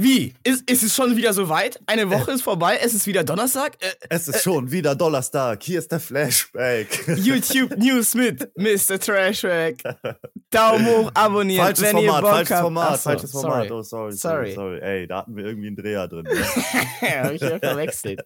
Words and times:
Wie? 0.00 0.32
Ist, 0.44 0.70
ist 0.70 0.84
es 0.84 0.94
schon 0.94 1.16
wieder 1.16 1.32
soweit? 1.32 1.80
Eine 1.86 2.08
Woche 2.08 2.30
ist 2.30 2.42
vorbei, 2.42 2.78
es 2.80 2.94
ist 2.94 3.08
wieder 3.08 3.24
Donnerstag? 3.24 3.76
Äh, 3.82 3.90
Es 4.10 4.28
ist 4.28 4.44
schon 4.44 4.70
wieder 4.70 4.94
Donnerstag. 4.94 5.60
Hier 5.64 5.80
ist 5.80 5.90
der 5.90 5.98
Flashback. 5.98 7.04
YouTube 7.18 7.76
News 7.76 8.14
mit 8.14 8.48
Mr. 8.56 9.00
Trashback. 9.00 9.82
Daumen 10.50 10.86
hoch, 10.86 11.10
abonnieren, 11.14 11.64
falsches 11.66 11.82
wenn 11.84 11.96
Format, 11.96 12.14
ihr 12.14 12.20
Bock 12.20 12.30
falsches 12.30 12.50
habt. 12.52 12.62
Format, 12.62 12.88
Ach 12.90 12.96
so, 12.96 13.02
falsches 13.10 13.30
Format. 13.32 13.68
sorry. 13.68 13.70
Oh, 13.72 13.82
sorry, 13.82 14.12
Sorry. 14.12 14.52
sorry. 14.54 14.80
Ey, 14.80 15.06
da 15.08 15.18
hatten 15.18 15.36
wir 15.36 15.44
irgendwie 15.46 15.66
einen 15.66 15.76
Dreher 15.76 16.06
drin. 16.06 16.22
Ne? 16.24 16.30
Hab 17.00 17.32
ich 17.32 17.40
wieder 17.40 17.58
verwechselt. 17.58 18.20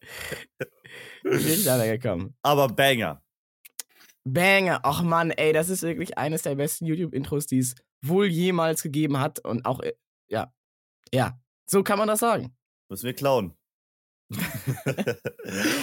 Bin 1.22 1.38
ich 1.38 1.64
da 1.64 1.82
gekommen. 1.86 2.34
Aber 2.42 2.68
Banger. 2.68 3.22
Banger. 4.24 4.80
Ach 4.82 5.02
Mann, 5.02 5.30
ey, 5.30 5.52
das 5.54 5.70
ist 5.70 5.82
wirklich 5.82 6.18
eines 6.18 6.42
der 6.42 6.54
besten 6.54 6.84
YouTube-Intros, 6.84 7.46
die 7.46 7.60
es 7.60 7.74
wohl 8.02 8.26
jemals 8.26 8.82
gegeben 8.82 9.18
hat. 9.18 9.38
Und 9.40 9.64
auch, 9.64 9.80
äh, 9.80 9.94
ja, 10.28 10.52
ja, 11.12 11.38
so 11.66 11.82
kann 11.82 11.98
man 11.98 12.08
das 12.08 12.20
sagen. 12.20 12.54
Müssen 12.88 13.04
wir 13.06 13.14
klauen. 13.14 13.54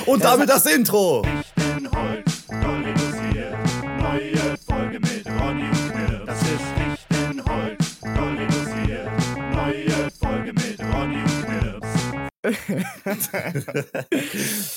Und 0.06 0.24
damit 0.24 0.50
das 0.50 0.66
Intro. 0.66 1.22
Richten 1.22 1.92
Holz, 1.92 2.46
voll 2.46 2.84
reduziert. 2.84 3.56
Neue 4.02 4.58
Folge 4.58 5.00
mit 5.00 5.26
Ronny 5.28 5.64
und 5.64 5.92
Knirps. 5.92 6.26
Das 6.26 6.42
ist 6.42 7.46
Holz, 7.48 7.96
voll 8.00 8.38
reduziert. 8.38 9.08
Neue 9.54 10.10
Folge 10.12 10.54
mit 10.54 10.80
Ronny 10.80 11.22
und 11.22 11.46
Knirps. 11.46 11.88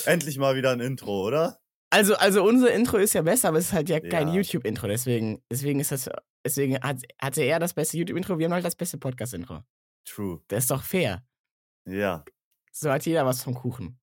Endlich 0.05 0.37
mal 0.37 0.55
wieder 0.55 0.71
ein 0.71 0.79
Intro, 0.79 1.25
oder? 1.25 1.59
Also, 1.89 2.15
also 2.15 2.43
unser 2.43 2.71
Intro 2.73 2.97
ist 2.97 3.13
ja 3.13 3.21
besser, 3.21 3.49
aber 3.49 3.59
es 3.59 3.65
ist 3.67 3.73
halt 3.73 3.89
ja 3.89 3.99
kein 3.99 4.29
Ja. 4.29 4.33
YouTube-Intro. 4.35 4.87
Deswegen, 4.87 5.43
deswegen 5.51 5.79
ist 5.79 5.91
das, 5.91 6.09
deswegen 6.45 6.79
hat, 6.81 6.97
hatte 7.21 7.43
er 7.43 7.59
das 7.59 7.73
beste 7.73 7.97
YouTube-Intro, 7.97 8.39
wir 8.39 8.45
haben 8.45 8.53
halt 8.53 8.65
das 8.65 8.75
beste 8.75 8.97
Podcast-Intro. 8.97 9.61
True. 10.05 10.41
Das 10.47 10.65
ist 10.65 10.71
doch 10.71 10.83
fair. 10.83 11.25
Ja. 11.85 12.23
So 12.71 12.89
hat 12.91 13.05
jeder 13.05 13.25
was 13.25 13.43
vom 13.43 13.53
Kuchen. 13.53 13.99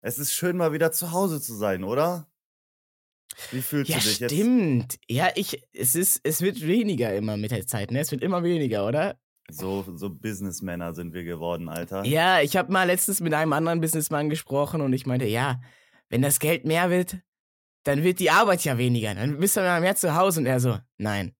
Es 0.00 0.18
ist 0.18 0.32
schön, 0.32 0.56
mal 0.56 0.72
wieder 0.72 0.90
zu 0.92 1.12
Hause 1.12 1.40
zu 1.40 1.54
sein, 1.54 1.84
oder? 1.84 2.28
Wie 3.50 3.62
fühlst 3.62 3.90
Ja, 3.90 3.98
du 3.98 4.02
dich 4.02 4.18
jetzt? 4.20 4.32
stimmt. 4.32 4.98
Ja, 5.08 5.30
ich, 5.36 5.62
es 5.72 5.94
ist, 5.94 6.20
es 6.24 6.42
wird 6.42 6.60
weniger 6.66 7.14
immer 7.14 7.36
mit 7.36 7.50
der 7.50 7.66
Zeit, 7.66 7.90
ne? 7.90 8.00
Es 8.00 8.10
wird 8.10 8.22
immer 8.22 8.42
weniger, 8.42 8.86
oder? 8.86 9.18
So, 9.50 9.84
so 9.96 10.10
Businessmänner 10.10 10.94
sind 10.94 11.14
wir 11.14 11.24
geworden, 11.24 11.68
Alter. 11.68 12.04
Ja, 12.04 12.40
ich 12.40 12.56
habe 12.56 12.72
mal 12.72 12.84
letztens 12.84 13.20
mit 13.20 13.32
einem 13.34 13.52
anderen 13.52 13.80
Businessmann 13.80 14.28
gesprochen 14.30 14.80
und 14.80 14.92
ich 14.92 15.06
meinte, 15.06 15.26
ja, 15.26 15.60
wenn 16.08 16.22
das 16.22 16.40
Geld 16.40 16.64
mehr 16.64 16.90
wird, 16.90 17.18
dann 17.84 18.02
wird 18.02 18.20
die 18.20 18.30
Arbeit 18.30 18.64
ja 18.64 18.78
weniger. 18.78 19.14
Dann 19.14 19.38
bist 19.38 19.56
du 19.56 19.60
mal 19.60 19.80
mehr 19.80 19.96
zu 19.96 20.14
Hause 20.14 20.40
und 20.40 20.46
er 20.46 20.60
so, 20.60 20.78
nein, 20.98 21.34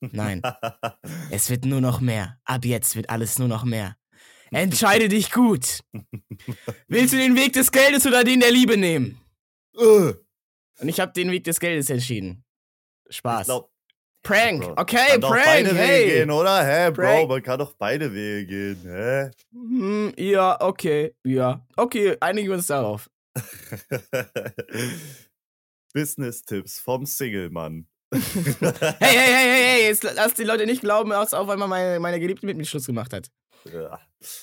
nein, 0.00 0.42
es 1.30 1.50
wird 1.50 1.64
nur 1.64 1.80
noch 1.80 2.00
mehr. 2.00 2.38
Ab 2.44 2.64
jetzt 2.64 2.96
wird 2.96 3.10
alles 3.10 3.38
nur 3.38 3.48
noch 3.48 3.64
mehr. 3.64 3.96
Entscheide 4.50 5.08
dich 5.08 5.30
gut. 5.32 5.80
Willst 6.88 7.14
du 7.14 7.18
den 7.18 7.36
Weg 7.36 7.54
des 7.54 7.72
Geldes 7.72 8.06
oder 8.06 8.22
den 8.24 8.40
der 8.40 8.50
Liebe 8.50 8.76
nehmen? 8.76 9.18
Äh, 9.76 10.12
Und 10.80 10.88
ich 10.88 11.00
habe 11.00 11.12
den 11.12 11.30
Weg 11.30 11.44
des 11.44 11.58
Geldes 11.58 11.88
entschieden. 11.88 12.44
Spaß. 13.08 13.46
glaub, 13.46 13.72
Prank, 14.22 14.62
Bro, 14.62 14.74
okay, 14.76 14.96
kann 15.08 15.20
doch 15.20 15.30
Prank, 15.30 15.44
beide 15.44 15.74
hey. 15.74 16.04
Wege 16.06 16.14
gehen, 16.18 16.30
oder? 16.30 16.64
Hä, 16.64 16.90
Bro, 16.92 17.02
Prank. 17.02 17.28
man 17.28 17.42
kann 17.42 17.58
doch 17.58 17.72
beide 17.72 18.12
Wege 18.14 18.46
gehen, 18.46 18.80
hä? 18.84 19.30
Hm, 19.52 20.12
ja, 20.16 20.60
okay, 20.60 21.14
ja. 21.24 21.66
Okay, 21.76 22.16
einigen 22.20 22.48
wir 22.48 22.54
uns 22.56 22.66
darauf. 22.68 23.10
Business-Tipps 25.94 26.78
vom 26.78 27.04
Single-Mann. 27.06 27.86
Hey, 28.12 28.20
hey, 29.00 29.16
hey, 29.16 29.34
hey, 29.34 29.64
hey, 29.64 29.86
jetzt 29.88 30.02
lass 30.02 30.34
die 30.34 30.44
Leute 30.44 30.66
nicht 30.66 30.82
glauben, 30.82 31.10
dass 31.10 31.32
auf 31.32 31.48
einmal 31.48 31.68
meine, 31.68 31.98
meine 31.98 32.20
Geliebte 32.20 32.44
mit 32.44 32.56
mir 32.56 32.64
Schluss 32.64 32.86
gemacht 32.86 33.12
hat. 33.12 33.30
Ja. 33.72 33.98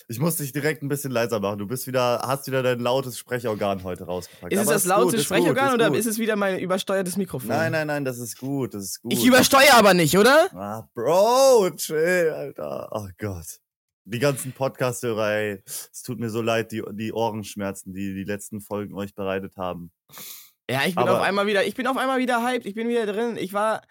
Ich 0.08 0.20
muss 0.20 0.38
dich 0.38 0.52
direkt 0.52 0.82
ein 0.82 0.90
bisschen 0.90 1.12
leiser 1.12 1.40
machen. 1.40 1.60
Du 1.60 1.68
bist 1.68 1.88
wieder, 1.88 2.22
hast 2.24 2.48
wieder 2.48 2.64
dein 2.64 2.80
lautes 2.80 3.18
Sprechorgan 3.18 3.84
heute 3.84 4.06
rausgepackt. 4.06 4.52
Ist 4.52 4.62
es 4.62 4.68
das 4.68 4.84
gut, 4.84 4.90
laute 4.90 5.16
ist 5.18 5.26
Sprechorgan 5.26 5.66
gut, 5.68 5.74
oder 5.76 5.90
gut. 5.90 5.98
ist 5.98 6.06
es 6.06 6.18
wieder 6.18 6.36
mein 6.36 6.60
übersteuertes 6.60 7.18
Mikrofon? 7.18 7.50
Nein, 7.50 7.72
nein, 7.72 7.88
nein, 7.88 8.06
das 8.06 8.18
ist 8.18 8.38
gut, 8.38 8.74
das 8.74 8.84
ist 8.84 9.02
gut. 9.02 9.14
Ich 9.14 9.26
übersteuere 9.26 9.76
aber 9.76 9.94
nicht, 9.94 10.18
oder? 10.18 10.50
Ah, 10.54 10.90
Bro, 10.94 11.72
chill, 11.76 12.32
Alter. 12.36 12.90
Oh 12.92 13.08
Gott. 13.18 13.60
Die 14.06 14.20
ganzen 14.20 14.54
Podcast-Hörer, 14.54 15.32
ey. 15.34 15.64
Es 15.66 16.02
tut 16.02 16.20
mir 16.20 16.30
so 16.30 16.42
leid, 16.42 16.72
die, 16.72 16.82
die 16.92 17.14
Ohrenschmerzen, 17.14 17.94
die 17.94 18.14
die 18.16 18.24
letzten 18.24 18.62
Folgen 18.62 18.96
euch 18.96 19.14
bereitet 19.14 19.56
haben. 19.58 19.92
Ja, 20.70 20.82
ich 20.86 20.96
bin 20.96 21.04
Aber- 21.04 21.18
auf 21.18 21.22
einmal 21.24 21.48
wieder, 21.48 21.66
ich 21.66 21.74
bin 21.76 21.88
auf 21.88 21.98
einmal 21.98 22.20
wieder 22.20 22.44
hyped, 22.46 22.66
ich 22.66 22.76
bin 22.76 22.88
wieder 22.88 23.06
drin. 23.06 23.36
Ich 23.38 23.54
war, 23.54 23.82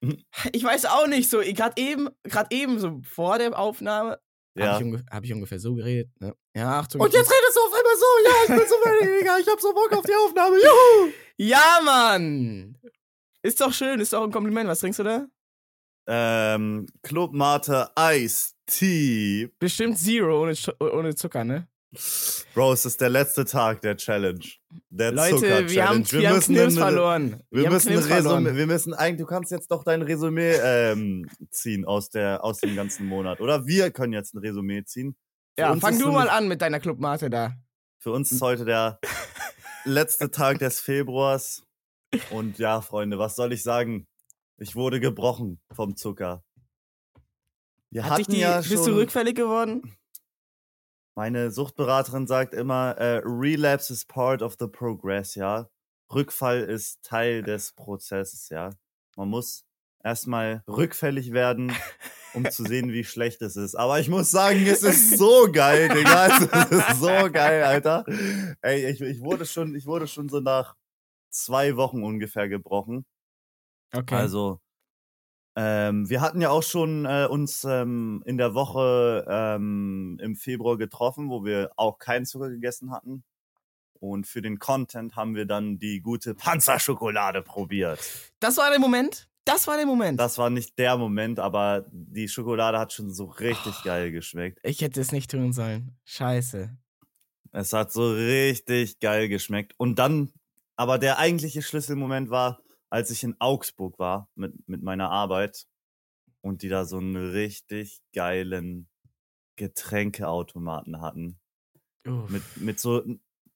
Mhm. 0.00 0.22
ich 0.52 0.62
weiß 0.62 0.84
auch 0.86 1.06
nicht 1.06 1.28
so, 1.30 1.38
gerade 1.40 1.80
eben, 1.80 2.08
gerade 2.24 2.54
eben 2.54 2.78
so 2.78 3.00
vor 3.02 3.38
der 3.38 3.58
Aufnahme, 3.58 4.18
Ja. 4.54 4.74
habe 4.74 4.84
ich, 4.84 5.02
hab 5.10 5.24
ich 5.24 5.32
ungefähr 5.32 5.58
so 5.58 5.74
geredet. 5.74 6.10
Ne? 6.20 6.34
Ja, 6.54 6.80
Achtung. 6.80 7.00
Und 7.00 7.12
jetzt 7.14 7.30
redest 7.30 7.56
du 7.56 7.60
auf 7.60 7.72
einmal 7.72 7.96
so, 7.96 8.06
ja, 8.24 8.42
ich 8.42 8.60
bin 8.60 8.68
so 8.68 9.06
mega, 9.06 9.38
ich 9.38 9.48
hab 9.48 9.60
so 9.60 9.72
Bock 9.72 9.92
auf 9.92 10.04
die 10.04 10.14
Aufnahme, 10.14 10.56
juhu! 10.56 11.12
Ja, 11.40 11.80
Mann! 11.84 12.76
Ist 13.42 13.60
doch 13.60 13.72
schön, 13.72 14.00
ist 14.00 14.12
doch 14.12 14.24
ein 14.24 14.32
Kompliment. 14.32 14.68
Was 14.68 14.80
trinkst 14.80 14.98
du 14.98 15.04
da? 15.04 15.26
Ähm, 16.08 16.86
Club 17.02 17.32
Mate 17.32 17.90
Ice 17.98 18.52
Tea. 18.66 19.48
Bestimmt 19.58 19.98
Zero 19.98 20.42
ohne, 20.42 20.54
ohne 20.80 21.14
Zucker, 21.14 21.44
ne? 21.44 21.68
Bro, 22.54 22.74
es 22.74 22.84
ist 22.84 23.00
der 23.00 23.08
letzte 23.08 23.44
Tag 23.46 23.80
der 23.80 23.96
Challenge. 23.96 24.44
Der 24.90 25.12
Leute, 25.12 25.40
wir 25.70 25.88
haben, 25.88 26.04
Zucker-Challenge. 26.04 26.22
wir 26.22 26.28
haben 26.30 26.40
Knirps 26.42 26.48
eine- 26.48 26.70
verloren. 26.76 27.42
Wir, 27.50 27.64
haben 27.64 27.72
müssen 27.72 27.88
Knirps 27.88 28.06
verloren. 28.06 28.42
Resümee, 28.44 28.58
wir 28.58 28.66
müssen 28.66 28.94
eigentlich, 28.94 29.20
du 29.20 29.26
kannst 29.26 29.50
jetzt 29.52 29.70
doch 29.70 29.84
dein 29.84 30.02
Resümee 30.02 30.52
ähm, 30.62 31.30
ziehen 31.50 31.86
aus, 31.86 32.10
der, 32.10 32.44
aus 32.44 32.58
dem 32.58 32.76
ganzen 32.76 33.06
Monat. 33.06 33.40
Oder 33.40 33.66
wir 33.66 33.90
können 33.90 34.12
jetzt 34.12 34.34
ein 34.34 34.38
Resümee 34.38 34.84
ziehen. 34.84 35.16
Für 35.56 35.62
Ja, 35.62 35.76
fang 35.76 35.98
du 35.98 36.12
mal 36.12 36.28
an 36.28 36.46
mit 36.46 36.60
deiner 36.60 36.78
Clubmate 36.78 37.30
da. 37.30 37.54
Für 38.00 38.12
uns 38.12 38.30
ist 38.32 38.42
heute 38.42 38.64
der 38.66 39.00
letzte 39.84 40.30
Tag 40.30 40.58
des 40.58 40.80
Februars. 40.80 41.62
Und 42.30 42.58
ja, 42.58 42.80
Freunde, 42.82 43.18
was 43.18 43.34
soll 43.34 43.52
ich 43.52 43.62
sagen? 43.62 44.06
Ich 44.58 44.76
wurde 44.76 45.00
gebrochen 45.00 45.60
vom 45.72 45.96
Zucker. 45.96 46.44
Wir 47.90 48.04
Hat 48.04 48.18
dich 48.18 48.24
hatten 48.26 48.32
die, 48.34 48.40
ja 48.40 48.58
bist 48.58 48.72
du 48.72 48.76
schon, 48.84 48.94
rückfällig 48.94 49.34
geworden? 49.36 49.94
Meine 51.18 51.50
Suchtberaterin 51.50 52.28
sagt 52.28 52.54
immer, 52.54 52.96
äh, 52.96 53.20
Relapse 53.24 53.92
is 53.92 54.04
part 54.04 54.40
of 54.40 54.54
the 54.60 54.68
progress, 54.68 55.34
ja. 55.34 55.68
Rückfall 56.14 56.60
ist 56.60 57.02
Teil 57.02 57.42
des 57.42 57.72
Prozesses, 57.72 58.48
ja. 58.50 58.70
Man 59.16 59.28
muss 59.28 59.64
erstmal 60.04 60.62
rückfällig 60.68 61.32
werden, 61.32 61.72
um 62.34 62.48
zu 62.48 62.62
sehen, 62.62 62.92
wie 62.92 63.02
schlecht 63.02 63.42
es 63.42 63.56
ist. 63.56 63.74
Aber 63.74 63.98
ich 63.98 64.08
muss 64.08 64.30
sagen, 64.30 64.64
es 64.64 64.84
ist 64.84 65.18
so 65.18 65.50
geil, 65.50 65.88
Digga. 65.88 66.38
Es 66.70 66.70
ist 66.70 67.00
so 67.00 67.32
geil, 67.32 67.64
Alter. 67.64 68.04
Ey, 68.62 68.88
ich, 68.88 69.00
ich 69.00 69.20
wurde 69.20 69.44
schon, 69.44 69.74
ich 69.74 69.86
wurde 69.86 70.06
schon 70.06 70.28
so 70.28 70.38
nach 70.38 70.76
zwei 71.30 71.74
Wochen 71.74 72.04
ungefähr 72.04 72.48
gebrochen. 72.48 73.04
Okay. 73.92 74.14
Also, 74.14 74.60
ähm, 75.60 76.08
wir 76.08 76.20
hatten 76.20 76.40
ja 76.40 76.50
auch 76.50 76.62
schon 76.62 77.04
äh, 77.04 77.26
uns 77.28 77.64
ähm, 77.64 78.22
in 78.24 78.38
der 78.38 78.54
Woche 78.54 79.26
ähm, 79.28 80.16
im 80.22 80.36
Februar 80.36 80.76
getroffen, 80.78 81.30
wo 81.30 81.44
wir 81.44 81.72
auch 81.74 81.98
keinen 81.98 82.26
Zucker 82.26 82.48
gegessen 82.48 82.92
hatten. 82.92 83.24
Und 84.00 84.28
für 84.28 84.40
den 84.40 84.60
Content 84.60 85.16
haben 85.16 85.34
wir 85.34 85.46
dann 85.46 85.80
die 85.80 86.00
gute 86.00 86.34
Panzerschokolade 86.36 87.42
probiert. 87.42 87.98
das 88.38 88.56
war 88.56 88.70
der 88.70 88.78
Moment. 88.78 89.28
Das 89.44 89.66
war 89.66 89.76
der 89.76 89.86
Moment. 89.86 90.20
Das 90.20 90.38
war 90.38 90.50
nicht 90.50 90.78
der 90.78 90.96
Moment, 90.96 91.40
aber 91.40 91.86
die 91.90 92.28
Schokolade 92.28 92.78
hat 92.78 92.92
schon 92.92 93.10
so 93.10 93.24
richtig 93.24 93.72
Oh. 93.80 93.84
geil 93.84 94.12
geschmeckt. 94.12 94.60
ich 94.62 94.80
hätte 94.82 95.00
es 95.00 95.10
nicht 95.10 95.30
tun 95.30 95.52
sollen. 95.52 95.96
Scheiße. 96.04 96.70
Es 97.50 97.72
hat 97.72 97.90
so 97.90 98.12
richtig 98.12 99.00
geil 99.00 99.28
geschmeckt. 99.28 99.72
Und 99.78 99.98
dann, 99.98 100.30
aber 100.76 100.98
der 100.98 101.18
eigentliche 101.18 101.62
Schlüsselmoment 101.62 102.28
war, 102.30 102.60
als 102.90 103.10
ich 103.10 103.24
in 103.24 103.36
Augsburg 103.40 103.98
war 103.98 104.28
mit, 104.34 104.68
mit 104.68 104.82
meiner 104.82 105.10
Arbeit 105.10 105.66
und 106.42 106.62
die 106.62 106.68
da 106.68 106.84
so 106.84 106.98
einen 106.98 107.16
richtig 107.16 108.00
geilen 108.14 108.88
Getränkeautomaten 109.56 111.00
hatten. 111.00 111.40
Uff. 112.06 112.30
Mit, 112.30 112.56
mit 112.56 112.80
so, 112.80 113.04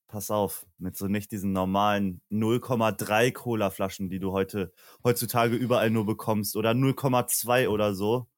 pass 0.08 0.30
auf, 0.30 0.66
mit 0.78 0.96
so 0.96 1.08
nicht 1.08 1.32
diesen 1.32 1.52
normalen 1.52 2.22
0,3 2.30 3.32
Cola-Flaschen, 3.32 4.10
die 4.10 4.20
du 4.20 4.32
heute, 4.32 4.72
heutzutage 5.04 5.56
überall 5.56 5.90
nur 5.90 6.06
bekommst 6.06 6.56
oder 6.56 6.74
0,2 6.74 7.68
oder 7.68 7.94
so, 7.94 8.28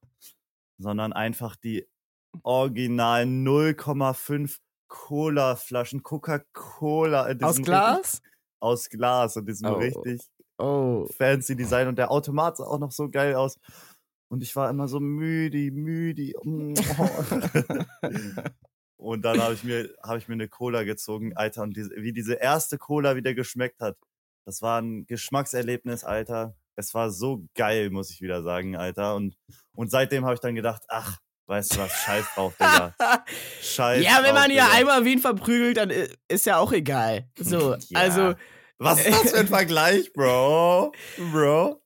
sondern 0.79 1.13
einfach 1.13 1.57
die 1.57 1.89
original 2.45 3.27
0,5 3.27 4.61
Cola-Flaschen, 4.89 6.03
Coca-Cola 6.03 7.29
Aus 7.41 7.63
Glas? 7.63 8.21
Richtig, 8.21 8.23
aus 8.61 8.89
Glas 8.91 9.37
und 9.37 9.49
diesem 9.49 9.71
Oh. 9.71 9.73
richtig 9.73 10.29
Oh. 10.59 11.07
fancy 11.17 11.57
Design 11.57 11.89
und 11.89 11.97
der 11.99 12.11
Automat 12.11 12.57
sah 12.57 12.65
auch 12.65 12.79
noch 12.79 12.93
so 12.93 13.09
geil 13.11 13.35
aus. 13.35 13.59
Und 14.31 14.43
ich 14.43 14.55
war 14.57 14.71
immer 14.71 14.89
so 14.89 15.01
müde, 15.01 15.71
müde. 15.71 16.33
mm, 16.43 16.75
und 18.97 19.23
dann 19.23 19.41
habe 19.41 19.55
ich 19.55 19.65
mir 19.65 19.91
habe 20.03 20.19
ich 20.19 20.29
mir 20.29 20.35
eine 20.35 20.49
Cola 20.49 20.83
gezogen, 20.85 21.37
Alter, 21.37 21.63
und 21.63 21.77
diese, 21.77 21.91
wie 21.97 22.13
diese 22.13 22.35
erste 22.35 22.79
Cola 22.79 23.17
wieder 23.17 23.35
geschmeckt 23.35 23.81
hat. 23.81 23.97
Das 24.47 24.63
war 24.63 24.81
ein 24.81 25.07
Geschmackserlebnis, 25.07 26.05
Alter. 26.05 26.55
Es 26.77 26.95
war 26.95 27.11
so 27.11 27.45
geil, 27.55 27.91
muss 27.91 28.11
ich 28.11 28.21
wieder 28.21 28.43
sagen, 28.43 28.77
Alter. 28.77 29.15
Und 29.15 29.37
und 29.77 29.91
seitdem 29.91 30.25
habe 30.25 30.35
ich 30.35 30.41
dann 30.41 30.55
gedacht, 30.55 30.83
ach, 30.89 31.19
Weißt 31.47 31.75
du 31.77 31.81
was? 31.81 31.93
Scheiß 31.93 32.25
drauf, 32.35 32.55
Digga. 32.57 32.95
Scheiß 33.61 34.03
ja, 34.03 34.17
wenn 34.23 34.31
drauf, 34.31 34.45
man 34.45 34.51
ja 34.51 34.65
Digga. 34.65 34.77
einmal 34.79 35.05
Wien 35.05 35.19
verprügelt, 35.19 35.77
dann 35.77 35.91
ist 36.27 36.47
ja 36.47 36.57
auch 36.57 36.73
egal. 36.73 37.29
So, 37.39 37.75
Ja. 37.91 37.99
also, 38.01 38.35
Was 38.79 39.07
ist 39.07 39.11
das 39.11 39.31
für 39.31 39.39
ein 39.39 39.47
Vergleich, 39.49 40.13
Bro? 40.13 40.93
Bro? 41.33 41.81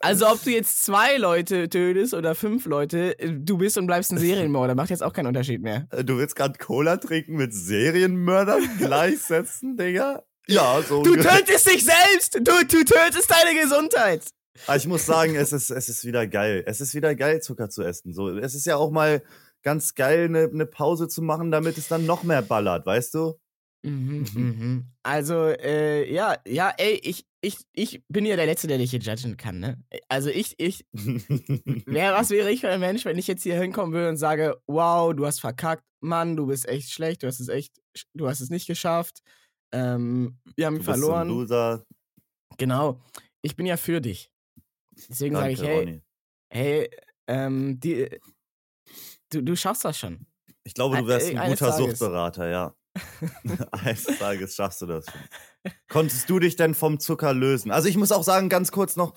also 0.00 0.26
ob 0.28 0.42
du 0.42 0.50
jetzt 0.50 0.84
zwei 0.84 1.16
Leute 1.18 1.68
tötest 1.68 2.14
oder 2.14 2.34
fünf 2.34 2.64
Leute, 2.66 3.18
äh, 3.18 3.32
du 3.32 3.58
bist 3.58 3.76
und 3.76 3.86
bleibst 3.86 4.12
ein 4.12 4.18
Serienmörder, 4.18 4.74
macht 4.74 4.90
jetzt 4.90 5.02
auch 5.02 5.12
keinen 5.12 5.26
Unterschied 5.26 5.62
mehr. 5.62 5.86
Äh, 5.90 6.04
Du 6.04 6.16
willst 6.18 6.36
gerade 6.36 6.58
Cola 6.58 6.96
trinken 6.96 7.36
mit 7.36 7.52
Serienmördern 7.52 8.78
gleichsetzen, 8.78 9.76
Digga? 9.78 10.22
Ja, 10.46 10.82
so. 10.82 11.02
Du 11.02 11.14
tötest 11.16 11.70
dich 11.70 11.84
selbst! 11.84 12.34
Du, 12.34 12.40
du 12.42 12.84
tötest 12.84 13.30
deine 13.30 13.60
Gesundheit! 13.60 14.22
Aber 14.66 14.76
ich 14.76 14.86
muss 14.86 15.04
sagen, 15.04 15.34
es 15.34 15.52
ist, 15.52 15.70
es 15.70 15.88
ist 15.88 16.04
wieder 16.04 16.26
geil. 16.26 16.62
Es 16.66 16.80
ist 16.80 16.94
wieder 16.94 17.14
geil, 17.14 17.42
Zucker 17.42 17.70
zu 17.70 17.82
essen. 17.82 18.12
So, 18.12 18.30
es 18.30 18.54
ist 18.54 18.66
ja 18.66 18.76
auch 18.76 18.90
mal 18.90 19.22
ganz 19.62 19.94
geil, 19.94 20.26
eine 20.26 20.48
ne 20.48 20.66
Pause 20.66 21.08
zu 21.08 21.22
machen, 21.22 21.50
damit 21.50 21.76
es 21.76 21.88
dann 21.88 22.06
noch 22.06 22.22
mehr 22.22 22.42
ballert, 22.42 22.86
weißt 22.86 23.14
du? 23.14 23.34
Mhm, 23.84 24.26
mhm. 24.34 24.86
Also, 25.02 25.48
äh, 25.48 26.10
ja, 26.10 26.36
ja, 26.46 26.72
ey, 26.78 26.98
ich, 27.02 27.26
ich, 27.42 27.58
ich 27.74 28.02
bin 28.08 28.24
ja 28.24 28.34
der 28.34 28.46
Letzte, 28.46 28.66
der 28.66 28.78
dich 28.78 28.90
hier 28.90 29.00
judgen 29.00 29.36
kann, 29.36 29.60
ne? 29.60 29.78
Also 30.08 30.30
ich, 30.30 30.58
ich, 30.58 30.86
wer, 31.86 32.14
was 32.14 32.30
wäre 32.30 32.50
ich 32.50 32.62
für 32.62 32.70
ein 32.70 32.80
Mensch, 32.80 33.04
wenn 33.04 33.18
ich 33.18 33.26
jetzt 33.26 33.42
hier 33.42 33.60
hinkommen 33.60 33.92
würde 33.92 34.08
und 34.08 34.16
sage, 34.16 34.56
wow, 34.66 35.14
du 35.14 35.26
hast 35.26 35.40
verkackt, 35.40 35.84
Mann, 36.00 36.34
du 36.34 36.46
bist 36.46 36.66
echt 36.66 36.90
schlecht, 36.90 37.22
du 37.22 37.26
hast 37.26 37.40
es 37.40 37.48
echt, 37.48 37.74
du 38.14 38.26
hast 38.26 38.40
es 38.40 38.48
nicht 38.48 38.66
geschafft, 38.66 39.20
ähm, 39.72 40.38
wir 40.56 40.66
haben 40.66 40.78
Du 40.78 40.84
bist 40.84 40.86
so 40.86 40.92
ein 40.92 41.00
verloren. 41.00 41.28
Loser. 41.28 41.84
Genau, 42.56 43.02
ich 43.42 43.56
bin 43.56 43.66
ja 43.66 43.76
für 43.76 44.00
dich. 44.00 44.30
Deswegen 45.08 45.34
sage 45.34 45.52
ich, 45.52 45.62
hey, 45.62 45.78
Ronny. 45.78 46.02
hey, 46.50 46.90
ähm, 47.26 47.80
die, 47.80 48.08
du, 49.30 49.42
du 49.42 49.56
schaffst 49.56 49.84
das 49.84 49.98
schon. 49.98 50.26
Ich 50.62 50.72
glaube, 50.72 50.96
du 50.96 51.06
wärst 51.06 51.32
äh, 51.32 51.36
ein 51.36 51.50
guter. 51.50 51.72
Suchtberater, 51.72 52.48
ja. 52.48 52.74
Eines 53.72 54.04
Tages 54.04 54.54
schaffst 54.54 54.82
du 54.82 54.86
das 54.86 55.06
schon. 55.06 55.72
Konntest 55.88 56.28
du 56.30 56.38
dich 56.38 56.56
denn 56.56 56.74
vom 56.74 57.00
Zucker 57.00 57.32
lösen? 57.32 57.70
Also 57.70 57.88
ich 57.88 57.96
muss 57.96 58.12
auch 58.12 58.22
sagen, 58.22 58.48
ganz 58.48 58.70
kurz 58.70 58.96
noch, 58.96 59.14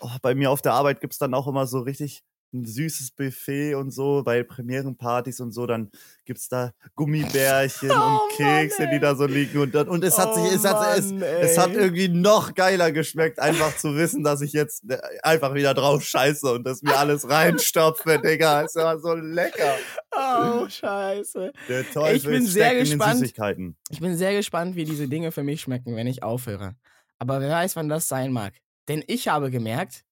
oh, 0.00 0.10
bei 0.22 0.34
mir 0.34 0.50
auf 0.50 0.62
der 0.62 0.74
Arbeit 0.74 1.00
gibt's 1.00 1.18
dann 1.18 1.34
auch 1.34 1.46
immer 1.46 1.66
so 1.66 1.80
richtig 1.80 2.24
ein 2.52 2.64
süßes 2.64 3.10
Buffet 3.10 3.74
und 3.74 3.90
so, 3.90 4.22
bei 4.24 4.42
Premierenpartys 4.42 5.40
und 5.40 5.52
so, 5.52 5.66
dann 5.66 5.90
gibt's 6.24 6.48
da 6.48 6.72
Gummibärchen 6.94 7.90
Oh, 7.90 7.94
und 7.94 7.98
Mann, 8.00 8.18
Kekse, 8.36 8.84
ey. 8.84 8.90
die 8.94 9.00
da 9.00 9.14
so 9.14 9.26
liegen 9.26 9.58
und, 9.60 9.74
dann, 9.74 9.88
und 9.88 10.02
es 10.04 10.16
hat 10.16 10.30
Oh, 10.32 10.44
sich, 10.44 10.54
es 10.54 10.64
hat, 10.64 10.98
es, 10.98 11.12
Mann, 11.12 11.22
es 11.22 11.58
hat 11.58 11.72
irgendwie 11.72 12.08
noch 12.08 12.54
geiler 12.54 12.92
geschmeckt, 12.92 13.38
einfach 13.40 13.76
zu 13.76 13.94
wissen, 13.96 14.22
dass 14.24 14.40
ich 14.40 14.52
jetzt 14.52 14.88
äh, 14.88 14.98
einfach 15.22 15.54
wieder 15.54 15.74
drauf 15.74 16.02
scheiße 16.02 16.50
und 16.52 16.64
das 16.64 16.82
mir 16.82 16.96
alles 16.96 17.28
reinstopfe, 17.28 18.18
Digga. 18.20 18.62
Es 18.62 18.74
war 18.76 18.98
so 19.00 19.14
lecker. 19.14 19.74
Oh, 20.16 20.68
scheiße. 20.68 21.52
Der 21.68 21.90
Teufel 21.90 22.16
Ich 22.16 22.24
bin 22.24 22.46
sehr 22.46 22.66
steckt 22.70 22.80
in 22.82 22.84
den 22.90 22.98
gespannt. 22.98 23.18
Süßigkeiten. 23.18 23.76
Ich 23.90 24.00
bin 24.00 24.16
sehr 24.16 24.32
gespannt, 24.34 24.76
wie 24.76 24.84
diese 24.84 25.08
Dinge 25.08 25.30
für 25.32 25.42
mich 25.42 25.60
schmecken, 25.60 25.94
wenn 25.96 26.06
ich 26.06 26.22
aufhöre. 26.22 26.74
Aber 27.18 27.40
wer 27.40 27.50
weiß, 27.50 27.76
wann 27.76 27.88
das 27.88 28.08
sein 28.08 28.32
mag. 28.32 28.54
Denn 28.88 29.02
ich 29.06 29.28
habe 29.28 29.50
gemerkt, 29.50 30.04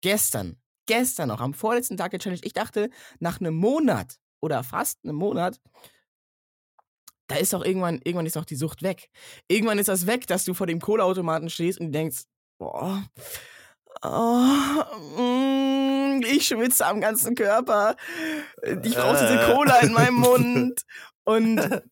gestern, 0.00 0.56
gestern 0.86 1.28
noch, 1.28 1.40
am 1.40 1.54
vorletzten 1.54 1.96
Tag 1.96 2.10
der 2.12 2.20
Challenge, 2.20 2.40
ich 2.44 2.52
dachte, 2.52 2.90
nach 3.18 3.40
einem 3.40 3.54
Monat 3.54 4.16
oder 4.40 4.62
fast 4.62 4.98
einem 5.04 5.16
Monat, 5.16 5.60
da 7.28 7.36
ist 7.36 7.52
doch 7.52 7.64
irgendwann, 7.64 8.00
irgendwann 8.04 8.26
ist 8.26 8.36
doch 8.36 8.44
die 8.44 8.54
Sucht 8.56 8.82
weg. 8.82 9.10
Irgendwann 9.48 9.78
ist 9.78 9.88
das 9.88 10.06
weg, 10.06 10.26
dass 10.26 10.44
du 10.44 10.54
vor 10.54 10.66
dem 10.66 10.80
Cola-Automaten 10.80 11.50
stehst 11.50 11.80
und 11.80 11.92
denkst, 11.92 12.22
boah, 12.58 13.04
oh, 14.02 15.20
mm, 15.20 16.22
ich 16.24 16.46
schwitze 16.46 16.86
am 16.86 17.00
ganzen 17.00 17.34
Körper. 17.34 17.96
Ich 18.62 18.94
brauche 18.94 19.18
diese 19.18 19.40
Äh. 19.40 19.52
Cola 19.52 19.78
in 19.80 19.92
meinem 19.92 20.14
Mund. 20.20 20.82
Und 21.24 21.82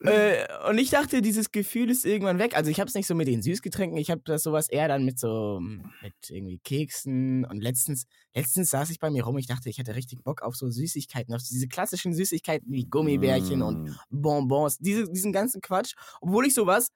äh, 0.00 0.46
und 0.68 0.78
ich 0.78 0.90
dachte, 0.90 1.22
dieses 1.22 1.50
Gefühl 1.50 1.90
ist 1.90 2.04
irgendwann 2.04 2.38
weg. 2.38 2.56
Also 2.56 2.70
ich 2.70 2.78
habe 2.78 2.88
es 2.88 2.94
nicht 2.94 3.06
so 3.06 3.14
mit 3.14 3.26
den 3.26 3.42
Süßgetränken, 3.42 3.98
ich 3.98 4.10
habe 4.10 4.22
das 4.24 4.42
sowas 4.44 4.68
eher 4.68 4.86
dann 4.86 5.04
mit 5.04 5.18
so 5.18 5.60
mit 5.60 6.14
irgendwie 6.28 6.58
Keksen 6.58 7.44
und 7.44 7.60
letztens 7.60 8.06
letztens 8.34 8.70
saß 8.70 8.90
ich 8.90 9.00
bei 9.00 9.10
mir 9.10 9.24
rum, 9.24 9.38
ich 9.38 9.46
dachte, 9.46 9.68
ich 9.68 9.78
hätte 9.78 9.96
richtig 9.96 10.22
Bock 10.22 10.42
auf 10.42 10.54
so 10.54 10.70
Süßigkeiten, 10.70 11.34
auf 11.34 11.42
diese 11.42 11.66
klassischen 11.68 12.14
Süßigkeiten 12.14 12.70
wie 12.70 12.84
Gummibärchen 12.84 13.62
und 13.62 13.78
Mm. 13.78 13.92
Bonbons, 14.10 14.78
diese, 14.78 15.10
diesen 15.10 15.32
ganzen 15.32 15.60
Quatsch, 15.60 15.94
obwohl 16.20 16.46
ich 16.46 16.54
sowas 16.54 16.88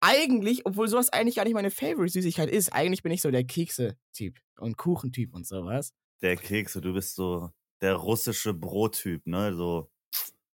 eigentlich, 0.00 0.66
obwohl 0.66 0.88
sowas 0.88 1.10
eigentlich 1.10 1.36
gar 1.36 1.44
nicht 1.44 1.54
meine 1.54 1.70
Favorite 1.70 2.12
Süßigkeit 2.12 2.50
ist, 2.50 2.72
eigentlich 2.72 3.02
bin 3.02 3.12
ich 3.12 3.20
so 3.22 3.30
der 3.30 3.44
Kekse-Typ 3.44 4.38
und 4.58 4.76
Kuchentyp 4.76 5.34
und 5.34 5.46
sowas. 5.46 5.92
Der 6.22 6.36
Kekse, 6.36 6.80
du 6.80 6.92
bist 6.94 7.14
so 7.16 7.50
der 7.80 7.94
russische 7.94 8.54
Brottyp, 8.54 9.26
ne? 9.26 9.54
So 9.54 9.90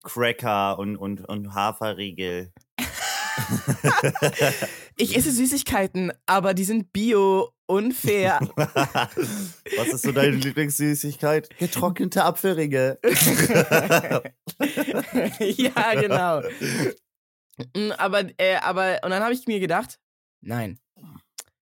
Cracker 0.05 0.79
und, 0.79 0.95
und, 0.95 1.27
und 1.27 1.53
Haferriegel. 1.53 2.53
Ich 4.97 5.17
esse 5.17 5.31
Süßigkeiten, 5.31 6.13
aber 6.25 6.53
die 6.53 6.63
sind 6.63 6.93
bio 6.93 7.51
und 7.65 7.93
fair. 7.93 8.39
Was 8.55 9.87
ist 9.89 10.03
so 10.03 10.13
deine 10.13 10.35
Lieblingssüßigkeit? 10.37 11.49
Getrocknete 11.57 12.23
Apfelringe. 12.23 12.97
ja, 15.39 16.01
genau. 16.01 16.41
Mm, 17.75 17.91
Aber, 17.97 18.23
äh, 18.37 18.55
aber, 18.61 18.99
und 19.03 19.09
dann 19.09 19.23
habe 19.23 19.33
ich 19.33 19.47
mir 19.47 19.59
gedacht, 19.59 19.99
nein, 20.41 20.79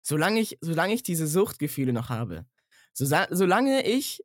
solange 0.01 0.39
ich, 0.39 0.57
solange 0.61 0.93
ich 0.93 1.03
diese 1.03 1.27
Suchtgefühle 1.27 1.93
noch 1.93 2.09
habe, 2.09 2.45
so, 2.93 3.05
solange 3.29 3.85
ich 3.85 4.23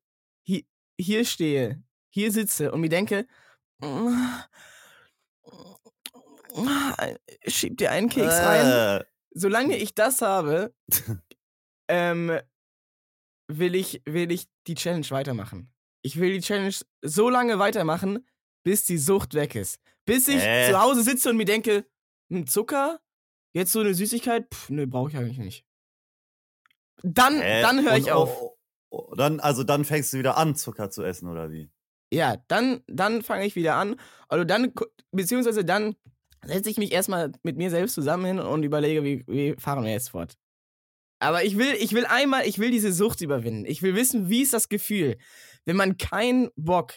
hi, 0.49 0.67
hier 0.99 1.25
stehe, 1.25 1.83
hier 2.11 2.33
sitze 2.33 2.73
und 2.73 2.81
mir 2.81 2.89
denke, 2.89 3.27
schieb 7.47 7.79
dir 7.79 7.91
einen 7.91 8.09
Keks 8.09 8.35
rein, 8.35 9.01
Äh, 9.01 9.05
solange 9.33 9.77
ich 9.77 9.95
das 9.95 10.23
habe, 10.23 10.75
ähm, 11.89 12.39
will 13.49 13.75
ich, 13.75 14.03
will 14.07 14.31
ich 14.33 14.47
die 14.67 14.75
Challenge 14.75 15.09
weitermachen. 15.11 15.73
Ich 16.03 16.19
will 16.19 16.33
die 16.33 16.41
Challenge 16.41 16.75
so 17.03 17.29
lange 17.31 17.59
weitermachen, 17.59 18.27
bis 18.65 18.85
die 18.85 18.99
Sucht 18.99 19.35
weg 19.35 19.55
ist. 19.55 19.81
Bis 20.07 20.29
ich 20.29 20.43
Äh. 20.43 20.71
zu 20.71 20.81
Hause 20.81 21.03
sitze 21.03 21.31
und 21.31 21.37
mir 21.37 21.45
denke, 21.47 21.87
hm, 22.31 22.47
Zucker? 22.47 23.01
Jetzt 23.55 23.73
so 23.73 23.81
eine 23.81 23.95
Süßigkeit? 23.95 24.47
Pff, 24.53 24.71
ne, 24.71 24.87
brauche 24.87 25.11
ich 25.11 25.17
eigentlich 25.17 25.39
nicht. 25.39 25.65
Dann, 27.03 27.41
äh, 27.41 27.63
dann 27.63 27.85
höre 27.85 27.97
ich 27.97 28.11
auf. 28.13 28.41
oh, 28.41 28.57
oh, 28.91 29.09
oh, 29.11 29.15
dann, 29.15 29.41
also 29.41 29.63
dann 29.63 29.85
fängst 29.85 30.13
du 30.13 30.19
wieder 30.19 30.37
an, 30.37 30.57
Zucker 30.57 30.91
zu 30.91 31.03
essen, 31.05 31.29
oder 31.29 31.51
wie? 31.51 31.71
Ja, 32.15 32.37
dann, 32.47 32.81
dann 32.87 33.23
fange 33.23 33.45
ich 33.45 33.57
wieder 33.57 33.75
an. 33.75 33.97
Also 34.29 34.45
dann, 34.45 34.73
beziehungsweise 35.11 35.65
dann 35.65 35.97
setze 36.45 36.71
ich 36.71 36.79
mich 36.79 36.93
erstmal 36.93 37.33
mit 37.43 37.57
mir 37.57 37.71
selbst 37.71 37.95
zusammen 37.95 38.25
hin 38.25 38.39
und 38.39 38.63
überlege, 38.63 39.03
wie, 39.03 39.25
wie 39.27 39.57
fahren 39.59 39.85
wir 39.85 39.91
jetzt 39.91 40.11
fort. 40.11 40.35
Aber 41.19 41.43
ich 41.43 41.59
will, 41.59 41.75
ich 41.81 41.93
will 41.93 42.07
einmal, 42.07 42.47
ich 42.47 42.59
will 42.59 42.71
diese 42.71 42.93
Sucht 42.93 43.21
überwinden. 43.21 43.65
Ich 43.67 43.83
will 43.83 43.97
wissen, 43.97 44.29
wie 44.29 44.43
ist 44.43 44.53
das 44.53 44.69
Gefühl, 44.69 45.17
wenn 45.65 45.75
man 45.75 45.97
keinen 45.97 46.51
Bock 46.55 46.95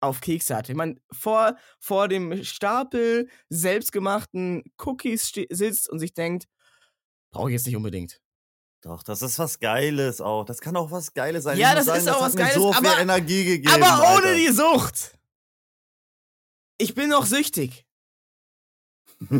auf 0.00 0.20
Kekse 0.20 0.56
hat, 0.56 0.68
wenn 0.68 0.76
man 0.76 1.00
vor, 1.10 1.56
vor 1.78 2.08
dem 2.08 2.44
Stapel 2.44 3.28
selbstgemachten 3.48 4.64
Cookies 4.84 5.32
sitzt 5.48 5.88
und 5.88 5.98
sich 5.98 6.12
denkt, 6.12 6.46
brauche 7.30 7.48
ich 7.48 7.54
jetzt 7.54 7.66
nicht 7.66 7.76
unbedingt. 7.76 8.21
Doch, 8.82 9.02
das 9.04 9.22
ist 9.22 9.38
was 9.38 9.58
Geiles 9.60 10.20
auch. 10.20 10.44
Das 10.44 10.60
kann 10.60 10.76
auch 10.76 10.90
was 10.90 11.14
Geiles 11.14 11.44
sein. 11.44 11.56
Ja, 11.56 11.70
Ich 11.78 11.84
das 11.86 11.98
ist 11.98 12.08
auch 12.08 12.16
hat 12.16 12.22
was 12.22 12.36
Geiles, 12.36 12.54
so 12.54 12.72
viel 12.72 12.86
aber- 12.86 12.98
Energie 13.00 13.44
gegeben. 13.44 13.72
Aber 13.82 13.98
ohne 14.16 14.26
Alter. 14.28 14.34
die 14.34 14.48
Sucht. 14.48 15.16
Ich 16.78 16.94
bin 16.94 17.08
noch 17.10 17.24
süchtig. 17.26 17.86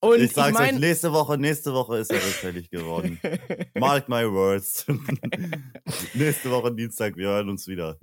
Und 0.00 0.18
ich 0.18 0.26
ich, 0.26 0.32
sag's 0.32 0.52
mein, 0.56 0.74
euch, 0.74 0.80
nächste 0.80 1.12
Woche, 1.12 1.36
nächste 1.38 1.72
Woche 1.74 1.98
ist 1.98 2.12
er 2.12 2.18
rückfällig 2.24 2.70
geworden. 2.70 3.18
Mark 3.74 4.08
my 4.08 4.30
words. 4.30 4.86
nächste 6.14 6.52
Woche 6.52 6.72
Dienstag, 6.72 7.16
wir 7.16 7.26
hören 7.30 7.48
uns 7.48 7.66
wieder. 7.66 7.98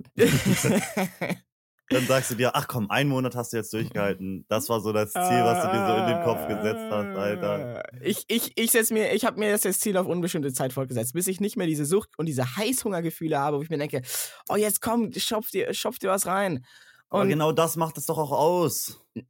Dann 1.90 2.04
sagst 2.06 2.30
du 2.32 2.34
dir, 2.34 2.50
ach 2.56 2.66
komm, 2.66 2.90
einen 2.90 3.08
Monat 3.10 3.36
hast 3.36 3.52
du 3.52 3.58
jetzt 3.58 3.72
durchgehalten. 3.72 4.44
Das 4.48 4.68
war 4.68 4.80
so 4.80 4.92
das 4.92 5.12
Ziel, 5.12 5.20
was 5.22 5.62
du 5.64 5.70
dir 5.70 5.86
so 5.86 5.96
in 5.96 6.06
den 6.08 6.22
Kopf 6.24 6.48
gesetzt 6.48 6.90
hast, 6.90 7.16
Alter. 7.16 7.82
Ich, 8.02 8.24
ich, 8.28 8.52
ich 8.58 8.70
setz 8.72 8.90
mir, 8.90 9.12
ich 9.12 9.24
habe 9.24 9.38
mir 9.38 9.52
das 9.52 9.62
jetzt 9.64 9.80
Ziel 9.82 9.96
auf 9.96 10.06
unbestimmte 10.06 10.52
Zeit 10.52 10.72
fortgesetzt, 10.72 11.12
bis 11.12 11.28
ich 11.28 11.40
nicht 11.40 11.56
mehr 11.56 11.68
diese 11.68 11.84
Sucht 11.84 12.10
und 12.18 12.26
diese 12.26 12.56
Heißhungergefühle 12.56 13.38
habe, 13.38 13.58
wo 13.58 13.62
ich 13.62 13.70
mir 13.70 13.78
denke, 13.78 14.02
oh 14.48 14.56
jetzt 14.56 14.80
komm, 14.80 15.12
schopf 15.16 15.50
dir, 15.50 15.72
schopf 15.74 15.98
dir 15.98 16.10
was 16.10 16.26
rein. 16.26 16.64
Aber 17.08 17.22
Und 17.22 17.28
genau 17.28 17.52
das 17.52 17.76
macht 17.76 17.96
es 17.98 18.06
doch 18.06 18.18
auch 18.18 18.32
aus. 18.32 19.00
hä, 19.14 19.22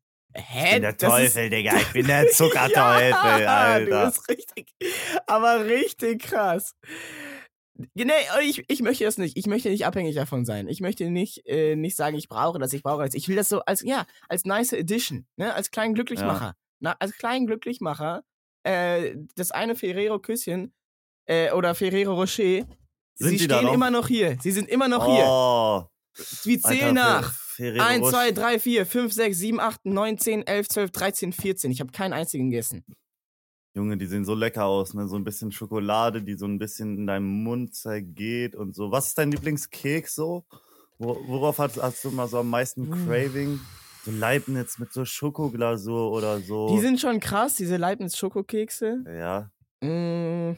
Ich 0.67 0.73
bin 0.73 0.83
der 0.83 0.93
Das 0.95 1.03
ist- 1.03 1.35
Teufel, 1.35 1.51
Digga. 1.51 1.77
Ich 1.77 1.89
bin 1.93 2.07
der 2.07 2.29
Zuckerteufel, 2.31 3.43
ja, 3.43 3.57
Alter. 3.57 4.01
Du 4.01 4.07
bist 4.11 4.29
richtig, 4.31 4.75
aber 5.27 5.65
richtig 5.67 6.23
krass. 6.23 6.75
Nee, 7.95 8.13
ich, 8.43 8.65
ich 8.69 8.83
möchte 8.83 9.05
das 9.05 9.19
nicht. 9.19 9.37
Ich 9.37 9.47
möchte 9.47 9.69
nicht 9.69 9.87
abhängig 9.87 10.15
davon 10.15 10.45
sein. 10.45 10.69
Ich 10.69 10.81
möchte 10.81 11.11
nicht, 11.11 11.47
äh, 11.47 11.77
nicht 11.77 11.97
sagen, 11.97 12.17
ich 12.17 12.29
brauche 12.29 12.59
das, 12.59 12.73
ich 12.73 12.83
brauche 12.83 13.05
das. 13.05 13.15
Ich 13.15 13.29
will 13.29 13.37
das 13.37 13.49
so 13.49 13.61
als, 13.61 13.83
ja, 13.83 14.07
als 14.29 14.45
nice 14.45 14.73
Edition, 14.73 15.27
ne? 15.37 15.53
als 15.55 15.71
kleinen 15.71 15.95
Glücklichmacher. 15.95 16.57
Na, 16.79 16.97
als 16.99 17.13
kleinen 17.17 17.47
Glücklichmacher, 17.47 18.23
äh, 18.63 19.17
das 19.35 19.51
eine 19.51 19.77
Ferrero-Küsschen 19.77 20.75
äh, 21.27 21.53
oder 21.53 21.75
Ferrero 21.75 22.15
Rocher 22.15 22.67
Sind 23.15 23.31
Sie 23.31 23.37
die 23.39 23.45
stehen 23.45 23.69
immer 23.69 23.91
noch 23.91 24.09
hier. 24.09 24.37
Sie 24.43 24.53
sind 24.53 24.69
immer 24.69 24.89
noch 24.89 25.05
hier. 25.07 25.25
Oh, 25.27 25.85
Wir 26.45 26.61
zählen 26.61 26.97
Alter, 26.99 27.21
nach. 27.21 27.33
Fer- 27.33 27.47
Ferrero 27.57 27.85
1, 27.85 28.03
Rocher. 28.03 28.13
2, 28.13 28.33
3, 28.33 28.59
4, 28.59 28.87
5, 28.87 29.13
6, 29.13 29.39
7, 29.39 29.61
8, 29.61 29.87
9, 29.87 30.19
10, 30.19 30.47
11, 30.47 30.69
12, 30.69 30.91
13, 30.91 31.33
14. 31.33 31.71
Ich 31.71 31.81
habe 31.81 31.91
keinen 31.93 32.13
einzigen 32.13 32.51
gegessen. 32.51 32.85
Junge, 33.77 33.99
die 33.99 34.07
sehen 34.07 34.25
so 34.25 34.35
lecker 34.35 34.65
aus, 34.65 34.95
ne? 34.95 35.07
So 35.07 35.17
ein 35.17 35.25
bisschen 35.25 35.53
Schokolade, 35.53 36.23
die 36.23 36.35
so 36.35 36.47
ein 36.47 36.59
bisschen 36.59 36.97
in 36.97 37.07
deinem 37.07 37.43
Mund 37.43 37.75
zergeht 37.75 38.55
und 38.57 38.75
so. 38.75 38.91
Was 38.91 39.09
ist 39.09 39.19
dein 39.19 39.31
Lieblingskeks 39.31 40.15
so? 40.15 40.47
Wo, 40.99 41.15
worauf 41.29 41.59
hast, 41.59 41.81
hast 41.83 42.03
du 42.03 42.11
mal 42.11 42.27
so 42.27 42.39
am 42.39 42.49
meisten 42.49 42.85
Mm. 42.89 43.05
Craving? 43.05 43.61
So 44.05 44.13
Leibniz 44.13 44.79
mit 44.79 44.95
so 44.95 45.05
Schokoglasur 45.05 46.11
oder 46.11 46.39
so. 46.41 46.75
Die 46.75 46.81
sind 46.81 46.99
schon 47.01 47.21
krass, 47.21 47.57
diese 47.57 47.77
Leibniz-Schokokekse. 47.77 49.05
ja. 49.07 49.51
Mm, 49.83 50.57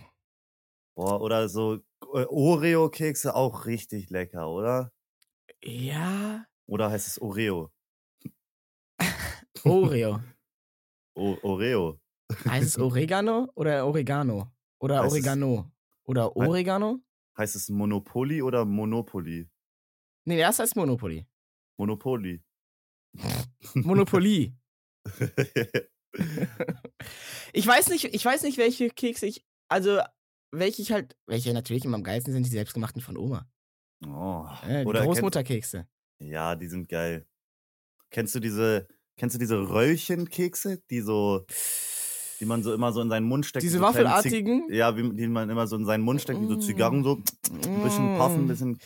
Boah, 0.95 1.21
oder 1.21 1.49
so 1.49 1.79
äh, 2.15 2.25
Oreo-Kekse 2.29 3.35
auch 3.35 3.67
richtig 3.67 4.11
lecker, 4.11 4.49
oder? 4.49 4.93
ja, 5.61 6.45
Oder 6.69 6.91
heißt 6.91 7.09
es 7.09 7.21
Oreo? 7.21 7.73
Oreo. 9.65 10.21
O 11.17 11.37
Oreo. 11.43 11.99
Heißt 12.47 12.67
es 12.67 12.79
Oregano 12.79 13.51
oder 13.55 13.87
Oregano? 13.87 14.53
Oder 14.81 15.03
Heißt 15.03 15.13
Oregano? 15.13 15.71
Oder 16.05 16.37
Oregano? 16.37 17.01
Heißt 17.37 17.57
es 17.57 17.69
Monopoly 17.69 18.43
oder 18.43 18.65
Monopoly? 18.65 19.49
Nee, 20.25 20.39
erste 20.39 20.63
heißt 20.63 20.77
Monopoly. 20.77 21.27
Monopoly. 21.79 22.43
Monopoly. 23.75 24.55
Ich 27.53 27.67
weiß 27.67 27.89
nicht, 27.91 28.05
ich 28.05 28.25
weiß 28.25 28.43
nicht, 28.43 28.59
welche 28.59 28.89
Kekse 28.89 29.27
ich, 29.27 29.45
also 29.69 30.01
welche 30.51 30.83
ich 30.83 30.91
halt, 30.93 31.17
welche 31.27 31.53
natürlich 31.53 31.85
immer 31.85 31.97
am 31.97 32.03
geilsten 32.03 32.33
sind, 32.33 32.47
die 32.47 32.51
selbstgemachten 32.51 33.03
von 33.03 33.17
Oma. 33.17 33.49
oh. 34.07 34.47
Äh, 34.67 34.85
die 34.85 34.91
Großmutterkekse. 34.91 35.87
Ja, 36.19 36.57
die 36.57 36.67
sind 36.67 36.89
geil. 36.89 37.27
Kennst 38.11 38.35
du 38.35 38.41
diese, 38.41 38.89
kennst 39.17 39.35
du 39.35 39.39
diese 39.39 39.69
Röllchenkekse, 39.69 40.83
die 40.91 41.01
so, 41.01 41.45
die 42.41 42.45
man 42.47 42.63
so 42.63 42.73
immer 42.73 42.93
so 42.93 43.01
in 43.01 43.09
seinen 43.09 43.27
Mund 43.27 43.47
steckt? 43.47 43.63
Diese 43.65 43.79
so 43.79 43.83
waffelartigen? 43.85 44.67
Ja, 44.71 44.97
wie, 44.97 45.11
die 45.15 45.29
man 45.29 45.49
immer 45.51 45.67
so 45.67 45.77
in 45.77 45.85
seinen 45.85 46.03
Mund 46.03 46.21
steckt, 46.21 46.41
wie 46.41 46.47
so 46.47 46.55
Mm. 46.57 46.61
Zigarren 46.61 47.03
so, 47.05 47.17
ein 47.17 47.83
bisschen 47.83 48.17
puffen, 48.17 48.41
ein 48.43 48.45
Mm. 48.45 48.49
bisschen 48.49 48.79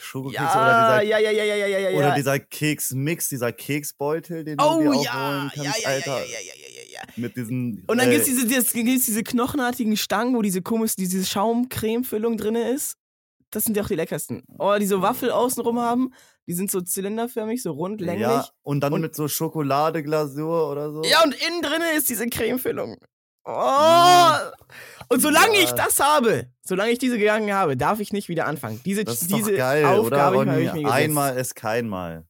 Schokokekse 0.00 0.42
Ja, 0.44 0.62
oder 0.62 1.00
dieser, 1.00 1.02
ja, 1.02 1.18
ja, 1.18 1.30
ja, 1.30 1.44
ja, 1.44 1.66
ja, 1.66 1.78
ja, 1.90 1.98
oder 1.98 2.14
dieser 2.14 2.38
Keksmix, 2.40 3.28
dieser 3.28 3.52
Keksbeutel, 3.52 4.42
den 4.44 4.56
du 4.58 4.64
oh 4.64 4.80
dir 4.80 4.90
auch 4.92 5.04
ja, 5.04 5.12
holen 5.14 5.50
kannst, 5.54 5.82
ja, 5.82 5.88
Alter. 5.88 6.18
ja, 6.18 6.24
ja, 6.24 6.38
ja, 6.40 6.54
ja, 6.68 6.82
ja, 6.82 6.92
ja. 6.92 7.00
Mit 7.16 7.36
diesen. 7.36 7.84
Und 7.86 7.98
dann 7.98 8.08
äh, 8.08 8.12
gibt's 8.14 8.26
diese, 8.26 8.46
das, 8.46 8.72
gibt's 8.72 9.06
diese 9.06 9.22
knochenartigen 9.22 9.96
Stangen, 9.96 10.34
wo 10.34 10.42
diese 10.42 10.62
komisch, 10.62 10.96
diese 10.96 11.24
Schaumcremefüllung 11.24 12.36
drin 12.36 12.56
ist. 12.56 12.96
Das 13.52 13.64
sind 13.64 13.76
ja 13.76 13.82
auch 13.82 13.88
die 13.88 13.94
leckersten. 13.94 14.42
Oh, 14.58 14.76
die 14.78 14.86
so 14.86 15.00
Waffel 15.02 15.30
außenrum 15.30 15.78
haben. 15.80 16.12
Die 16.50 16.54
sind 16.54 16.68
so 16.68 16.80
zylinderförmig, 16.80 17.62
so 17.62 17.70
rund, 17.70 18.00
länglich. 18.00 18.22
Ja, 18.26 18.44
und 18.62 18.80
dann 18.80 18.92
Und- 18.92 19.02
mit 19.02 19.14
so 19.14 19.28
Schokoladeglasur 19.28 20.68
oder 20.68 20.90
so. 20.92 21.04
Ja, 21.04 21.22
und 21.22 21.32
innen 21.46 21.62
drin 21.62 21.80
ist 21.96 22.10
diese 22.10 22.26
Cremefüllung. 22.26 22.96
Oh! 23.44 24.32
Und 25.08 25.20
solange 25.22 25.56
ich 25.58 25.70
Ja. 25.70 25.76
das 25.76 26.00
habe, 26.00 26.48
solange 26.62 26.90
ich 26.90 26.98
diese 26.98 27.18
gegangen 27.18 27.54
habe, 27.54 27.76
darf 27.76 28.00
ich 28.00 28.12
nicht 28.12 28.28
wieder 28.28 28.46
anfangen. 28.46 28.80
Diese, 28.84 29.04
das 29.04 29.22
ist 29.22 29.30
diese 29.32 29.54
geil, 29.54 29.84
Aufgabe 29.84 30.40
habe 30.40 30.50
ich 30.64 30.72
mir 30.72 30.72
gesetzt. 30.80 30.92
Einmal 30.92 31.36
ist 31.36 31.54
kein 31.54 31.88
Mal. 31.88 32.26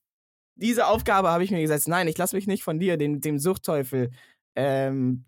Diese 0.55 0.87
Aufgabe 0.87 1.31
habe 1.31 1.43
ich 1.43 1.50
mir 1.50 1.62
gesetzt. 1.62 1.89
Nein, 1.89 2.07
ich 2.07 2.19
lasse 2.19 2.37
mich 2.37 2.47
nicht 2.47 2.62
von 2.62 2.79
dir, 2.79 2.99
dem, 2.99 3.23
dem 3.23 3.39
Suchtteufel, 3.39 4.11
ähm, 4.55 5.25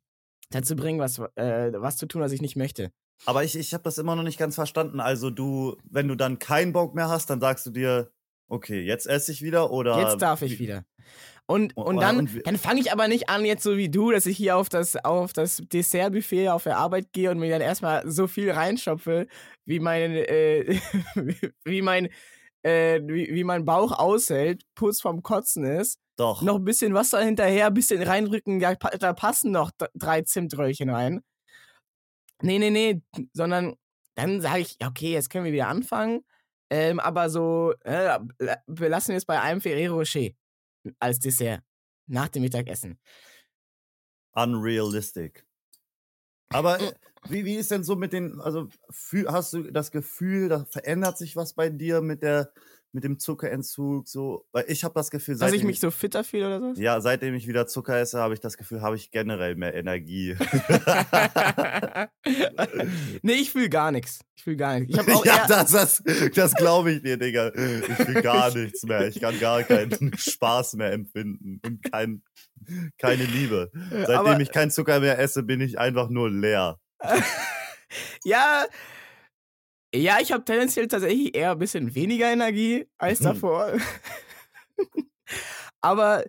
dazu 0.50 0.76
bringen, 0.76 1.00
was, 1.00 1.18
äh, 1.36 1.72
was 1.76 1.96
zu 1.96 2.04
tun, 2.06 2.20
was 2.20 2.32
ich 2.32 2.42
nicht 2.42 2.56
möchte. 2.56 2.92
Aber 3.24 3.42
ich, 3.42 3.56
ich 3.56 3.72
habe 3.72 3.84
das 3.84 3.96
immer 3.96 4.16
noch 4.16 4.22
nicht 4.22 4.38
ganz 4.38 4.54
verstanden. 4.54 5.00
Also 5.00 5.30
du, 5.30 5.76
wenn 5.88 6.08
du 6.08 6.14
dann 6.14 6.38
keinen 6.38 6.74
Bock 6.74 6.94
mehr 6.94 7.08
hast, 7.08 7.30
dann 7.30 7.40
sagst 7.40 7.64
du 7.64 7.70
dir, 7.70 8.10
okay, 8.52 8.80
jetzt 8.82 9.06
esse 9.06 9.32
ich 9.32 9.42
wieder 9.42 9.70
oder. 9.70 9.98
Jetzt 10.00 10.22
darf 10.22 10.42
ich 10.42 10.52
wie- 10.52 10.58
wieder. 10.60 10.84
Und, 11.46 11.72
Oh, 11.74 11.82
und 11.82 11.98
oh, 11.98 12.00
dann, 12.00 12.30
dann 12.44 12.56
fange 12.56 12.80
ich 12.80 12.92
aber 12.92 13.08
nicht 13.08 13.28
an, 13.28 13.44
jetzt 13.44 13.64
so 13.64 13.76
wie 13.76 13.90
du, 13.90 14.12
dass 14.12 14.26
ich 14.26 14.36
hier 14.36 14.56
auf 14.56 14.68
das, 14.68 14.94
auf 15.04 15.32
das 15.32 15.56
Dessertbuffet 15.72 16.48
auf 16.50 16.62
der 16.62 16.76
Arbeit 16.78 17.12
gehe 17.12 17.30
und 17.32 17.38
mir 17.40 17.50
dann 17.50 17.60
erstmal 17.60 18.08
so 18.08 18.28
viel 18.28 18.50
reinschopfe, 18.52 19.26
wie 19.64 19.80
mein, 19.80 20.12
äh, 20.12 20.78
wie 21.64 21.82
mein, 21.82 22.08
äh, 22.62 23.00
wie, 23.04 23.34
wie 23.34 23.42
mein 23.44 23.64
Bauch 23.64 23.90
aushält, 23.98 24.62
kurz 24.78 25.00
vorm 25.00 25.22
Kotzen 25.22 25.64
ist. 25.64 25.98
Doch. 26.16 26.42
Noch 26.42 26.56
ein 26.56 26.64
bisschen 26.64 26.94
Wasser 26.94 27.20
hinterher, 27.22 27.66
ein 27.66 27.74
bisschen 27.74 28.00
reinrücken, 28.02 28.60
da, 28.60 28.74
da 28.74 29.12
passen 29.12 29.50
noch 29.50 29.72
drei 29.94 30.22
Zimtröllchen 30.22 30.90
rein. 30.90 31.22
Nee, 32.40 32.58
nee, 32.60 32.70
nee, 32.70 33.02
sondern 33.32 33.74
dann 34.14 34.40
sage 34.40 34.60
ich, 34.60 34.76
okay, 34.84 35.12
jetzt 35.12 35.28
können 35.28 35.44
wir 35.44 35.52
wieder 35.52 35.68
anfangen. 35.68 36.22
Ähm, 36.72 37.00
aber 37.00 37.28
so, 37.28 37.74
äh, 37.84 38.18
belassen 38.66 39.12
wir 39.12 39.18
es 39.18 39.26
bei 39.26 39.38
einem 39.38 39.60
Ferrero 39.60 39.96
Rocher 39.96 40.30
als 40.98 41.18
Dessert 41.18 41.62
nach 42.06 42.28
dem 42.28 42.40
Mittagessen. 42.40 42.98
Unrealistic. 44.32 45.44
Aber 46.48 46.80
äh, 46.80 46.94
wie, 47.28 47.44
wie 47.44 47.56
ist 47.56 47.70
denn 47.70 47.84
so 47.84 47.94
mit 47.94 48.14
den, 48.14 48.40
also 48.40 48.70
hast 49.26 49.52
du 49.52 49.70
das 49.70 49.90
Gefühl, 49.90 50.48
da 50.48 50.64
verändert 50.64 51.18
sich 51.18 51.36
was 51.36 51.52
bei 51.52 51.68
dir 51.68 52.00
mit 52.00 52.22
der, 52.22 52.54
mit 52.92 53.04
dem 53.04 53.18
Zuckerentzug? 53.18 54.08
So, 54.08 54.46
weil 54.52 54.64
ich 54.68 54.84
habe 54.84 54.94
das 54.94 55.10
Gefühl, 55.10 55.34
Dass 55.34 55.40
seitdem 55.40 55.60
ich 55.60 55.66
mich 55.66 55.80
so 55.80 55.90
fitter 55.90 56.24
fühle 56.24 56.46
oder 56.46 56.74
so? 56.74 56.80
ja, 56.80 57.00
seitdem 57.00 57.34
ich 57.34 57.48
wieder 57.48 57.66
Zucker 57.66 57.98
esse, 57.98 58.20
habe 58.20 58.34
ich 58.34 58.40
das 58.40 58.56
Gefühl, 58.56 58.82
habe 58.82 58.96
ich 58.96 59.10
generell 59.10 59.56
mehr 59.56 59.74
Energie. 59.74 60.36
nee, 63.22 63.32
ich 63.32 63.50
fühle 63.50 63.68
gar 63.68 63.90
nichts. 63.90 64.20
Ich 64.34 64.44
fühle 64.44 64.56
gar 64.56 64.78
nichts. 64.78 64.94
Ich 64.94 65.14
auch 65.14 65.24
ja, 65.24 65.46
das, 65.46 65.70
das, 65.70 66.02
das 66.34 66.54
glaube 66.54 66.92
ich 66.92 67.02
dir, 67.02 67.16
Digga. 67.16 67.52
Ich 67.54 68.08
will 68.08 68.22
gar 68.22 68.54
nichts 68.54 68.82
mehr. 68.82 69.08
Ich 69.08 69.20
kann 69.20 69.38
gar 69.40 69.62
keinen 69.62 70.12
Spaß 70.16 70.74
mehr 70.74 70.92
empfinden 70.92 71.60
und 71.64 71.82
kein, 71.90 72.22
keine 72.98 73.24
Liebe. 73.24 73.70
Seitdem 73.90 74.16
aber, 74.16 74.40
ich 74.40 74.50
keinen 74.50 74.70
Zucker 74.70 75.00
mehr 75.00 75.18
esse, 75.18 75.42
bin 75.42 75.60
ich 75.60 75.78
einfach 75.78 76.08
nur 76.08 76.30
leer. 76.30 76.78
ja, 78.24 78.66
ja, 79.94 80.18
ich 80.20 80.32
habe 80.32 80.44
tendenziell 80.44 80.88
tatsächlich 80.88 81.34
eher 81.34 81.52
ein 81.52 81.58
bisschen 81.58 81.94
weniger 81.94 82.32
Energie 82.32 82.88
als 82.98 83.20
Hm. 83.20 83.26
davor. 83.26 83.72
aber, 85.80 86.24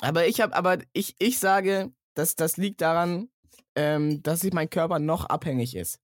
aber 0.00 0.26
ich 0.26 0.40
habe, 0.40 0.54
aber 0.54 0.78
ich, 0.92 1.14
ich 1.18 1.38
sage, 1.38 1.92
dass 2.14 2.36
das 2.36 2.56
liegt 2.56 2.80
daran, 2.80 3.28
ähm, 3.74 4.22
dass 4.22 4.40
sich 4.40 4.52
mein 4.52 4.70
Körper 4.70 4.98
noch 4.98 5.26
abhängig 5.26 5.76
ist. 5.76 6.00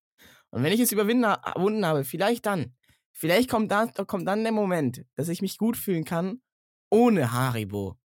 Und 0.51 0.63
wenn 0.63 0.73
ich 0.73 0.81
es 0.81 0.93
überwunden 0.93 1.87
habe, 1.87 2.05
vielleicht 2.05 2.47
dann, 2.47 2.75
vielleicht 3.13 3.49
kommt 3.49 3.71
dann, 3.71 3.93
kommt 4.07 4.27
dann 4.27 4.43
der 4.43 4.53
Moment, 4.53 5.05
dass 5.15 5.29
ich 5.29 5.43
mich 5.43 5.59
gut 5.59 5.77
fühlen 5.77 6.05
kann 6.05 6.43
ohne 6.91 7.33
Haribo. 7.33 7.97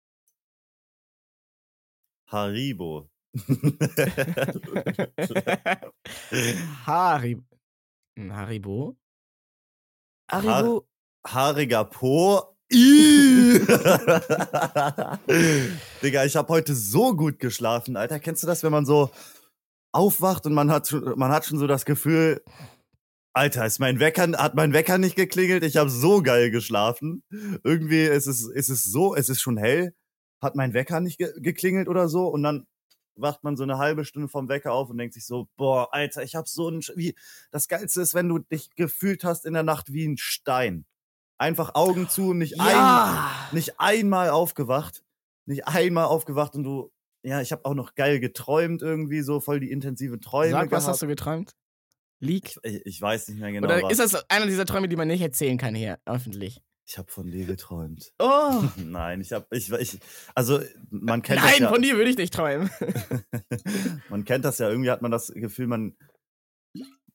Haribo. 2.28 3.10
Harib 6.86 7.44
Haribo? 8.18 8.96
Haribo? 10.32 10.88
Haariger 11.26 11.86
Po. 11.86 12.56
Digga, 16.02 16.26
ich 16.26 16.36
habe 16.36 16.50
heute 16.50 16.74
so 16.74 17.16
gut 17.16 17.40
geschlafen, 17.40 17.96
Alter. 17.96 18.20
Kennst 18.20 18.42
du 18.44 18.48
das, 18.48 18.64
wenn 18.64 18.72
man 18.72 18.86
so 18.86 19.12
aufwacht 19.92 20.46
und 20.46 20.54
man 20.54 20.72
hat 20.72 20.88
schon, 20.88 21.18
man 21.18 21.32
hat 21.32 21.46
schon 21.46 21.60
so 21.60 21.68
das 21.68 21.86
Gefühl, 21.86 22.42
Alter, 23.34 23.66
ist 23.66 23.80
mein 23.80 24.00
Wecker, 24.00 24.32
hat 24.38 24.56
mein 24.56 24.74
Wecker 24.74 24.98
nicht 24.98 25.16
geklingelt? 25.16 25.64
Ich 25.64 25.78
habe 25.78 25.90
so 25.90 26.22
geil 26.24 26.52
geschlafen. 26.52 27.24
Irgendwie 27.64 28.04
ist 28.04 28.28
es, 28.28 28.48
ist 28.48 28.70
es 28.70 28.84
so, 28.84 29.16
es 29.16 29.30
ist 29.30 29.42
schon 29.42 29.58
hell, 29.58 29.94
hat 30.42 30.56
mein 30.56 30.74
Wecker 30.74 31.02
nicht 31.02 31.18
ge 31.18 31.34
geklingelt 31.38 31.88
oder 31.88 32.08
so 32.08 32.28
und 32.28 32.44
dann 32.44 32.66
wacht 33.16 33.44
man 33.44 33.56
so 33.58 33.64
eine 33.64 33.78
halbe 33.78 34.06
Stunde 34.06 34.28
vom 34.28 34.50
Wecker 34.50 34.74
auf 34.74 34.90
und 34.90 34.98
denkt 34.98 35.14
sich 35.14 35.26
so, 35.26 35.48
boah, 35.56 35.90
Alter, 35.94 36.24
ich 36.24 36.36
hab 36.36 36.48
so 36.48 36.70
ein, 36.70 36.82
Sch- 36.82 36.96
wie, 36.96 37.16
das 37.52 37.68
Geilste 37.68 38.02
ist, 38.02 38.14
wenn 38.14 38.28
du 38.30 38.40
dich 38.40 38.70
gefühlt 38.76 39.24
hast 39.24 39.46
in 39.46 39.54
der 39.54 39.64
Nacht 39.64 39.94
wie 39.94 40.08
ein 40.08 40.18
Stein. 40.18 40.86
Einfach 41.38 41.76
Augen 41.76 42.08
zu, 42.10 42.34
nicht 42.34 42.60
ein, 42.60 42.68
ja! 42.68 43.30
nicht 43.52 43.80
einmal 43.80 44.30
aufgewacht, 44.30 45.04
nicht 45.46 45.68
einmal 45.68 46.06
aufgewacht 46.06 46.56
und 46.56 46.64
du, 46.64 46.92
ja, 47.24 47.42
ich 47.42 47.52
habe 47.52 47.66
auch 47.66 47.74
noch 47.74 47.96
geil 47.96 48.20
geträumt 48.20 48.82
irgendwie, 48.82 49.22
so 49.22 49.40
voll 49.40 49.60
die 49.60 49.72
intensiven 49.72 50.22
Träume 50.22 50.52
Sag, 50.52 50.64
was 50.66 50.70
gehabt. 50.84 50.88
hast 50.88 51.02
du 51.02 51.08
geträumt? 51.08 51.56
Leak? 52.20 52.58
ich, 52.64 52.86
ich 52.86 53.02
weiß 53.02 53.28
nicht 53.28 53.40
mehr 53.40 53.52
genau 53.52 53.68
Oder 53.68 53.82
was. 53.84 54.00
ist 54.00 54.14
das 54.14 54.30
einer 54.30 54.46
dieser 54.46 54.66
Träume, 54.66 54.88
die 54.88 54.96
man 54.96 55.08
nicht 55.10 55.22
erzählen 55.22 55.58
kann 55.58 55.76
hier 55.76 56.00
öffentlich? 56.06 56.62
Ich 56.86 56.98
habe 56.98 57.12
von 57.12 57.32
dir 57.32 57.46
geträumt. 57.46 58.14
Oh! 58.20 58.64
Nein, 58.78 59.22
ich 59.22 59.32
habe, 59.34 59.48
ich, 59.52 59.72
ich, 59.72 60.00
also 60.36 60.60
man 60.90 61.22
kennt 61.22 61.42
das 61.44 61.52
Nein, 61.52 61.62
ja, 61.64 61.70
von 61.70 61.82
dir 61.82 61.96
würde 61.98 62.10
ich 62.12 62.18
nicht 62.18 62.34
träumen. 62.34 62.70
man 64.10 64.24
kennt 64.24 64.46
das 64.46 64.60
ja, 64.60 64.70
irgendwie 64.70 64.92
hat 64.92 65.02
man 65.02 65.12
das 65.12 65.32
Gefühl, 65.34 65.68
man 65.68 65.98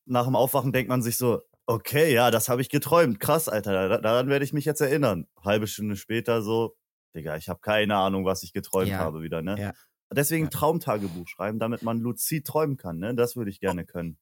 nach 0.07 0.25
dem 0.25 0.35
Aufwachen 0.35 0.73
denkt 0.73 0.89
man 0.89 1.03
sich 1.03 1.17
so, 1.17 1.43
okay, 1.67 2.13
ja, 2.13 2.31
das 2.33 2.49
habe 2.49 2.63
ich 2.63 2.69
geträumt, 2.69 3.21
krass, 3.21 3.49
Alter, 3.49 3.89
da- 3.89 3.99
daran 3.99 4.29
werde 4.29 4.45
ich 4.45 4.53
mich 4.53 4.65
jetzt 4.65 4.81
erinnern. 4.81 5.29
Halbe 5.45 5.69
Stunde 5.69 5.95
später 5.97 6.43
so, 6.43 6.77
Digga, 7.15 7.37
ich 7.37 7.49
habe 7.49 7.61
keine 7.61 7.97
Ahnung, 7.97 8.25
was 8.25 8.43
ich 8.43 8.53
geträumt 8.53 8.89
Ja, 8.91 8.99
habe 8.99 9.23
wieder, 9.23 9.43
ne? 9.43 9.57
ja. 9.59 9.73
Deswegen 10.13 10.47
Ja. 10.47 10.51
Traumtagebuch 10.51 11.29
schreiben, 11.29 11.61
damit 11.61 11.83
man 11.83 12.01
luzid 12.01 12.45
träumen 12.45 12.77
kann, 12.77 12.99
ne? 12.99 13.15
Das 13.15 13.37
würde 13.37 13.51
ich 13.51 13.61
gerne 13.61 13.87
können. 13.87 14.19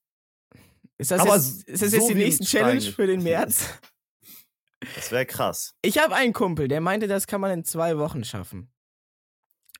Ist 0.98 1.10
das 1.10 1.20
Aber 1.22 1.34
jetzt, 1.34 1.66
ist 1.66 1.82
das 1.82 1.92
jetzt 1.92 2.02
so 2.02 2.08
die 2.08 2.14
nächste 2.16 2.44
Challenge 2.44 2.82
für 2.82 3.06
den 3.06 3.22
März? 3.22 3.64
Das 4.94 5.10
wäre 5.10 5.26
krass. 5.26 5.74
Ich 5.82 5.98
habe 5.98 6.14
einen 6.14 6.32
Kumpel, 6.32 6.68
der 6.68 6.80
meinte, 6.80 7.06
das 7.08 7.26
kann 7.26 7.40
man 7.40 7.50
in 7.50 7.64
zwei 7.64 7.98
Wochen 7.98 8.24
schaffen. 8.24 8.70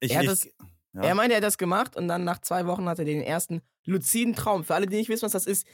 Ich, 0.01 0.11
Er 0.13 0.19
hat 0.19 0.25
ich, 0.25 0.31
das- 0.31 0.49
Ja. 0.95 1.03
Er 1.03 1.15
meinte, 1.15 1.35
er 1.35 1.39
hat 1.39 1.45
das 1.45 1.59
gemacht 1.59 1.97
und 1.97 2.09
dann 2.09 2.25
nach 2.25 2.41
zwei 2.41 2.67
Wochen 2.67 2.89
hat 2.89 2.99
er 2.99 3.05
den 3.05 3.21
ersten 3.21 3.61
luziden 3.85 4.35
Traum. 4.35 4.65
Für 4.65 4.75
alle, 4.75 4.87
die 4.87 4.97
nicht 4.97 5.09
wissen, 5.09 5.23
was 5.25 5.33
das 5.33 5.47
ist, 5.47 5.67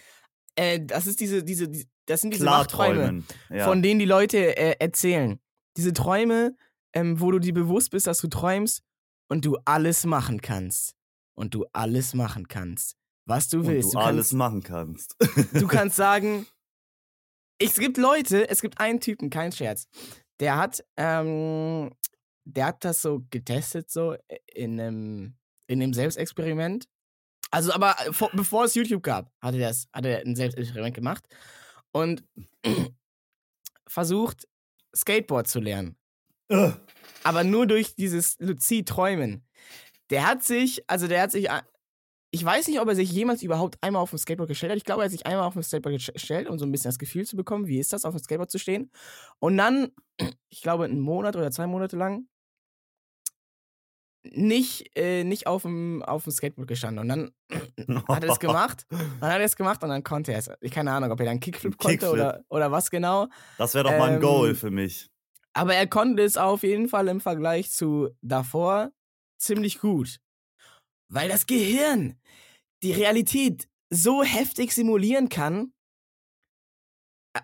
äh, 0.57 0.81
das 0.85 1.07
ist 1.07 1.21
diese, 1.21 1.43
diese, 1.45 1.69
die- 1.69 1.89
das 2.07 2.21
sind 2.21 2.35
diese 2.35 2.45
Klarträumen. 2.45 3.25
Ja. 3.49 3.65
von 3.65 3.83
denen 3.83 3.99
die 4.01 4.05
Leute 4.07 4.57
äh, 4.57 4.77
erzählen. 4.79 5.41
Diese 5.77 5.93
Träume, 5.93 6.55
ähm, 6.93 7.21
wo 7.21 7.31
du 7.31 7.39
dir 7.39 7.55
bewusst 7.55 7.91
bist, 7.91 8.07
dass 8.07 8.19
du 8.21 8.29
träumst 8.29 8.83
und 9.29 9.45
du 9.45 9.57
alles 9.65 10.05
machen 10.05 10.41
kannst. 10.41 10.95
Und 11.37 11.55
du 11.55 11.65
alles 11.73 12.15
machen 12.15 12.47
kannst, 12.47 12.97
was 13.27 13.49
du 13.49 13.59
und 13.61 13.67
willst. 13.69 13.89
du 13.95 13.99
Du 13.99 14.05
alles 14.05 14.17
kannst, 14.29 14.33
machen 14.35 14.63
kannst. 14.63 15.17
du 15.53 15.67
kannst 15.67 15.97
sagen, 15.97 16.47
es 17.71 17.75
gibt 17.77 17.97
Leute, 17.97 18.49
es 18.49 18.61
gibt 18.61 18.81
einen 18.81 19.01
Typen, 19.01 19.31
kein 19.31 19.53
Scherz, 19.53 19.87
der 20.41 20.57
hat, 20.57 20.85
ähm, 20.97 21.91
der 22.45 22.67
hat 22.67 22.85
das 22.85 23.03
so 23.03 23.25
getestet, 23.31 23.91
so 23.91 24.17
in 24.53 24.81
einem, 24.81 25.37
in 25.67 25.83
einem 25.83 25.95
Selbstexperiment. 25.95 26.87
Also, 27.51 27.73
aber 27.73 27.95
vor, 28.11 28.31
bevor 28.33 28.65
es 28.65 28.75
YouTube 28.75 29.03
gab, 29.03 29.31
hat 29.41 29.55
er 29.55 29.61
das, 29.61 29.87
hat 29.93 30.05
er 30.07 30.21
ein 30.21 30.35
Selbstexperiment 30.35 30.95
gemacht 30.95 31.25
und 31.93 32.25
versucht, 33.87 34.49
Skateboard 34.95 35.49
zu 35.49 35.61
lernen. 35.61 35.97
Äh, 36.49 36.73
Aber 37.23 37.45
nur 37.45 37.67
durch 37.67 37.95
dieses 37.95 38.37
Luzid-Träumen. 38.39 39.47
Der 40.11 40.27
hat 40.27 40.43
sich, 40.43 40.89
also 40.89 41.09
der 41.09 41.23
hat 41.23 41.33
sich, 41.33 41.49
ich 42.35 42.45
weiß 42.45 42.67
nicht, 42.67 42.81
ob 42.81 42.89
er 42.89 42.97
sich 42.97 43.13
jemals 43.13 43.45
überhaupt 43.45 43.79
einmal 43.81 44.03
auf 44.03 44.11
dem 44.11 44.19
Skateboard 44.19 44.49
gestellt 44.49 44.73
hat. 44.73 44.77
Ich 44.77 44.85
glaube, 44.85 45.03
er 45.03 45.05
hat 45.05 45.13
sich 45.13 45.25
einmal 45.25 45.47
auf 45.47 45.53
dem 45.53 45.63
Skateboard 45.63 46.13
gestellt, 46.13 46.51
um 46.51 46.59
so 46.59 46.67
ein 46.67 46.73
bisschen 46.73 46.89
das 46.89 46.99
Gefühl 46.99 47.25
zu 47.25 47.37
bekommen, 47.37 47.69
wie 47.69 47.79
ist 47.79 47.93
das, 47.93 48.05
auf 48.05 48.13
dem 48.13 48.19
Skateboard 48.19 48.51
zu 48.51 48.59
stehen. 48.59 48.91
Und 49.39 49.57
dann, 49.57 49.93
ich 50.49 50.61
glaube, 50.61 50.83
einen 50.85 50.99
Monat 50.99 51.37
oder 51.37 51.53
zwei 51.53 51.69
Monate 51.69 51.97
lang 51.97 52.27
nicht, 54.25 54.91
äh, 54.97 55.23
nicht 55.23 55.47
auf 55.47 55.63
dem, 55.63 56.03
auf 56.03 56.25
dem 56.25 56.33
Skateboard 56.33 56.67
gestanden. 56.67 56.99
Und 56.99 57.09
dann 57.09 57.31
hat 58.09 58.25
er 58.25 58.33
es 58.33 58.41
gemacht. 58.41 58.85
Dann 58.91 59.31
hat 59.31 59.39
er 59.39 59.45
es 59.45 59.55
gemacht 59.55 59.81
und 59.85 59.91
dann 59.91 60.03
konnte 60.03 60.33
er 60.33 60.41
es. 60.41 60.51
Ich 60.61 60.73
keine 60.73 60.91
Ahnung, 60.91 61.13
ob 61.13 61.21
er 61.21 61.27
dann 61.27 61.39
Kickflip 61.39 61.79
konnte 61.79 61.99
Kickflip. 61.99 62.15
Oder, 62.15 62.45
oder 62.49 62.73
was 62.73 62.91
genau. 62.91 63.29
Das 63.59 63.75
wäre 63.75 63.85
doch 63.85 63.97
mal 63.97 64.11
ein 64.11 64.21
Goal 64.21 64.49
Ähm, 64.49 64.57
für 64.57 64.73
mich. 64.73 65.09
Aber 65.53 65.77
er 65.77 65.87
konnte 65.87 66.25
es 66.25 66.37
auf 66.37 66.65
jeden 66.65 66.89
Fall 66.89 67.07
im 67.07 67.21
Vergleich 67.21 67.71
zu 67.71 68.09
davor 68.23 68.91
ziemlich 69.39 69.79
gut. 69.79 70.19
Weil 71.15 71.29
das 71.29 71.47
Gehirn 71.47 72.19
die 72.83 72.93
Realität 72.93 73.69
so 73.89 74.25
heftig 74.25 74.73
simulieren 74.73 75.29
kann. 75.29 75.73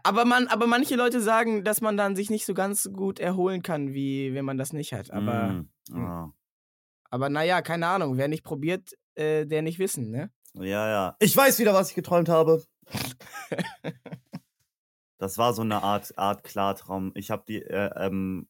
Aber, 0.02 0.24
man, 0.24 0.48
aber 0.48 0.66
manche 0.66 0.96
Leute 0.96 1.20
sagen, 1.20 1.64
dass 1.64 1.80
man 1.80 1.96
dann 1.96 2.16
sich 2.16 2.30
nicht 2.30 2.46
so 2.46 2.54
ganz 2.54 2.90
gut 2.92 3.20
erholen 3.20 3.62
kann, 3.62 3.94
wie 3.94 4.34
wenn 4.34 4.44
man 4.44 4.58
das 4.58 4.72
nicht 4.72 4.92
hat. 4.92 5.10
Aber, 5.12 5.52
Mm, 5.52 5.70
ja. 5.94 6.32
aber 7.10 7.28
naja, 7.28 7.62
keine 7.62 7.86
Ahnung. 7.86 8.16
Wer 8.16 8.28
nicht 8.28 8.42
probiert, 8.44 8.96
äh, 9.14 9.46
der 9.46 9.62
nicht 9.62 9.78
wissen, 9.78 10.10
ne? 10.10 10.32
ja, 10.54 10.88
ja. 10.88 11.16
Ich 11.20 11.36
weiß 11.36 11.58
wieder, 11.60 11.74
was 11.74 11.90
ich 11.90 11.94
geträumt 11.94 12.28
habe. 12.28 12.64
Das 15.18 15.36
war 15.36 15.52
so 15.52 15.60
eine 15.60 15.82
Art, 15.82 16.16
Art 16.16 16.44
Klartraum. 16.44 17.12
Ich 17.14 17.30
habe 17.30 17.44
die 17.46 17.60
äh, 17.60 17.90
ähm, 17.94 18.48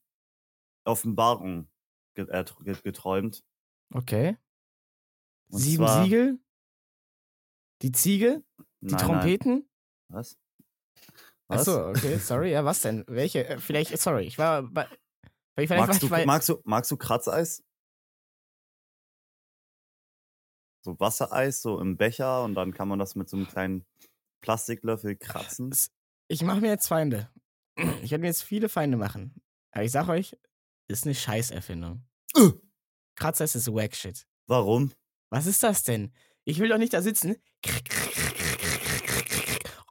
Offenbarung 0.84 1.68
äh, 2.14 2.44
ge 2.64 2.76
geträumt. 2.84 3.42
Okay. 3.92 4.36
Und 5.50 5.58
Sieben 5.58 5.84
zwar- 5.86 6.04
Siegel? 6.04 6.38
Die 7.82 7.92
Ziege? 7.92 8.42
Die 8.80 8.92
Nein, 8.92 8.98
Trompeten? 8.98 9.52
Nein. 10.08 10.18
Was? 10.18 10.38
Was? 11.48 11.60
Achso, 11.68 11.88
okay, 11.90 12.18
sorry. 12.18 12.52
Ja, 12.52 12.64
was 12.64 12.80
denn? 12.82 13.04
Welche? 13.08 13.46
Äh, 13.46 13.58
Vielleicht, 13.58 13.96
sorry, 13.98 14.24
ich 14.24 14.38
war 14.38 14.62
bei. 14.62 14.86
Vielleicht, 15.56 15.70
Magst 15.86 16.02
du, 16.02 16.06
vielleicht, 16.06 16.26
magst, 16.26 16.48
du, 16.48 16.60
magst 16.64 16.90
du 16.90 16.96
Kratzeis? 16.96 17.62
So 20.82 20.98
Wassereis, 20.98 21.60
so 21.60 21.78
im 21.80 21.96
Becher 21.96 22.44
und 22.44 22.54
dann 22.54 22.72
kann 22.72 22.88
man 22.88 22.98
das 22.98 23.14
mit 23.14 23.28
so 23.28 23.36
einem 23.36 23.46
kleinen 23.46 23.84
Plastiklöffel 24.42 25.16
kratzen. 25.16 25.74
ich 26.28 26.42
mache 26.42 26.60
mir 26.60 26.68
jetzt 26.68 26.88
Feinde. 26.88 27.30
Ich 28.02 28.10
werde 28.10 28.22
mir 28.22 28.28
jetzt 28.28 28.42
viele 28.42 28.68
Feinde 28.68 28.96
machen. 28.98 29.34
Aber 29.72 29.84
ich 29.84 29.92
sag 29.92 30.08
euch, 30.08 30.36
ist 30.88 31.04
eine 31.04 31.14
Scheißerfindung. 31.14 32.04
Kratzer 33.16 33.44
ist 33.44 33.72
wack 33.72 33.94
shit. 33.94 34.26
Warum? 34.46 34.92
Was 35.30 35.46
ist 35.46 35.62
das 35.62 35.82
denn? 35.84 36.12
Ich 36.44 36.58
will 36.58 36.68
doch 36.68 36.78
nicht 36.78 36.92
da 36.92 37.02
sitzen. 37.02 37.36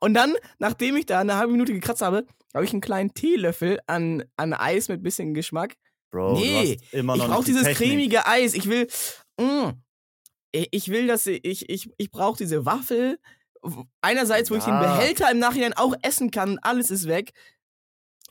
Und 0.02 0.14
dann, 0.14 0.36
nachdem 0.60 0.96
ich 0.96 1.06
da 1.06 1.20
eine 1.20 1.36
halbe 1.36 1.52
Minute 1.52 1.74
gekratzt 1.74 2.02
habe, 2.02 2.26
habe 2.54 2.66
ich 2.66 2.72
einen 2.72 2.82
kleinen 2.82 3.14
Teelöffel 3.14 3.80
an, 3.88 4.24
an 4.38 4.54
Eis 4.54 4.88
mit 4.88 5.04
bisschen 5.04 5.34
Geschmack 5.34 5.76
Bro, 6.12 6.40
Nee, 6.40 6.80
ich 6.92 7.04
brauche 7.04 7.46
dieses 7.46 7.64
Technik. 7.64 7.78
cremige 7.90 8.26
Eis. 8.26 8.56
Ich 8.56 8.68
will. 8.68 8.88
Mm, 9.40 9.70
ich 10.52 10.88
will, 10.90 11.06
dass 11.06 11.28
ich. 11.28 11.70
Ich, 11.70 11.90
ich 11.98 12.10
brauche 12.12 12.38
diese 12.38 12.66
Waffel. 12.66 13.20
Einerseits, 14.02 14.50
wo 14.50 14.56
ich 14.56 14.64
den 14.64 14.74
Ja. 14.74 14.96
Behälter 14.96 15.30
im 15.30 15.38
Nachhinein 15.38 15.74
auch 15.74 15.94
essen 16.02 16.32
kann. 16.32 16.58
Alles 16.64 16.90
ist 16.90 17.08
weg. 17.08 17.34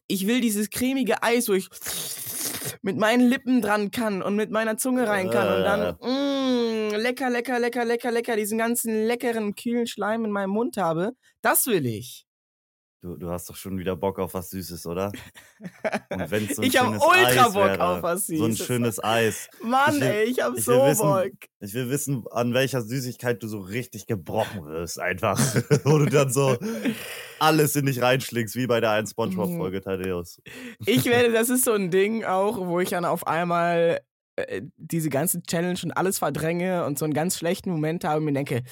Ich 0.08 0.26
will 0.26 0.40
dieses 0.40 0.70
cremige 0.70 1.22
Eis, 1.22 1.48
wo 1.48 1.52
ich 1.52 1.68
mit 2.82 2.96
meinen 2.96 3.28
Lippen 3.28 3.62
dran 3.62 3.92
kann 3.92 4.22
und 4.22 4.34
mit 4.34 4.50
meiner 4.50 4.76
Zunge 4.76 5.06
rein 5.06 5.30
kann. 5.30 5.46
Und 5.58 5.62
dann. 5.62 5.96
Mm, 6.00 6.77
lecker, 6.90 7.30
lecker, 7.30 7.58
lecker, 7.58 7.84
lecker, 7.84 8.10
lecker. 8.10 8.36
Diesen 8.36 8.58
ganzen 8.58 9.06
leckeren, 9.06 9.54
kühlen 9.54 9.86
Schleim 9.86 10.24
in 10.24 10.30
meinem 10.30 10.50
Mund 10.50 10.76
habe. 10.76 11.12
Das 11.42 11.66
will 11.66 11.86
ich. 11.86 12.24
Du, 13.00 13.16
du 13.16 13.30
hast 13.30 13.48
doch 13.48 13.54
schon 13.54 13.78
wieder 13.78 13.94
Bock 13.94 14.18
auf 14.18 14.34
was 14.34 14.50
Süßes, 14.50 14.84
oder? 14.86 15.12
Und 16.10 16.30
wenn's 16.32 16.56
so 16.56 16.62
ein 16.62 16.68
ich 16.68 16.76
habe 16.80 16.98
ultra 16.98 17.46
Eis 17.46 17.52
Bock 17.52 17.54
wäre, 17.54 17.84
auf 17.84 18.02
was 18.02 18.26
Süßes. 18.26 18.38
So 18.40 18.44
ein 18.46 18.56
schönes 18.56 19.04
Eis. 19.04 19.48
Mann, 19.62 19.94
Ich 19.94 20.00
will- 20.00 20.08
ey, 20.08 20.24
ich 20.24 20.42
hab 20.42 20.56
ich 20.56 20.64
so 20.64 20.72
wissen, 20.84 21.02
Bock. 21.02 21.30
Ich 21.60 21.74
will 21.74 21.90
wissen, 21.90 22.24
an 22.32 22.54
welcher 22.54 22.82
Süßigkeit 22.82 23.40
du 23.40 23.46
so 23.46 23.60
richtig 23.60 24.08
gebrochen 24.08 24.64
wirst, 24.66 24.98
einfach. 24.98 25.38
Wo 25.84 25.98
du 25.98 26.06
dann 26.06 26.32
so 26.32 26.56
alles 27.38 27.76
in 27.76 27.86
dich 27.86 28.02
reinschlingst, 28.02 28.56
wie 28.56 28.66
bei 28.66 28.80
der 28.80 28.90
einen 28.90 29.04
Mhm. 29.04 29.10
Spongebob-Folge, 29.10 29.80
Thaddeus. 29.80 30.40
Ich 30.84 31.04
werde, 31.04 31.32
das 31.32 31.50
ist 31.50 31.64
so 31.66 31.74
ein 31.74 31.92
Ding 31.92 32.24
auch, 32.24 32.66
wo 32.66 32.80
ich 32.80 32.88
dann 32.90 33.04
auf 33.04 33.28
einmal 33.28 34.00
diese 34.76 35.10
ganze 35.10 35.42
Challenge 35.42 35.78
und 35.82 35.92
alles 35.92 36.18
verdränge 36.18 36.84
und 36.84 36.98
so 36.98 37.04
einen 37.04 37.14
ganz 37.14 37.38
schlechten 37.38 37.70
Moment 37.70 38.04
habe 38.04 38.18
und 38.18 38.24
mir 38.24 38.32
denke, 38.32 38.62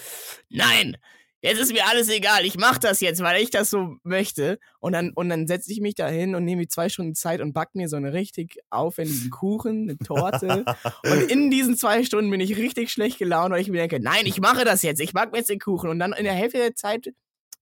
nein, 0.49 0.97
jetzt 1.43 1.61
ist 1.61 1.73
mir 1.73 1.87
alles 1.87 2.09
egal, 2.09 2.45
ich 2.45 2.57
mach 2.57 2.79
das 2.79 3.01
jetzt, 3.01 3.23
weil 3.23 3.43
ich 3.43 3.51
das 3.51 3.71
so 3.71 3.97
möchte. 4.03 4.59
Und 4.81 4.93
dann, 4.93 5.13
und 5.15 5.29
dann 5.29 5.47
setze 5.47 5.71
ich 5.73 5.81
mich 5.81 5.95
da 5.95 6.09
hin 6.09 6.35
und 6.35 6.45
nehme 6.45 6.63
mir 6.63 6.69
zwei 6.69 6.89
Stunden 6.89 7.15
Zeit 7.15 7.41
und 7.41 7.53
back 7.53 7.75
mir 7.75 7.89
so 7.89 7.97
einen 7.97 8.11
richtig 8.11 8.59
aufwendigen 8.71 9.31
Kuchen, 9.31 9.89
eine 9.89 9.99
Torte. 9.99 10.65
und 11.05 11.31
in 11.31 11.51
diesen 11.51 11.77
zwei 11.77 12.05
Stunden 12.05 12.31
bin 12.31 12.41
ich 12.41 12.57
richtig 12.57 12.91
schlecht 12.91 13.19
gelaunt, 13.19 13.53
weil 13.53 13.61
ich 13.61 13.69
mir 13.69 13.79
denke, 13.79 14.01
nein, 14.01 14.27
ich 14.27 14.41
mache 14.41 14.65
das 14.65 14.83
jetzt, 14.83 15.01
ich 15.01 15.13
back 15.13 15.33
mir 15.33 15.39
jetzt 15.39 15.51
den 15.51 15.61
Kuchen. 15.61 15.91
Und 15.91 15.99
dann 15.99 16.13
in 16.13 16.25
der 16.25 16.35
Hälfte 16.35 16.59
der 16.59 16.75
Zeit 16.75 17.13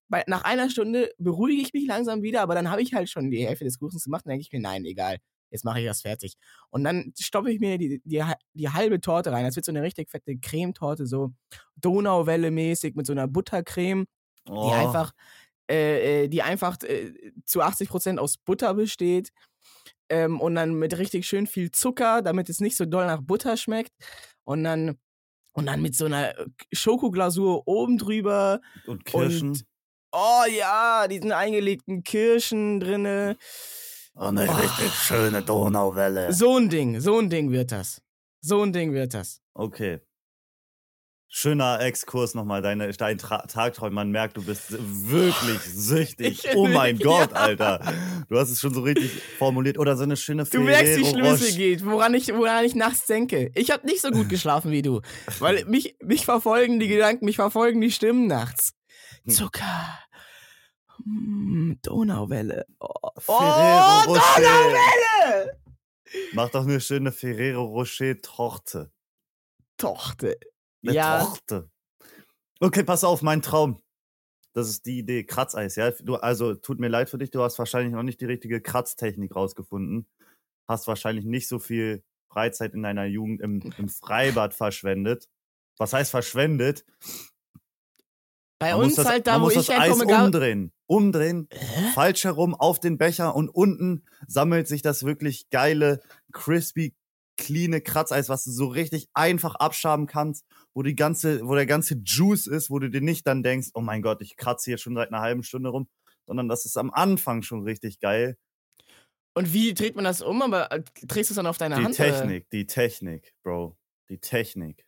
bei, 0.08 0.22
nach 0.26 0.44
einer 0.44 0.70
Stunde 0.70 1.10
beruhige 1.18 1.62
ich 1.62 1.72
mich 1.72 1.86
langsam 1.86 2.22
wieder, 2.22 2.42
aber 2.42 2.54
dann 2.54 2.70
habe 2.70 2.82
ich 2.82 2.94
halt 2.94 3.10
schon 3.10 3.30
die 3.30 3.46
Hälfte 3.46 3.64
des 3.64 3.78
Kuchens 3.78 4.04
gemacht 4.04 4.24
und 4.24 4.30
denke 4.30 4.42
ich 4.42 4.52
mir, 4.52 4.60
nein, 4.60 4.84
egal, 4.84 5.18
jetzt 5.54 5.64
mache 5.64 5.80
ich 5.80 5.86
das 5.86 6.02
fertig. 6.02 6.34
Und 6.70 6.84
dann 6.84 7.12
stoppe 7.18 7.50
ich 7.50 7.60
mir 7.60 7.78
die, 7.78 8.00
die, 8.04 8.22
die 8.54 8.68
halbe 8.68 9.00
Torte 9.00 9.32
rein. 9.32 9.44
Das 9.44 9.56
wird 9.56 9.64
so 9.64 9.72
eine 9.72 9.82
richtig 9.82 10.10
fette 10.10 10.36
Cremetorte, 10.36 11.06
so 11.06 11.32
Donauwelle-mäßig 11.80 12.94
mit 12.96 13.06
so 13.06 13.12
einer 13.12 13.28
Buttercreme, 13.28 14.06
Oh, 14.46 14.68
die 14.68 14.74
einfach, 14.74 15.12
äh, 15.70 16.24
äh, 16.24 16.28
die 16.28 16.42
einfach 16.42 16.76
äh, 16.82 17.12
zu 17.46 17.62
80% 17.62 18.18
aus 18.18 18.36
Butter 18.36 18.74
besteht. 18.74 19.30
Ähm, 20.10 20.40
und 20.40 20.56
dann 20.56 20.74
mit 20.74 20.98
richtig 20.98 21.26
schön 21.26 21.46
viel 21.46 21.70
Zucker, 21.70 22.20
damit 22.20 22.50
es 22.50 22.60
nicht 22.60 22.76
so 22.76 22.84
doll 22.84 23.06
nach 23.06 23.22
Butter 23.22 23.56
schmeckt. 23.56 23.92
Und 24.44 24.64
dann, 24.64 24.98
und 25.52 25.66
dann 25.66 25.80
mit 25.80 25.94
so 25.94 26.04
einer 26.06 26.34
Schokoglasur 26.72 27.66
oben 27.66 27.96
drüber. 27.96 28.60
und 28.86 29.04
Kirschen. 29.04 29.50
Und, 29.50 29.64
oh 30.12 30.44
ja, 30.50 31.06
diesen 31.08 31.32
eingelegten 31.32 32.02
Kirschen 32.02 32.80
drinne. 32.80 33.36
Oh, 34.16 34.20
eine 34.26 34.48
Oh. 34.48 34.52
richtig 34.54 34.92
schöne 34.94 35.42
Donauwelle. 35.42 36.32
So 36.32 36.56
ein 36.56 36.68
Ding, 36.68 37.00
so 37.00 37.18
ein 37.18 37.30
Ding 37.30 37.50
wird 37.50 37.72
das. 37.72 38.00
So 38.40 38.62
ein 38.62 38.72
Ding 38.72 38.92
wird 38.92 39.14
das. 39.14 39.40
Okay. 39.54 40.00
Schöner 41.36 41.80
Exkurs 41.80 42.34
nochmal, 42.34 42.62
deine, 42.62 42.92
dein 42.92 43.18
Tra 43.18 43.38
Tagträum. 43.48 43.92
Man 43.92 44.10
merkt, 44.12 44.36
du 44.36 44.44
bist 44.44 44.66
wirklich 44.78 45.58
süchtig. 45.64 46.44
Ich- 46.44 46.54
oh 46.56 46.68
mein 46.68 46.96
Gott, 46.98 47.32
Ja. 47.32 47.36
Alter. 47.36 47.80
Du 48.28 48.38
hast 48.38 48.50
es 48.50 48.60
schon 48.60 48.72
so 48.72 48.82
richtig 48.82 49.10
formuliert. 49.38 49.76
Oder 49.78 49.96
so 49.96 50.04
eine 50.04 50.16
schöne 50.16 50.44
Du 50.44 50.60
merkst, 50.60 50.96
wie 50.96 51.04
Ferrero 51.04 51.36
mir 51.36 51.52
geht, 51.52 51.84
woran 51.84 52.14
ich, 52.14 52.28
woran 52.32 52.64
ich 52.64 52.76
nachts 52.76 53.06
denke. 53.06 53.50
Ich 53.56 53.72
habe 53.72 53.84
nicht 53.84 54.00
so 54.00 54.10
gut 54.12 54.28
geschlafen 54.28 54.70
wie 54.70 54.82
du. 54.82 55.00
Weil 55.40 55.64
mich, 55.66 55.96
mich 56.04 56.24
verfolgen 56.24 56.78
die 56.78 56.86
Gedanken, 56.86 57.24
mich 57.24 57.36
verfolgen 57.36 57.80
die 57.80 57.90
Stimmen 57.90 58.28
nachts. 58.28 58.74
Hm. 59.24 59.32
Zucker. 59.32 59.98
Mm, 61.04 61.74
Donauwelle. 61.82 62.66
Oh, 62.80 63.10
Ferrero 63.18 64.02
oh 64.06 64.12
Rocher. 64.12 64.40
Donauwelle! 64.42 65.60
Mach 66.32 66.48
doch 66.50 66.62
eine 66.64 66.80
schöne 66.80 67.12
Ferrero 67.12 67.64
Rocher 67.64 68.20
Torte. 68.20 68.92
Tochter. 69.76 70.34
Eine 70.82 70.94
Ja. 70.94 71.24
Torte. 71.24 71.70
Okay, 72.60 72.84
pass 72.84 73.04
auf, 73.04 73.22
mein 73.22 73.42
Traum. 73.42 73.80
Das 74.52 74.68
ist 74.68 74.86
die 74.86 74.98
Idee. 74.98 75.24
Kratzeis, 75.24 75.74
ja. 75.76 75.90
Du, 75.90 76.14
also 76.16 76.54
tut 76.54 76.78
mir 76.78 76.88
leid 76.88 77.10
für 77.10 77.18
dich, 77.18 77.30
du 77.30 77.42
hast 77.42 77.58
wahrscheinlich 77.58 77.92
noch 77.92 78.04
nicht 78.04 78.20
die 78.20 78.26
richtige 78.26 78.60
Kratztechnik 78.60 79.34
rausgefunden. 79.34 80.06
Hast 80.68 80.86
wahrscheinlich 80.86 81.24
nicht 81.24 81.48
so 81.48 81.58
viel 81.58 82.04
Freizeit 82.28 82.72
in 82.74 82.82
deiner 82.82 83.04
Jugend 83.04 83.40
im, 83.40 83.60
im 83.78 83.88
Freibad 83.88 84.54
verschwendet. 84.54 85.28
Was 85.76 85.92
heißt 85.92 86.10
verschwendet? 86.12 86.84
Bei 88.64 88.72
Man 88.72 88.84
uns 88.84 88.94
das, 88.94 89.06
halt 89.06 89.26
da, 89.26 89.42
wo 89.42 89.50
ich 89.50 89.58
Eis 89.58 89.68
herkomme, 89.68 90.06
gab, 90.06 90.24
umdrehen. 90.24 90.72
Umdrehen, 90.86 91.48
falsch 91.92 92.24
herum 92.24 92.54
auf 92.54 92.80
den 92.80 92.96
Becher 92.96 93.36
und 93.36 93.50
unten 93.50 94.04
sammelt 94.26 94.68
sich 94.68 94.80
das 94.80 95.04
wirklich 95.04 95.50
geile, 95.50 96.00
crispy, 96.32 96.94
cleane 97.36 97.82
Kratzeis, 97.82 98.30
was 98.30 98.44
du 98.44 98.52
so 98.52 98.66
richtig 98.68 99.08
einfach 99.12 99.54
abschaben 99.56 100.06
kannst, 100.06 100.46
wo 100.72 100.82
die 100.82 100.94
ganze, 100.94 101.46
wo 101.46 101.54
der 101.54 101.66
ganze 101.66 101.96
Juice 102.06 102.46
ist, 102.46 102.70
wo 102.70 102.78
du 102.78 102.88
dir 102.88 103.02
nicht 103.02 103.26
dann 103.26 103.42
denkst, 103.42 103.68
oh 103.74 103.82
mein 103.82 104.00
Gott, 104.00 104.22
ich 104.22 104.38
kratze 104.38 104.70
hier 104.70 104.78
schon 104.78 104.94
seit 104.94 105.08
einer 105.08 105.20
halben 105.20 105.42
Stunde 105.42 105.68
rum, 105.68 105.86
sondern 106.26 106.48
das 106.48 106.64
ist 106.64 106.78
am 106.78 106.90
Anfang 106.90 107.42
schon 107.42 107.64
richtig 107.64 108.00
geil. 108.00 108.38
Und 109.34 109.52
wie 109.52 109.74
dreht 109.74 109.94
man 109.94 110.04
das 110.04 110.22
um? 110.22 110.40
Aber 110.40 110.72
äh, 110.72 110.82
drehst 111.02 111.28
du 111.28 111.32
es 111.32 111.36
dann 111.36 111.46
auf 111.46 111.58
deine 111.58 111.74
Die 111.74 111.84
Hand? 111.84 112.00
oder? 112.00 112.10
Technik, 112.10 112.48
die 112.48 112.66
Technik, 112.66 113.34
Bro. 113.42 113.76
Die 114.08 114.18
Technik. 114.18 114.86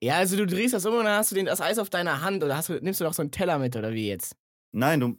Ja, 0.00 0.16
also 0.16 0.36
du 0.36 0.46
drehst 0.46 0.74
das 0.74 0.84
um 0.86 0.94
und 0.94 1.04
dann 1.04 1.18
hast 1.18 1.30
du 1.30 1.34
den, 1.34 1.46
das 1.46 1.60
Eis 1.60 1.78
auf 1.78 1.90
deiner 1.90 2.20
Hand 2.20 2.42
oder 2.42 2.56
hast 2.56 2.68
du, 2.68 2.74
nimmst 2.74 3.00
du 3.00 3.04
noch 3.04 3.14
so 3.14 3.22
einen 3.22 3.30
Teller 3.30 3.58
mit 3.58 3.76
oder 3.76 3.92
wie 3.92 4.08
jetzt? 4.08 4.36
Nein, 4.72 5.00
du 5.00 5.18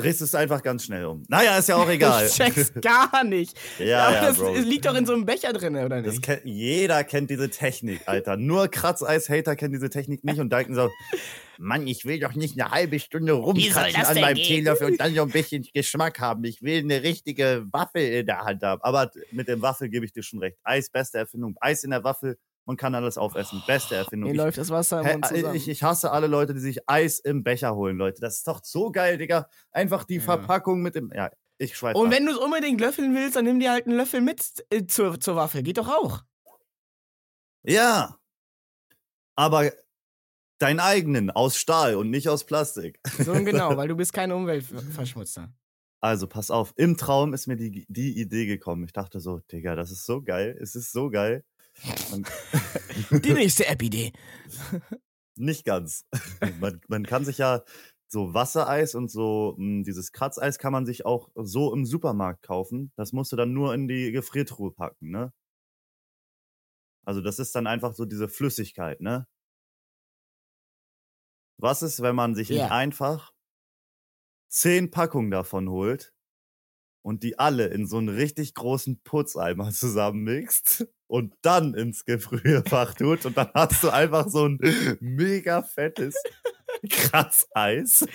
drehst 0.00 0.20
es 0.22 0.34
einfach 0.34 0.62
ganz 0.62 0.84
schnell 0.84 1.04
um. 1.04 1.24
Naja, 1.28 1.58
ist 1.58 1.68
ja 1.68 1.76
auch 1.76 1.88
egal. 1.88 2.26
Ich 2.26 2.32
check's 2.32 2.72
gar 2.80 3.24
nicht. 3.24 3.56
ja, 3.78 4.12
ja, 4.12 4.20
das 4.26 4.38
Bro. 4.38 4.54
es 4.54 4.64
liegt 4.64 4.86
doch 4.86 4.94
in 4.94 5.06
so 5.06 5.12
einem 5.12 5.26
Becher 5.26 5.52
drin, 5.52 5.76
oder 5.76 6.00
nicht? 6.00 6.22
kennt, 6.22 6.44
jeder 6.44 7.04
kennt 7.04 7.30
diese 7.30 7.50
Technik, 7.50 8.02
Alter. 8.06 8.36
Nur 8.36 8.68
Kratzeis-Hater 8.68 9.56
kennen 9.56 9.74
diese 9.74 9.90
Technik 9.90 10.24
nicht 10.24 10.38
und 10.38 10.52
denken 10.52 10.74
so, 10.74 10.90
Mann, 11.58 11.86
ich 11.86 12.04
will 12.06 12.18
doch 12.18 12.34
nicht 12.34 12.58
eine 12.58 12.70
halbe 12.70 12.98
Stunde 12.98 13.32
rumkratzen 13.32 14.04
an 14.04 14.20
meinem 14.20 14.36
gehen? 14.36 14.46
Teelöffel 14.46 14.92
und 14.92 15.00
dann 15.00 15.14
so 15.14 15.22
ein 15.22 15.30
bisschen 15.30 15.66
Geschmack 15.74 16.18
haben. 16.18 16.42
Ich 16.44 16.62
will 16.62 16.78
eine 16.82 17.02
richtige 17.02 17.66
Waffel 17.70 18.02
in 18.02 18.26
der 18.26 18.40
Hand 18.40 18.62
haben. 18.62 18.80
Aber 18.82 19.10
mit 19.30 19.48
dem 19.48 19.60
Waffel 19.60 19.90
gebe 19.90 20.06
ich 20.06 20.12
dir 20.12 20.22
schon 20.22 20.38
recht. 20.38 20.56
Eis, 20.62 20.88
beste 20.88 21.18
Erfindung. 21.18 21.54
Eis 21.60 21.84
in 21.84 21.90
der 21.90 22.02
Waffel, 22.02 22.38
man 22.70 22.76
kann 22.76 22.94
alles 22.94 23.18
aufessen. 23.18 23.60
Beste 23.66 23.96
Erfindung. 23.96 24.28
Mir 24.30 24.34
Ich, 24.34 24.38
läuft 24.38 24.56
das 24.58 24.70
Wasser 24.70 25.00
im 25.00 25.06
Mund 25.08 25.26
zusammen. 25.26 25.56
ich, 25.56 25.68
ich 25.68 25.82
hasse 25.82 26.12
alle 26.12 26.28
Leute, 26.28 26.54
die 26.54 26.60
sich 26.60 26.88
Eis 26.88 27.18
im 27.18 27.42
Becher 27.42 27.74
holen, 27.74 27.96
Leute. 27.96 28.20
Das 28.20 28.36
ist 28.36 28.46
doch 28.46 28.60
so 28.62 28.92
geil, 28.92 29.18
Digga. 29.18 29.48
Einfach 29.72 30.04
die 30.04 30.14
Ja. 30.16 30.20
Verpackung 30.20 30.80
mit 30.80 30.94
dem. 30.94 31.10
Ja, 31.12 31.30
ich 31.58 31.76
schweife. 31.76 31.98
und 31.98 32.06
ab. 32.06 32.12
wenn 32.12 32.26
du 32.26 32.30
es 32.32 32.38
unbedingt 32.38 32.80
löffeln 32.80 33.12
willst, 33.12 33.34
dann 33.34 33.44
nimm 33.44 33.58
dir 33.58 33.72
halt 33.72 33.86
einen 33.86 33.96
Löffel 33.96 34.20
mit 34.20 34.64
äh, 34.70 34.86
zur, 34.86 35.18
zur 35.18 35.34
Waffe. 35.34 35.64
Geht 35.64 35.78
doch 35.78 35.88
auch. 35.88 36.22
Ja. 37.64 38.16
Aber 39.34 39.72
deinen 40.58 40.78
eigenen 40.78 41.30
aus 41.32 41.56
Stahl 41.56 41.96
und 41.96 42.08
nicht 42.10 42.28
aus 42.28 42.44
Plastik. 42.44 43.00
So 43.18 43.32
genau, 43.32 43.76
weil 43.76 43.88
du 43.88 43.96
bist 43.96 44.12
kein 44.12 44.30
Umweltverschmutzer. 44.30 45.52
Also 46.00 46.28
pass 46.28 46.52
auf, 46.52 46.72
im 46.76 46.96
Traum 46.96 47.34
ist 47.34 47.48
mir 47.48 47.56
die, 47.56 47.84
die 47.88 48.18
Idee 48.20 48.46
gekommen. 48.46 48.84
Ich 48.84 48.92
dachte 48.92 49.18
so, 49.18 49.40
Digga, 49.50 49.74
das 49.74 49.90
ist 49.90 50.06
so 50.06 50.22
geil. 50.22 50.56
Es 50.60 50.76
ist 50.76 50.92
so 50.92 51.10
geil. 51.10 51.44
Die 53.24 53.32
nächste 53.32 53.66
App-Idee. 53.66 54.12
nicht 55.36 55.64
ganz. 55.64 56.06
Man, 56.60 56.80
man 56.88 57.04
kann 57.04 57.24
sich 57.24 57.38
ja 57.38 57.62
so 58.08 58.34
Wassereis 58.34 58.94
und 58.94 59.10
so 59.10 59.54
mh, 59.58 59.84
dieses 59.84 60.12
Kratzeis 60.12 60.58
kann 60.58 60.72
man 60.72 60.84
sich 60.84 61.06
auch 61.06 61.30
so 61.36 61.72
im 61.72 61.86
Supermarkt 61.86 62.42
kaufen. 62.42 62.92
Das 62.96 63.12
musst 63.12 63.30
du 63.32 63.36
dann 63.36 63.52
nur 63.52 63.72
in 63.74 63.86
die 63.88 64.10
Gefriertruhe 64.12 64.72
packen, 64.72 65.10
ne? 65.10 65.32
Also 67.04 67.20
das 67.20 67.38
ist 67.38 67.54
dann 67.54 67.66
einfach 67.66 67.92
so 67.94 68.04
diese 68.06 68.28
Flüssigkeit, 68.28 69.00
ne? 69.02 69.26
Was 71.58 71.82
ist, 71.82 72.02
wenn 72.02 72.16
man 72.16 72.34
sich 72.34 72.48
Ja. 72.48 72.64
nicht 72.64 72.72
einfach 72.72 73.32
zehn 74.48 74.90
Packungen 74.90 75.30
davon 75.30 75.68
holt 75.70 76.12
und 77.02 77.22
die 77.22 77.38
alle 77.38 77.68
in 77.68 77.86
so 77.86 77.98
einen 77.98 78.08
richtig 78.10 78.54
großen 78.54 79.02
Putzeimer 79.02 79.70
zusammenmixt 79.72 80.86
und 81.10 81.34
dann 81.42 81.74
ins 81.74 82.04
Gefrierfach 82.04 82.94
tut 82.94 83.26
und 83.26 83.36
dann 83.36 83.48
hast 83.52 83.82
du 83.82 83.90
einfach 83.90 84.28
so 84.28 84.46
ein 84.46 84.58
mega 85.00 85.62
fettes 85.62 86.14
Kratzeis 86.88 88.06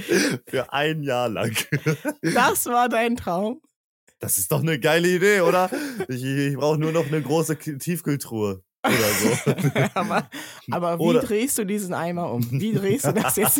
für 0.47 0.71
ein 0.71 1.03
Jahr 1.03 1.27
lang. 1.27 1.53
Das 2.21 2.65
war 2.67 2.87
dein 2.87 3.17
Traum. 3.17 3.61
Das 4.19 4.37
ist 4.37 4.49
doch 4.51 4.61
eine 4.61 4.79
geile 4.79 5.09
Idee, 5.09 5.41
oder? 5.41 5.69
Ich, 6.07 6.23
ich 6.23 6.55
brauche 6.55 6.77
nur 6.77 6.93
noch 6.93 7.05
eine 7.05 7.21
große 7.21 7.57
Tiefkühltruhe 7.57 8.63
oder 8.85 9.09
so. 9.43 9.51
aber, 9.93 10.29
aber 10.71 10.97
wie 10.97 11.03
Oder- 11.03 11.19
drehst 11.19 11.57
du 11.57 11.65
diesen 11.65 11.93
Eimer 11.93 12.31
um? 12.31 12.49
Wie 12.49 12.73
drehst 12.73 13.05
du 13.05 13.11
das 13.13 13.35
jetzt? 13.35 13.59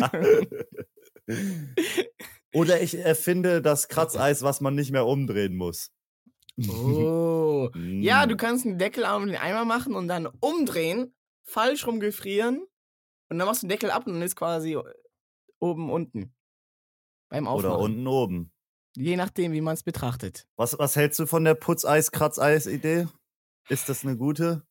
Oder 2.54 2.80
ich 2.80 2.98
erfinde 2.98 3.60
das 3.60 3.88
Kratzeis, 3.88 4.42
was 4.42 4.62
man 4.62 4.74
nicht 4.74 4.92
mehr 4.92 5.04
umdrehen 5.04 5.56
muss. 5.56 5.90
Oh. 6.68 7.70
Ja, 7.76 8.26
du 8.26 8.36
kannst 8.36 8.64
einen 8.66 8.78
Deckel 8.78 9.04
auf 9.04 9.22
den 9.24 9.36
Eimer 9.36 9.64
machen 9.64 9.94
und 9.94 10.08
dann 10.08 10.26
umdrehen, 10.40 11.14
falsch 11.44 11.86
rum 11.86 12.00
gefrieren 12.00 12.66
und 13.30 13.38
dann 13.38 13.46
machst 13.46 13.62
du 13.62 13.66
den 13.66 13.70
Deckel 13.70 13.90
ab 13.90 14.06
und 14.06 14.14
dann 14.14 14.22
ist 14.22 14.36
quasi 14.36 14.78
oben 15.58 15.90
unten. 15.90 16.34
Beim 17.28 17.46
Aufmachen. 17.48 17.70
Oder 17.74 17.78
unten 17.82 18.06
oben. 18.06 18.52
Je 18.96 19.16
nachdem, 19.16 19.52
wie 19.52 19.60
man 19.60 19.74
es 19.74 19.82
betrachtet. 19.82 20.46
Was, 20.56 20.78
was 20.78 20.96
hältst 20.96 21.18
du 21.18 21.26
von 21.26 21.44
der 21.44 21.54
Putzeis-Kratzeis-Idee? 21.54 23.08
Ist 23.68 23.88
das 23.88 24.04
eine 24.04 24.16
gute? 24.16 24.62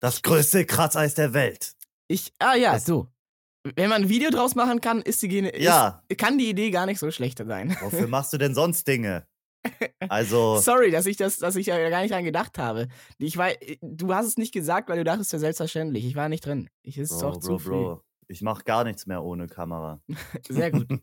Das 0.00 0.22
größte 0.22 0.64
Kratzeis 0.66 1.14
der 1.14 1.32
Welt. 1.32 1.74
Ich, 2.08 2.32
ah 2.38 2.54
ja, 2.54 2.74
Das- 2.74 2.84
so. 2.86 3.08
Wenn 3.76 3.90
man 3.90 4.04
ein 4.04 4.08
Video 4.08 4.30
draus 4.30 4.54
machen 4.54 4.80
kann, 4.80 5.02
ist 5.02 5.20
die, 5.20 5.28
Gene- 5.28 5.58
Ja. 5.60 6.02
ist, 6.08 6.18
kann 6.18 6.38
die 6.38 6.48
Idee 6.48 6.70
gar 6.70 6.86
nicht 6.86 6.98
so 6.98 7.10
schlecht 7.10 7.38
sein. 7.38 7.76
Wofür 7.82 8.06
machst 8.08 8.32
du 8.32 8.38
denn 8.38 8.54
sonst 8.54 8.88
Dinge? 8.88 9.26
Also, 10.08 10.56
Sorry, 10.58 10.90
dass 10.90 11.06
ich 11.06 11.16
das, 11.16 11.38
dass 11.38 11.54
ich 11.56 11.66
da 11.66 11.90
gar 11.90 12.00
nicht 12.00 12.12
dran 12.12 12.24
gedacht 12.24 12.58
habe. 12.58 12.88
Ich 13.18 13.36
war, 13.36 13.50
du 13.82 14.14
hast 14.14 14.26
es 14.26 14.38
nicht 14.38 14.52
gesagt, 14.52 14.88
weil 14.88 14.96
du 14.98 15.04
dachtest 15.04 15.32
ja 15.32 15.38
selbstverständlich. 15.38 16.04
Ich 16.04 16.16
war 16.16 16.28
nicht 16.28 16.44
drin. 16.44 16.68
Ich 16.82 16.98
ist 16.98 17.10
Bro, 17.10 17.20
doch 17.20 17.40
Bro, 17.40 17.58
zu. 17.58 17.68
Bro. 17.68 18.02
Ich 18.26 18.42
mach 18.42 18.64
gar 18.64 18.84
nichts 18.84 19.06
mehr 19.06 19.22
ohne 19.22 19.46
Kamera. 19.46 20.00
Sehr 20.48 20.70
gut. 20.70 20.88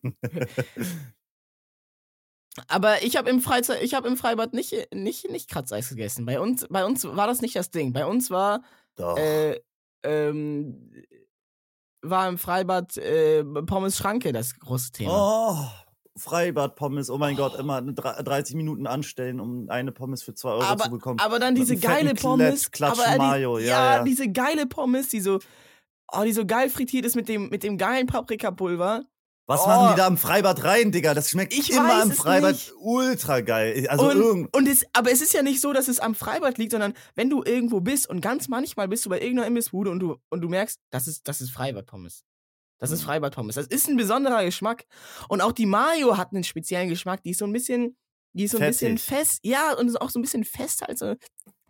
Aber 2.67 3.03
ich 3.03 3.17
habe 3.17 3.29
im 3.29 3.39
Freizeit, 3.39 3.83
ich 3.83 3.93
habe 3.93 4.07
im 4.07 4.17
Freibad 4.17 4.53
nicht, 4.53 4.87
nicht, 4.93 5.29
nicht 5.29 5.49
Kratzeis 5.49 5.89
gegessen. 5.89 6.25
Bei 6.25 6.39
uns, 6.39 6.65
bei 6.69 6.83
uns 6.85 7.03
war 7.05 7.27
das 7.27 7.41
nicht 7.41 7.55
das 7.55 7.69
Ding. 7.69 7.93
Bei 7.93 8.05
uns 8.07 8.31
war, 8.31 8.63
Doch. 8.95 9.17
äh, 9.17 9.61
ähm, 10.03 10.91
war 12.01 12.27
im 12.27 12.37
Freibad 12.37 12.97
äh, 12.97 13.43
Pommes 13.43 13.97
Schranke 13.97 14.31
das 14.31 14.57
große 14.59 14.91
Thema. 14.91 15.11
Oh, 15.13 15.86
Freibad-Pommes, 16.17 17.09
oh 17.09 17.17
mein 17.17 17.35
Gott, 17.35 17.57
immer 17.59 17.77
eine 17.77 17.91
dre- 17.93 18.21
30 18.21 18.55
Minuten 18.55 18.87
anstellen, 18.87 19.39
um 19.39 19.69
eine 19.69 19.91
Pommes 19.91 20.23
für 20.23 20.33
2 20.33 20.49
Euro 20.49 20.77
zu 20.77 20.89
bekommen. 20.89 21.19
Aber 21.19 21.39
dann 21.39 21.55
diese 21.55 21.77
geile 21.77 22.13
Pommes, 22.15 22.71
Klatsch 22.71 22.99
aber 22.99 23.11
die, 23.11 23.17
Mayo, 23.17 23.57
ja, 23.59 23.65
ja, 23.65 23.95
ja. 23.97 24.03
diese 24.03 24.29
geile 24.29 24.65
Pommes, 24.65 25.09
die 25.09 25.21
so, 25.21 25.39
oh, 26.11 26.23
die 26.23 26.33
so 26.33 26.45
geil 26.45 26.69
frittiert 26.69 27.05
ist 27.05 27.15
mit 27.15 27.27
dem, 27.29 27.49
mit 27.49 27.63
dem 27.63 27.77
geilen 27.77 28.07
Paprikapulver. 28.07 29.05
Was 29.49 29.61
Oh. 29.63 29.67
machen 29.67 29.93
die 29.93 29.97
da 29.97 30.07
im 30.07 30.17
Freibad 30.17 30.61
rein, 30.65 30.91
Digga? 30.91 31.13
Das 31.13 31.29
schmeckt 31.29 31.53
Ich 31.53 31.71
immer 31.71 32.03
im 32.03 32.11
Freibad 32.11 32.51
nicht. 32.51 32.73
ultra 32.81 33.39
geil. 33.39 33.87
Also 33.89 34.09
und, 34.09 34.17
irgend 34.17 34.53
und 34.55 34.67
es, 34.67 34.85
aber 34.91 35.09
es 35.09 35.21
ist 35.21 35.31
ja 35.33 35.41
nicht 35.41 35.61
so, 35.61 35.71
dass 35.71 35.87
es 35.87 35.99
am 35.99 36.15
Freibad 36.15 36.57
liegt, 36.57 36.71
sondern 36.73 36.93
wenn 37.15 37.29
du 37.29 37.43
irgendwo 37.45 37.79
bist 37.79 38.09
und 38.09 38.19
ganz 38.19 38.49
manchmal 38.49 38.89
bist 38.89 39.05
du 39.05 39.09
bei 39.09 39.21
irgendeiner 39.21 39.47
Imbissbude 39.47 39.89
und 39.89 39.99
du, 40.01 40.17
und 40.29 40.41
du 40.41 40.49
merkst, 40.49 40.81
das 40.89 41.07
ist, 41.07 41.27
das 41.29 41.39
ist 41.39 41.51
Freibad-Pommes. 41.51 42.25
Das 42.79 42.91
ist 42.91 43.01
Mhm. 43.01 43.05
Freibad-Pommes. 43.07 43.55
Das 43.55 43.67
ist 43.67 43.87
ein 43.87 43.97
besonderer 43.97 44.43
Geschmack. 44.43 44.85
Und 45.29 45.41
auch 45.41 45.51
die 45.51 45.65
Mayo 45.65 46.17
hat 46.17 46.31
einen 46.33 46.43
speziellen 46.43 46.89
Geschmack. 46.89 47.23
Die 47.23 47.31
ist 47.31 47.39
so 47.39 47.45
ein 47.45 47.53
bisschen, 47.53 47.97
die 48.33 48.43
ist 48.43 48.51
so 48.51 48.59
ein 48.59 48.67
bisschen 48.67 48.97
Fettig. 48.97 49.17
fest. 49.17 49.39
Ja, 49.43 49.73
und 49.73 49.87
ist 49.87 49.99
auch 49.99 50.09
so 50.09 50.19
ein 50.19 50.21
bisschen 50.21 50.43
fester 50.43 50.87
als 50.87 50.99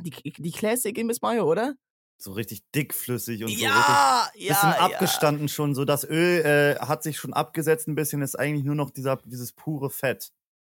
die, 0.02 0.12
die 0.12 0.52
Classic 0.52 0.98
Imbiss 0.98 1.22
Mayo, 1.22 1.50
oder? 1.50 1.76
so 2.20 2.32
richtig 2.32 2.64
dickflüssig 2.74 3.44
und 3.44 3.50
so 3.50 3.54
richtig 3.54 3.68
ja, 3.68 4.28
ja. 4.36 4.48
bisschen 4.48 4.70
ja. 4.70 4.80
abgestanden 4.80 5.48
schon. 5.50 5.76
So 5.76 5.86
das 5.86 6.04
Öl 6.04 6.42
äh, 6.44 6.80
hat 6.80 7.04
sich 7.04 7.18
schon 7.18 7.34
abgesetzt 7.34 7.88
ein 7.88 7.96
bisschen, 7.96 8.22
ist 8.22 8.38
eigentlich 8.38 8.66
nur 8.66 8.76
noch 8.76 8.90
dieser, 8.90 9.18
dieses 9.26 9.54
pure 9.54 9.90
Fett. 9.90 10.32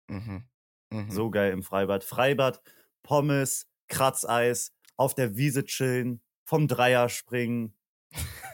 Mhm. 0.09 0.43
Mhm. 0.89 1.11
So 1.11 1.29
geil 1.29 1.53
im 1.53 1.63
Freibad. 1.63 2.03
Freibad, 2.03 2.61
Pommes, 3.03 3.67
Kratzeis, 3.87 4.73
auf 4.97 5.15
der 5.15 5.37
Wiese 5.37 5.63
chillen, 5.63 6.21
vom 6.43 6.67
Dreier 6.67 7.07
springen. 7.09 7.73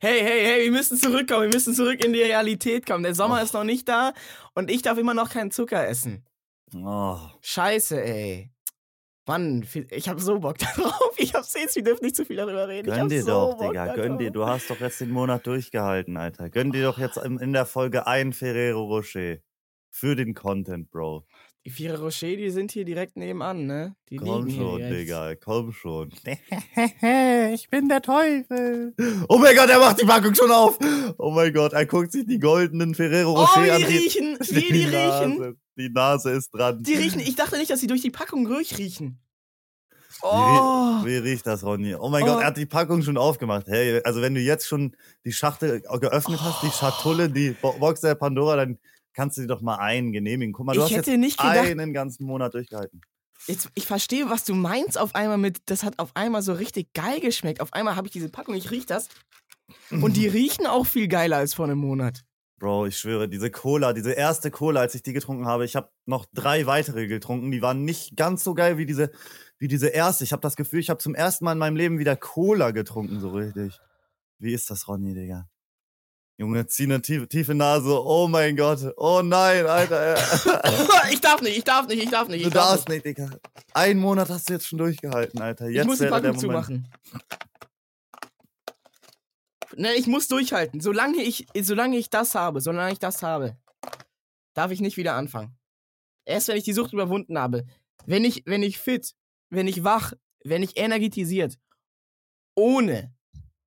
Hey, 0.00 0.20
hey, 0.20 0.44
hey, 0.44 0.64
wir 0.64 0.70
müssen 0.72 0.96
zurückkommen. 0.96 1.42
Wir 1.42 1.48
müssen 1.54 1.74
zurück 1.74 2.04
in 2.04 2.12
die 2.12 2.22
Realität 2.22 2.86
kommen. 2.86 3.02
Der 3.02 3.14
Sommer 3.14 3.38
Och. 3.38 3.44
ist 3.44 3.54
noch 3.54 3.64
nicht 3.64 3.88
da 3.88 4.12
und 4.54 4.70
ich 4.70 4.82
darf 4.82 4.98
immer 4.98 5.14
noch 5.14 5.30
keinen 5.30 5.50
Zucker 5.50 5.86
essen. 5.86 6.24
Oh, 6.74 7.18
Scheiße, 7.40 8.02
ey. 8.02 8.50
Mann, 9.26 9.66
ich 9.90 10.08
hab 10.08 10.20
so 10.20 10.38
Bock 10.38 10.56
darauf. 10.76 11.14
Ich 11.18 11.34
hab 11.34 11.44
jetzt, 11.54 11.76
wir 11.76 11.82
dürfen 11.82 12.04
nicht 12.04 12.16
zu 12.16 12.24
viel 12.24 12.36
darüber 12.36 12.66
reden. 12.66 12.90
gönn 12.90 13.08
dir 13.08 13.22
so 13.22 13.28
doch, 13.30 13.58
Bock 13.58 13.68
Digga, 13.72 13.94
gönn 13.94 14.18
dir. 14.18 14.30
Du 14.30 14.46
hast 14.46 14.70
doch 14.70 14.80
jetzt 14.80 15.00
den 15.00 15.10
Monat 15.10 15.46
durchgehalten, 15.46 16.16
Alter. 16.16 16.48
Gönn 16.48 16.72
dir 16.72 16.84
doch 16.84 16.98
jetzt 16.98 17.18
in 17.18 17.52
der 17.52 17.66
Folge 17.66 18.06
ein 18.06 18.32
Ferrero 18.32 18.84
Rocher. 18.84 19.36
Für 19.90 20.16
den 20.16 20.34
Content, 20.34 20.90
Bro. 20.90 21.26
Die 21.68 21.74
Viere 21.74 22.00
Rocher, 22.00 22.34
die 22.34 22.48
sind 22.48 22.72
hier 22.72 22.86
direkt 22.86 23.18
nebenan, 23.18 23.66
ne? 23.66 23.94
Die 24.08 24.16
Komm 24.16 24.48
schon. 24.48 24.80
Digga, 24.80 25.34
komm 25.34 25.70
schon. 25.74 26.08
ich 27.52 27.68
bin 27.68 27.90
der 27.90 28.00
Teufel. 28.00 28.94
Oh 29.28 29.36
mein 29.36 29.54
Gott, 29.54 29.68
er 29.68 29.78
macht 29.78 30.00
die 30.00 30.06
Packung 30.06 30.34
schon 30.34 30.50
auf. 30.50 30.78
Oh 31.18 31.30
mein 31.30 31.52
Gott, 31.52 31.74
er 31.74 31.84
guckt 31.84 32.12
sich 32.12 32.24
die 32.26 32.38
goldenen 32.38 32.94
Ferrero 32.94 33.32
Oh, 33.32 33.40
Rocher 33.44 33.64
wie 33.64 33.70
an. 33.70 33.78
die 33.80 33.84
riechen! 33.84 34.38
Wie 34.48 34.60
die 34.72 34.84
riechen! 34.84 35.38
Nase, 35.38 35.56
die 35.76 35.90
Nase 35.90 36.30
ist 36.30 36.54
dran. 36.54 36.82
Die 36.82 36.94
riechen, 36.94 37.20
ich 37.20 37.36
dachte 37.36 37.58
nicht, 37.58 37.70
dass 37.70 37.80
sie 37.80 37.86
durch 37.86 38.00
die 38.00 38.10
Packung 38.10 38.46
durchriechen. 38.46 39.20
Wie, 40.22 40.26
Oh! 40.26 41.04
wie 41.04 41.16
riecht 41.18 41.46
das, 41.46 41.62
Ronny? 41.64 41.94
Oh 41.94 42.08
mein 42.08 42.22
Oh. 42.22 42.26
Gott, 42.28 42.40
er 42.40 42.46
hat 42.46 42.56
die 42.56 42.64
Packung 42.64 43.02
schon 43.02 43.18
aufgemacht. 43.18 43.66
Hey, 43.66 44.00
also 44.04 44.22
wenn 44.22 44.34
du 44.34 44.40
jetzt 44.40 44.66
schon 44.66 44.96
die 45.26 45.32
Schachtel 45.32 45.82
geöffnet 45.82 46.40
hast, 46.40 46.62
die 46.62 46.70
Schatulle, 46.70 47.28
die 47.28 47.50
Bo 47.50 47.72
Box 47.78 48.00
der 48.00 48.14
Pandora, 48.14 48.56
dann 48.56 48.78
kannst 49.18 49.36
du 49.36 49.40
dir 49.40 49.48
doch 49.48 49.60
mal 49.62 49.76
einen 49.78 50.12
genehmigen. 50.12 50.52
Guck 50.52 50.66
mal, 50.66 50.74
du 50.74 50.78
Ich 50.78 50.84
hast 50.84 50.92
hätte 50.96 51.10
jetzt 51.10 51.18
nicht 51.20 51.38
gedacht- 51.38 51.56
einen 51.66 51.92
ganzen 51.92 52.24
Monat 52.24 52.54
durchgehalten. 52.54 53.00
Jetzt, 53.48 53.68
ich 53.74 53.84
verstehe, 53.84 54.30
was 54.30 54.44
du 54.44 54.54
meinst 54.54 54.96
auf 54.96 55.16
einmal 55.16 55.38
mit, 55.38 55.58
das 55.66 55.82
hat 55.82 55.98
auf 55.98 56.10
einmal 56.14 56.42
so 56.42 56.52
richtig 56.52 56.92
geil 56.94 57.18
geschmeckt. 57.20 57.60
Auf 57.60 57.72
einmal 57.72 57.96
habe 57.96 58.06
ich 58.06 58.12
diese 58.12 58.28
Packung, 58.28 58.54
ich 58.54 58.70
riech 58.70 58.86
das. 58.86 59.08
Und 59.90 60.16
die 60.16 60.28
riechen 60.38 60.66
auch 60.68 60.86
viel 60.86 61.08
geiler 61.08 61.38
als 61.38 61.54
vor 61.54 61.64
einem 61.66 61.78
Monat. 61.78 62.22
Bro, 62.60 62.86
ich 62.86 62.96
schwöre, 62.98 63.28
diese 63.28 63.50
Cola, 63.50 63.92
diese 63.92 64.12
erste 64.12 64.50
Cola, 64.52 64.80
als 64.82 64.94
ich 64.94 65.02
die 65.02 65.12
getrunken 65.12 65.46
habe, 65.46 65.64
ich 65.64 65.74
habe 65.76 65.90
noch 66.06 66.26
drei 66.32 66.66
weitere 66.66 67.06
getrunken, 67.08 67.50
die 67.50 67.60
waren 67.62 67.84
nicht 67.84 68.16
ganz 68.16 68.44
so 68.44 68.54
geil 68.54 68.78
wie 68.78 68.86
diese, 68.86 69.10
wie 69.58 69.68
diese 69.68 69.88
erste. 69.88 70.22
Ich 70.24 70.32
habe 70.32 70.42
das 70.42 70.54
Gefühl, 70.56 70.80
ich 70.80 70.90
habe 70.90 70.98
zum 70.98 71.14
ersten 71.16 71.44
Mal 71.44 71.52
in 71.52 71.58
meinem 71.58 71.76
Leben 71.76 71.98
wieder 71.98 72.14
Cola 72.16 72.70
getrunken, 72.70 73.18
so 73.20 73.30
richtig. 73.30 73.78
Wie 74.38 74.52
ist 74.52 74.70
das, 74.70 74.86
Ronny, 74.86 75.14
Digga? 75.14 75.48
Junge, 76.40 76.64
zieh 76.68 76.84
eine 76.84 77.02
tiefe, 77.02 77.26
tiefe 77.26 77.52
Nase. 77.52 78.00
Oh 78.04 78.28
mein 78.28 78.56
Gott. 78.56 78.94
Oh 78.96 79.22
nein, 79.24 79.66
Alter. 79.66 80.14
ich 81.10 81.20
darf 81.20 81.42
nicht, 81.42 81.58
ich 81.58 81.64
darf 81.64 81.88
nicht, 81.88 82.00
ich 82.00 82.10
darf 82.10 82.28
nicht. 82.28 82.44
Du 82.44 82.48
Ich, 82.48 82.54
darf 82.54 82.70
darfst 82.70 82.88
nicht, 82.88 83.04
Digga. 83.04 83.28
Einen 83.74 83.98
Monat 83.98 84.28
hast 84.28 84.48
du 84.48 84.52
jetzt 84.52 84.68
schon 84.68 84.78
durchgehalten, 84.78 85.40
Alter. 85.40 85.64
nicht. 85.66 85.74
Jetzt 85.74 85.82
ich 85.82 85.88
muss 85.88 85.98
die 85.98 86.06
Packung 86.06 86.38
zumachen. 86.38 86.88
Ne, 89.76 89.94
ich 89.94 90.06
muss 90.06 90.28
durchhalten. 90.28 90.80
Solange 90.80 91.22
ich, 91.22 91.46
solange 91.60 91.98
ich 91.98 92.08
das 92.08 92.36
habe, 92.36 92.60
solange 92.60 92.92
ich 92.92 93.00
das 93.00 93.22
habe, 93.24 93.56
darf 94.54 94.70
ich 94.70 94.80
nicht 94.80 94.96
wieder 94.96 95.14
anfangen. 95.14 95.58
Erst 96.24 96.46
wenn 96.48 96.56
ich 96.56 96.64
die 96.64 96.72
Sucht 96.72 96.92
überwunden 96.92 97.36
habe, 97.36 97.66
wenn 98.06 98.24
ich, 98.24 98.44
wenn 98.46 98.62
ich 98.62 98.78
fit, 98.78 99.14
wenn 99.50 99.66
ich 99.66 99.82
wach, 99.82 100.12
wenn 100.44 100.62
ich 100.62 100.76
energetisiert, 100.76 101.58
ohne 102.54 103.12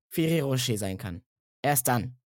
Ferrero 0.08 0.48
Rocher 0.48 0.78
sein 0.78 0.96
kann. 0.96 1.22
Erst 1.62 1.88
dann. 1.88 2.16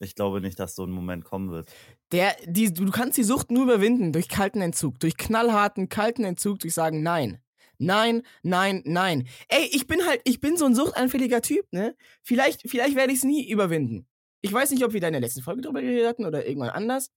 Ich 0.00 0.14
glaube 0.14 0.40
nicht, 0.40 0.58
dass 0.60 0.76
so 0.76 0.84
ein 0.84 0.90
Moment 0.90 1.24
kommen 1.24 1.50
wird. 1.50 1.70
Der, 2.12 2.36
die, 2.46 2.72
du 2.72 2.90
kannst 2.90 3.18
die 3.18 3.24
Sucht 3.24 3.50
nur 3.50 3.64
überwinden 3.64 4.12
durch 4.12 4.28
kalten 4.28 4.60
Entzug, 4.60 5.00
durch 5.00 5.16
knallharten, 5.16 5.88
kalten 5.88 6.24
Entzug, 6.24 6.60
durch 6.60 6.74
sagen 6.74 7.02
Nein. 7.02 7.40
Nein, 7.78 8.22
nein, 8.42 8.82
nein. 8.84 9.28
Ey, 9.48 9.68
ich 9.72 9.86
bin 9.86 10.04
halt, 10.04 10.20
ich 10.24 10.40
bin 10.40 10.56
so 10.56 10.64
ein 10.64 10.74
suchtanfälliger 10.74 11.42
Typ, 11.42 11.64
ne? 11.72 11.96
Vielleicht, 12.22 12.68
vielleicht 12.68 12.96
werde 12.96 13.12
ich 13.12 13.18
es 13.18 13.24
nie 13.24 13.48
überwinden. 13.48 14.06
Ich 14.40 14.52
weiß 14.52 14.70
nicht, 14.72 14.84
ob 14.84 14.92
wir 14.92 15.00
da 15.00 15.06
in 15.06 15.12
der 15.12 15.20
letzten 15.20 15.42
Folge 15.42 15.62
drüber 15.62 15.80
geredet 15.80 16.06
hatten 16.06 16.24
oder 16.24 16.44
irgendwann 16.46 16.70
anders. 16.70 17.12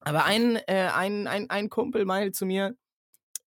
Aber 0.00 0.24
ein, 0.24 0.56
äh, 0.66 0.88
ein, 0.94 1.26
ein, 1.26 1.50
ein 1.50 1.68
Kumpel 1.68 2.06
meinte 2.06 2.32
zu 2.32 2.46
mir, 2.46 2.76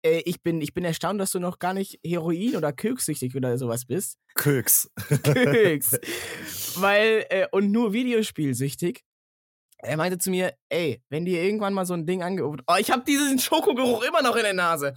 äh, 0.04 0.22
ich, 0.26 0.42
bin, 0.42 0.62
ich 0.62 0.74
bin 0.74 0.86
erstaunt, 0.86 1.20
dass 1.20 1.32
du 1.32 1.40
noch 1.40 1.60
gar 1.60 1.74
nicht 1.74 2.00
Heroin 2.06 2.56
oder 2.56 2.74
Köksüchtig 2.74 3.36
oder 3.36 3.58
sowas 3.58 3.86
bist. 3.86 4.18
Köks. 4.36 4.90
Köks. 5.24 6.00
Weil, 6.76 7.26
äh, 7.30 7.48
und 7.52 7.72
nur 7.72 7.94
Videospielsüchtig. 7.94 9.04
Er 9.78 9.98
meinte 9.98 10.18
zu 10.18 10.30
mir, 10.30 10.54
ey, 10.70 11.04
wenn 11.10 11.26
dir 11.26 11.44
irgendwann 11.44 11.74
mal 11.74 11.86
so 11.86 11.94
ein 11.94 12.06
Ding 12.06 12.24
angerufen. 12.24 12.62
Oh, 12.68 12.76
ich 12.80 12.90
hab 12.90 13.06
diesen 13.06 13.38
Schokogeruch 13.38 14.04
immer 14.04 14.22
noch 14.22 14.38
in 14.38 14.44
der 14.44 14.54
Nase. 14.54 14.94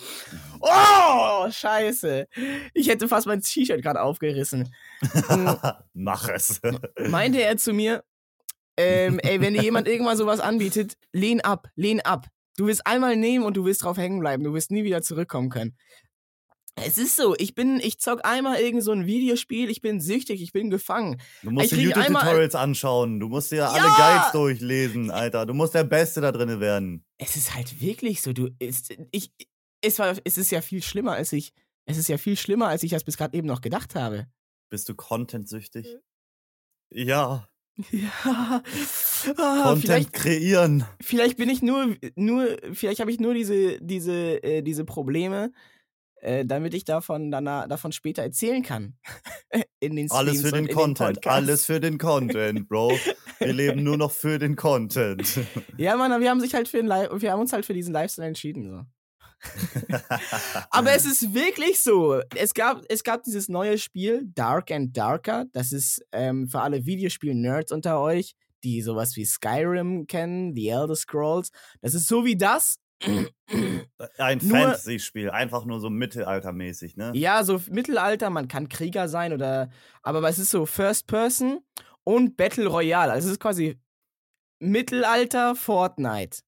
Oh, 0.61 1.51
scheiße. 1.51 2.29
Ich 2.73 2.88
hätte 2.88 3.09
fast 3.09 3.27
mein 3.27 3.40
T-Shirt 3.40 3.83
gerade 3.83 4.01
aufgerissen. 4.01 4.73
Mach 5.92 6.29
es. 6.29 6.61
Meinte 7.09 7.42
er 7.42 7.57
zu 7.57 7.73
mir, 7.73 8.05
ähm, 8.77 9.19
ey, 9.19 9.40
wenn 9.40 9.55
dir 9.55 9.62
jemand 9.62 9.88
irgendwann 9.88 10.16
sowas 10.16 10.38
anbietet, 10.38 10.97
lehn 11.12 11.40
ab, 11.40 11.69
lehn 11.75 12.01
ab. 12.01 12.29
Du 12.57 12.66
wirst 12.66 12.87
einmal 12.87 13.16
nehmen 13.16 13.45
und 13.45 13.57
du 13.57 13.64
wirst 13.64 13.85
drauf 13.85 13.97
hängen 13.97 14.21
bleiben. 14.21 14.45
Du 14.45 14.55
wirst 14.55 14.71
nie 14.71 14.85
wieder 14.85 15.03
zurückkommen 15.03 15.51
können. 15.51 15.77
Es 16.79 16.99
ist 16.99 17.16
so, 17.16 17.35
ich 17.38 17.55
bin, 17.55 17.81
ich 17.81 17.99
zock 18.01 18.21
einmal 18.25 18.61
irgend 18.61 18.83
so 18.83 18.92
ein 18.92 19.07
Videospiel, 19.07 19.71
ich 19.71 19.81
bin 19.81 19.99
süchtig, 19.99 20.42
ich 20.42 20.53
bin 20.53 20.69
gefangen. 20.69 21.21
Du 21.42 21.51
musst 21.51 21.73
dir 21.73 21.81
YouTube-Tutorials 21.81 22.55
anschauen. 22.55 23.19
Du 23.19 23.29
musst 23.29 23.51
dir 23.51 23.71
alle 23.71 23.79
Ja! 23.79 23.97
Guides 23.97 24.33
durchlesen, 24.33 25.11
Alter. 25.11 25.47
Du 25.47 25.55
musst 25.55 25.75
der 25.75 25.85
Beste 25.85 26.21
da 26.21 26.33
drin 26.33 26.61
werden. 26.61 27.05
Es 27.16 27.37
ist 27.37 27.55
halt 27.55 27.81
wirklich 27.81 28.21
so, 28.21 28.35
du, 28.35 28.51
ist, 28.59 28.95
ich, 29.11 29.33
es 29.81 29.99
war, 29.99 30.16
es 30.25 30.37
ist 30.37 30.51
ja 30.51 30.61
viel 30.61 30.83
schlimmer, 30.83 31.12
als 31.12 31.33
ich, 31.33 31.55
es 31.87 31.97
ist 31.97 32.09
ja 32.09 32.19
viel 32.19 32.37
schlimmer, 32.37 32.69
als 32.69 32.83
ich 32.83 32.90
das 32.90 33.05
bis 33.05 33.16
gerade 33.16 33.37
eben 33.38 33.47
noch 33.47 33.62
gedacht 33.62 33.95
habe. 33.95 34.27
Bist 34.69 34.88
du 34.90 34.95
contentsüchtig? 34.95 35.97
Ja, 36.90 37.49
Ja, 37.90 38.62
ah, 39.37 39.62
Content 39.62 39.83
vielleicht, 39.83 40.12
kreieren. 40.12 40.85
vielleicht 41.01 41.37
bin 41.37 41.49
ich 41.49 41.62
nur, 41.62 41.97
nur, 42.15 42.57
vielleicht 42.73 43.01
habe 43.01 43.11
ich 43.11 43.21
nur 43.21 43.35
diese, 43.35 43.79
diese, 43.81 44.43
äh, 44.43 44.62
diese 44.62 44.85
Probleme, 44.85 45.53
äh, 46.21 46.45
damit 46.45 46.75
ich 46.75 46.85
davon, 46.85 47.31
danach, 47.31 47.69
davon 47.69 47.93
später 47.93 48.23
erzählen 48.23 48.62
kann. 48.62 48.95
In 49.81 49.97
den 49.97 50.11
Alles 50.11 50.39
Streams 50.39 50.51
für 50.51 50.57
und 50.57 50.69
den 50.69 50.75
Content. 50.75 51.17
Podcasts. 51.17 51.37
Alles 51.37 51.65
für 51.67 51.81
den 51.81 51.99
Content, 51.99 52.69
Bro. 52.69 52.93
Wir 53.39 53.53
leben 53.53 53.83
nur 53.83 53.97
noch 53.97 54.11
für 54.11 54.39
den 54.39 54.57
Content. 54.57 55.41
Ja, 55.77 55.97
Mann, 55.97 56.21
wir 56.21 56.31
haben 56.31 56.41
sich 56.41 56.55
halt 56.55 56.69
für 56.69 56.79
den 56.79 56.89
wir 56.89 57.33
haben 57.33 57.41
uns 57.41 57.53
halt 57.53 57.67
für 57.67 57.75
diesen 57.75 57.93
Lifestyle 57.93 58.27
entschieden. 58.27 58.71
So. 58.71 58.83
Aber 60.71 60.93
es 60.93 61.05
ist 61.05 61.35
wirklich 61.35 61.83
so. 61.83 62.21
Es 62.35 62.55
gab, 62.55 62.83
es 62.89 63.05
gab 63.05 63.23
dieses 63.23 63.49
neue 63.49 63.79
Spiel, 63.79 64.23
Dark 64.35 64.71
and 64.71 64.97
Darker. 64.97 65.45
Das 65.53 65.73
ist 65.73 66.03
ähm, 66.12 66.49
für 66.49 66.61
alle 66.61 66.87
Videospiel-Nerds 66.87 67.73
unter 67.73 68.01
euch, 68.01 68.35
die 68.66 68.83
sowas 68.83 69.16
wie 69.16 69.24
Skyrim 69.24 70.07
kennen, 70.07 70.55
The 70.55 70.68
Elder 70.68 70.96
Scrolls. 70.96 71.50
Das 71.81 71.94
ist 71.94 72.09
so 72.09 72.24
wie 72.24 72.37
das. 72.37 72.79
Ein 74.18 74.38
Nur- 74.42 74.59
Fantasy-Spiel, 74.59 75.31
einfach 75.31 75.64
nur 75.64 75.81
so 75.81 75.90
mittelaltermäßig, 75.90 76.96
ne? 76.96 77.12
Ja, 77.14 77.44
so 77.44 77.61
Mittelalter, 77.70 78.31
man 78.31 78.48
kann 78.48 78.68
Krieger 78.68 79.09
sein 79.09 79.33
oder. 79.33 79.70
Aber 80.02 80.26
es 80.29 80.38
ist 80.38 80.50
so 80.50 80.66
First 80.66 81.07
Person 81.07 81.61
und 82.05 82.37
Battle 82.37 82.66
Royale. 82.66 83.12
Also 83.12 83.29
es 83.29 83.33
ist 83.33 83.40
quasi 83.40 83.79
Mittelalter 84.59 85.55
Fortnite. 85.55 86.38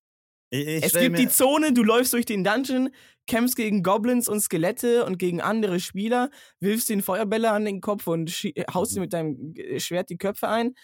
Ich, 0.51 0.67
ich 0.67 0.85
es 0.85 0.93
gibt 0.95 1.19
die 1.19 1.29
Zone, 1.29 1.73
du 1.73 1.83
läufst 1.83 2.15
durch 2.15 2.25
den 2.25 2.43
Dungeon, 2.43 2.89
kämpfst 3.27 3.55
gegen 3.55 3.83
Goblins 3.83 4.29
und 4.29 4.41
Skelette 4.41 5.05
und 5.05 5.19
gegen 5.19 5.43
andere 5.43 5.79
Spieler, 5.79 6.31
wirfst 6.59 6.89
den 6.89 7.03
Feuerbälle 7.03 7.51
an 7.51 7.67
den 7.67 7.83
Kopf 7.83 8.07
und 8.07 8.31
haust 8.73 8.97
dir 8.97 9.01
mit 9.01 9.13
deinem 9.13 9.53
äh, 9.55 9.79
Schwert 9.79 10.09
die 10.09 10.17
Köpfe 10.17 10.49
ein 10.49 10.75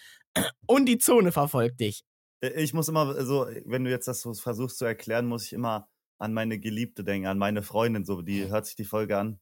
und 0.67 0.85
die 0.85 0.97
Zone 0.97 1.31
verfolgt 1.31 1.79
dich. 1.79 2.03
ich 2.41 2.73
muss 2.73 2.87
immer 2.87 3.23
so, 3.25 3.47
wenn 3.65 3.83
du 3.83 3.89
jetzt 3.89 4.07
das 4.07 4.21
so 4.21 4.33
versuchst 4.33 4.77
zu 4.77 4.85
erklären, 4.85 5.25
muss 5.25 5.45
ich 5.45 5.53
immer 5.53 5.87
an 6.17 6.33
meine 6.33 6.59
Geliebte 6.59 7.03
denken, 7.03 7.27
an 7.27 7.37
meine 7.37 7.61
Freundin, 7.61 8.05
so, 8.05 8.21
die 8.21 8.47
hört 8.49 8.65
sich 8.65 8.75
die 8.75 8.85
Folge 8.85 9.17
an. 9.17 9.39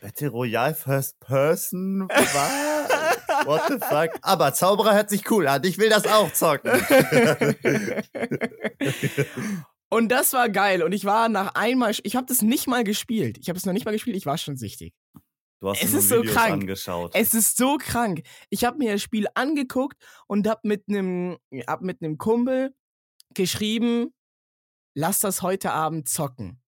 Battle 0.00 0.28
Royale 0.28 0.74
First 0.74 1.18
Person? 1.20 2.08
Was? 2.08 3.46
What 3.46 3.62
the 3.68 3.78
fuck? 3.78 4.10
Aber 4.22 4.54
Zauberer 4.54 4.94
hört 4.94 5.10
sich 5.10 5.30
cool 5.30 5.46
an. 5.46 5.62
Ich 5.64 5.78
will 5.78 5.88
das 5.88 6.06
auch 6.06 6.32
zocken. 6.32 6.70
und 9.88 10.08
das 10.10 10.32
war 10.32 10.48
geil 10.48 10.82
und 10.82 10.92
ich 10.92 11.04
war 11.04 11.28
nach 11.28 11.54
einmal, 11.54 11.94
ich 12.02 12.16
habe 12.16 12.26
das 12.26 12.42
nicht 12.42 12.66
mal 12.66 12.84
gespielt. 12.84 13.38
Ich 13.38 13.48
habe 13.48 13.58
es 13.58 13.66
noch 13.66 13.72
nicht 13.72 13.84
mal 13.84 13.92
gespielt, 13.92 14.16
ich 14.16 14.26
war 14.26 14.38
schon 14.38 14.56
süchtig. 14.56 14.94
Du 15.66 15.72
hast 15.72 15.82
Es 15.82 15.94
ist 15.94 16.08
so 16.10 16.22
krank. 16.22 16.52
angeschaut. 16.62 17.10
Es 17.12 17.34
ist 17.34 17.56
so 17.56 17.76
krank. 17.76 18.22
Ich 18.50 18.64
habe 18.64 18.78
mir 18.78 18.92
das 18.92 19.02
Spiel 19.02 19.26
angeguckt 19.34 19.96
und 20.28 20.46
hab 20.46 20.64
mit 20.64 20.84
einem 20.88 21.38
hab 21.66 21.80
mit 21.82 22.00
einem 22.00 22.18
Kumpel 22.18 22.72
geschrieben, 23.34 24.14
lass 24.94 25.18
das 25.18 25.42
heute 25.42 25.72
Abend 25.72 26.08
zocken. 26.08 26.62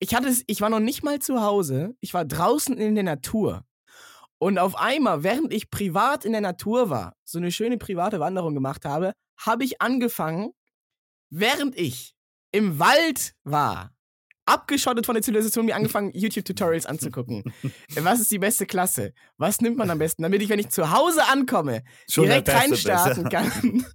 Ich 0.00 0.12
hatte 0.16 0.26
es, 0.26 0.42
ich 0.48 0.60
war 0.60 0.70
noch 0.70 0.80
nicht 0.80 1.04
mal 1.04 1.20
zu 1.20 1.40
Hause, 1.40 1.94
ich 2.00 2.14
war 2.14 2.24
draußen 2.24 2.76
in 2.78 2.96
der 2.96 3.04
Natur. 3.04 3.64
Und 4.38 4.58
auf 4.58 4.74
einmal, 4.74 5.22
während 5.22 5.52
ich 5.52 5.70
privat 5.70 6.24
in 6.24 6.32
der 6.32 6.40
Natur 6.40 6.90
war, 6.90 7.14
so 7.22 7.38
eine 7.38 7.52
schöne 7.52 7.78
private 7.78 8.18
Wanderung 8.18 8.54
gemacht 8.54 8.84
habe, 8.84 9.12
habe 9.36 9.62
ich 9.62 9.80
angefangen, 9.80 10.50
während 11.30 11.78
ich 11.78 12.16
im 12.50 12.80
Wald 12.80 13.34
war, 13.44 13.94
abgeschottet 14.46 15.06
von 15.06 15.14
der 15.14 15.22
Zivilisation, 15.22 15.66
mir 15.66 15.76
angefangen, 15.76 16.10
YouTube-Tutorials 16.12 16.86
anzugucken. 16.86 17.44
Was 17.94 18.20
ist 18.20 18.30
die 18.30 18.38
beste 18.38 18.66
Klasse? 18.66 19.12
Was 19.38 19.60
nimmt 19.60 19.76
man 19.76 19.90
am 19.90 19.98
besten, 19.98 20.22
damit 20.22 20.42
ich, 20.42 20.48
wenn 20.48 20.58
ich 20.58 20.68
zu 20.68 20.90
Hause 20.90 21.26
ankomme, 21.26 21.82
Schon 22.08 22.24
direkt 22.24 22.48
reinstarten 22.48 23.28
kann? 23.28 23.86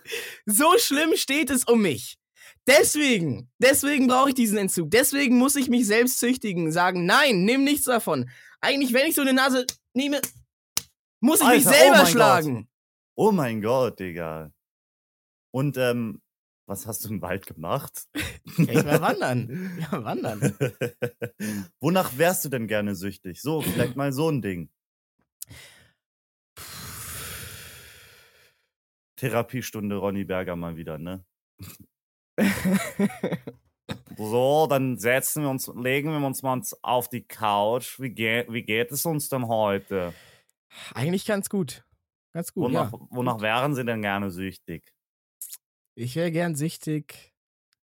so 0.46 0.76
schlimm 0.78 1.16
steht 1.16 1.50
es 1.50 1.64
um 1.64 1.82
mich. 1.82 2.18
Deswegen, 2.66 3.50
deswegen 3.58 4.06
brauche 4.06 4.28
ich 4.28 4.34
diesen 4.34 4.58
Entzug. 4.58 4.90
Deswegen 4.90 5.36
muss 5.36 5.56
ich 5.56 5.68
mich 5.68 5.86
selbst 5.86 6.20
züchtigen, 6.20 6.70
sagen, 6.70 7.06
nein, 7.06 7.44
nimm 7.44 7.64
nichts 7.64 7.86
davon. 7.86 8.30
Eigentlich, 8.60 8.92
wenn 8.92 9.08
ich 9.08 9.16
so 9.16 9.22
eine 9.22 9.32
Nase 9.32 9.66
nehme, 9.94 10.20
muss 11.20 11.40
ich 11.40 11.46
mich 11.46 11.66
Alter, 11.66 11.70
oh 11.70 11.72
selber 11.72 11.96
mein 11.96 12.06
schlagen. 12.06 12.68
Oh 13.16 13.32
mein 13.32 13.60
Gott, 13.60 13.98
Digga. 13.98 14.52
Und 15.50 15.76
ähm, 15.76 16.21
Was 16.72 16.86
hast 16.86 17.04
du 17.04 17.10
im 17.10 17.20
Wald 17.20 17.44
gemacht? 17.44 18.08
Ja, 18.56 18.72
ich 18.72 18.84
war 18.86 19.02
wandern. 19.02 19.78
Ja, 19.92 20.04
wandern. 20.04 20.56
Wonach 21.80 22.16
wärst 22.16 22.46
du 22.46 22.48
denn 22.48 22.66
gerne 22.66 22.94
süchtig? 22.94 23.42
So, 23.42 23.60
vielleicht 23.60 23.94
mal 23.94 24.10
so 24.14 24.30
ein 24.30 24.40
Ding. 24.40 24.70
Therapiestunde 29.16 29.96
Ronny 29.96 30.24
Berger 30.24 30.56
mal 30.56 30.78
wieder, 30.78 30.96
ne? 30.96 31.26
So, 34.16 34.66
dann 34.66 34.96
setzen 34.96 35.42
wir 35.42 35.50
uns, 35.50 35.70
legen 35.76 36.10
wir 36.10 36.26
uns 36.26 36.42
mal 36.42 36.58
auf 36.80 37.10
die 37.10 37.22
Couch. 37.22 38.00
Wie, 38.00 38.14
ge 38.14 38.46
wie 38.48 38.62
geht 38.62 38.92
es 38.92 39.04
uns 39.04 39.28
denn 39.28 39.46
heute? 39.46 40.14
Eigentlich 40.94 41.26
ganz 41.26 41.50
gut. 41.50 41.84
Ganz 42.32 42.54
gut, 42.54 42.64
Wonach, 42.64 42.92
ja. 42.92 42.98
wonach 43.10 43.42
wären 43.42 43.74
Sie 43.74 43.84
denn 43.84 44.00
gerne 44.00 44.30
süchtig? 44.30 44.91
Ich 45.94 46.16
wäre 46.16 46.30
gern 46.32 46.54
süchtig 46.54 47.32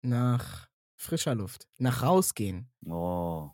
nach 0.02 0.68
frischer 0.96 1.34
Luft, 1.34 1.68
nach 1.78 2.02
rausgehen, 2.02 2.68
Oh. 2.86 3.50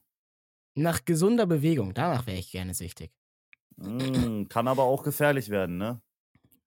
nach 0.75 1.05
gesunder 1.05 1.47
Bewegung. 1.47 1.95
Danach 1.95 2.27
wäre 2.27 2.39
ich 2.39 2.51
gerne 2.51 2.75
süchtig. 2.75 3.13
Mm, 3.77 4.45
kann 4.49 4.69
aber 4.69 4.85
auch 4.85 5.03
gefährlich 5.03 5.49
werden, 5.51 5.77
ne? 5.79 6.01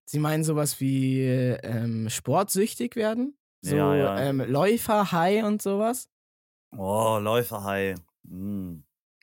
Sie 0.06 0.20
meinen 0.20 0.44
sowas 0.44 0.80
wie 0.80 1.22
ähm, 1.22 2.10
sportsüchtig 2.10 2.96
werden? 2.96 3.38
So 3.62 3.76
Ja, 3.76 3.96
ja. 3.96 4.20
Ähm, 4.20 4.42
Läufer, 4.42 5.12
High 5.12 5.44
und 5.46 5.62
sowas? 5.62 6.10
Oh, 6.76 7.18
Läuferhai. 7.22 7.96
Mm. 8.24 8.80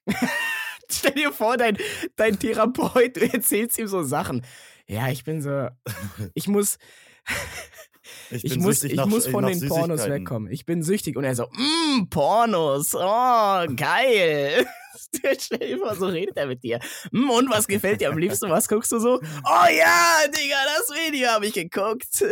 Stell 0.90 1.12
dir 1.12 1.32
vor, 1.32 1.56
dein, 1.56 1.76
dein 2.16 2.38
Therapeut, 2.38 3.16
du 3.16 3.32
erzählst 3.32 3.78
ihm 3.78 3.86
so 3.86 4.02
Sachen. 4.02 4.44
Ja, 4.86 5.08
ich 5.08 5.24
bin 5.24 5.40
so. 5.42 5.68
Ich 6.34 6.48
muss. 6.48 6.78
Ich, 8.30 8.42
bin 8.42 8.60
muss, 8.62 8.82
ich 8.84 8.94
nach- 8.94 9.06
muss 9.06 9.26
von 9.26 9.46
den 9.46 9.66
Pornos 9.68 10.08
wegkommen. 10.08 10.50
Ich 10.52 10.64
bin 10.66 10.82
süchtig. 10.82 11.16
Und 11.16 11.24
er 11.24 11.34
so, 11.34 11.46
mmm, 11.52 12.08
Pornos. 12.10 12.94
Oh, 12.94 13.66
geil. 13.76 14.66
Stell 15.40 15.58
dir 15.58 15.78
vor, 15.78 15.94
so 15.96 16.06
redet 16.06 16.36
er 16.36 16.46
mit 16.46 16.62
dir. 16.62 16.78
Mm, 17.10 17.30
und 17.30 17.50
was 17.50 17.66
gefällt 17.66 18.00
dir 18.00 18.10
am 18.10 18.18
liebsten? 18.18 18.48
Was 18.50 18.68
guckst 18.68 18.92
du 18.92 18.98
so? 19.00 19.20
Oh 19.20 19.66
ja, 19.76 20.18
Digga, 20.28 20.56
das 20.78 20.96
Video 20.96 21.28
habe 21.30 21.46
ich 21.46 21.54
geguckt. 21.54 22.06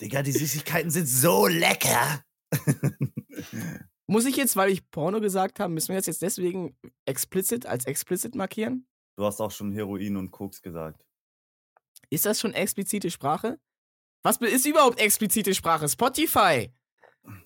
Digga, 0.00 0.22
die 0.22 0.32
Süßigkeiten 0.32 0.90
sind 0.90 1.06
so 1.06 1.46
lecker. 1.46 2.22
Muss 4.06 4.26
ich 4.26 4.36
jetzt, 4.36 4.56
weil 4.56 4.70
ich 4.70 4.88
Porno 4.90 5.20
gesagt 5.20 5.60
habe, 5.60 5.72
müssen 5.72 5.88
wir 5.88 5.96
das 5.96 6.06
jetzt 6.06 6.22
deswegen 6.22 6.76
explicit 7.06 7.66
als 7.66 7.86
explicit 7.86 8.34
markieren? 8.34 8.86
Du 9.16 9.24
hast 9.24 9.40
auch 9.40 9.50
schon 9.50 9.72
Heroin 9.72 10.16
und 10.16 10.30
Koks 10.30 10.60
gesagt. 10.62 11.04
Ist 12.12 12.26
das 12.26 12.38
schon 12.38 12.52
explizite 12.52 13.10
Sprache? 13.10 13.58
Was 14.22 14.36
ist 14.36 14.66
überhaupt 14.66 15.00
explizite 15.00 15.54
Sprache? 15.54 15.88
Spotify. 15.88 16.70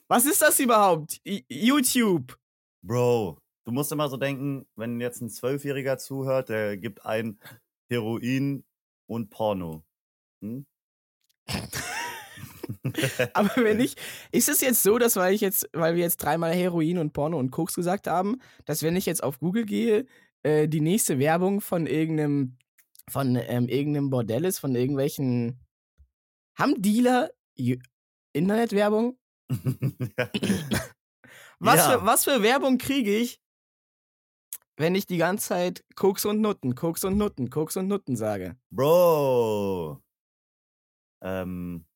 Was 0.09 0.27
ist 0.27 0.43
das 0.43 0.59
überhaupt? 0.59 1.21
YouTube. 1.25 2.37
Bro, 2.83 3.39
du 3.65 3.71
musst 3.71 3.93
immer 3.93 4.09
so 4.09 4.17
denken, 4.17 4.67
wenn 4.75 5.01
jetzt 5.01 5.21
ein 5.21 5.31
Zwölfjähriger 5.31 5.99
zuhört, 5.99 6.49
der 6.49 6.77
gibt 6.77 7.07
ein 7.07 7.39
Heroin 7.89 8.65
und 9.07 9.31
Porno. 9.31 9.85
Hm? 10.43 10.67
Aber 13.35 13.53
wenn 13.55 13.79
ich, 13.79 13.95
ist 14.33 14.49
es 14.49 14.61
jetzt 14.63 14.83
so, 14.83 14.99
dass 14.99 15.15
weil 15.15 15.33
ich 15.33 15.43
jetzt, 15.43 15.69
weil 15.75 15.95
wir 15.95 16.03
jetzt 16.03 16.17
dreimal 16.17 16.53
Heroin 16.53 16.99
und 16.99 17.13
Porno 17.13 17.39
und 17.39 17.53
Koks 17.53 17.75
gesagt 17.75 18.09
haben, 18.09 18.41
dass 18.65 18.83
wenn 18.83 18.97
ich 18.97 19.07
jetzt 19.07 19.23
auf 19.23 19.39
Google 19.39 19.65
gehe, 19.65 20.07
äh, 20.43 20.67
die 20.67 20.81
nächste 20.81 21.21
Werbung 21.21 21.61
von 21.61 21.87
irgendeinem, 21.87 22.57
von 23.09 23.37
ähm, 23.37 23.69
irgendeinem 23.69 24.11
Bordell 24.11 24.45
ist, 24.45 24.59
von 24.59 24.75
irgendwelchen, 24.75 25.61
haben 26.59 26.81
Dealer 26.81 27.31
Internetwerbung? 28.33 29.19
Was, 31.59 31.77
Ja. 31.77 31.99
für, 31.99 32.07
was 32.07 32.25
für 32.25 32.43
Werbung 32.43 32.77
kriege 32.77 33.17
ich, 33.17 33.41
wenn 34.77 34.95
ich 34.95 35.07
die 35.07 35.17
ganze 35.17 35.49
Zeit 35.49 35.85
Koks 35.95 36.27
und 36.27 36.43
Nutten, 36.43 36.75
Koks 36.75 37.03
und 37.05 37.17
Nutten, 37.17 37.49
Koks 37.49 37.77
und 37.79 37.89
Nutten 37.89 38.15
sage? 38.17 38.59
Bro. 38.71 40.03
Ähm. 41.23 41.87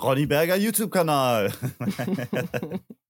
Ronny 0.00 0.24
Berger 0.26 0.56
YouTube-Kanal. 0.56 1.52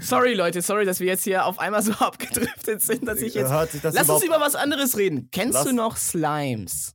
sorry, 0.00 0.34
Leute, 0.34 0.62
sorry, 0.62 0.84
dass 0.84 1.00
wir 1.00 1.06
jetzt 1.06 1.24
hier 1.24 1.46
auf 1.46 1.58
einmal 1.58 1.82
so 1.82 1.92
abgedriftet 1.98 2.82
sind, 2.82 3.06
dass 3.06 3.20
ich 3.20 3.34
jetzt. 3.34 3.50
Lass 3.82 4.08
uns 4.08 4.24
über 4.24 4.40
was 4.40 4.54
anderes 4.54 4.96
reden. 4.96 5.28
Kennst 5.30 5.54
Lass- 5.54 5.64
du 5.66 5.72
noch 5.72 5.96
Slimes? 5.96 6.94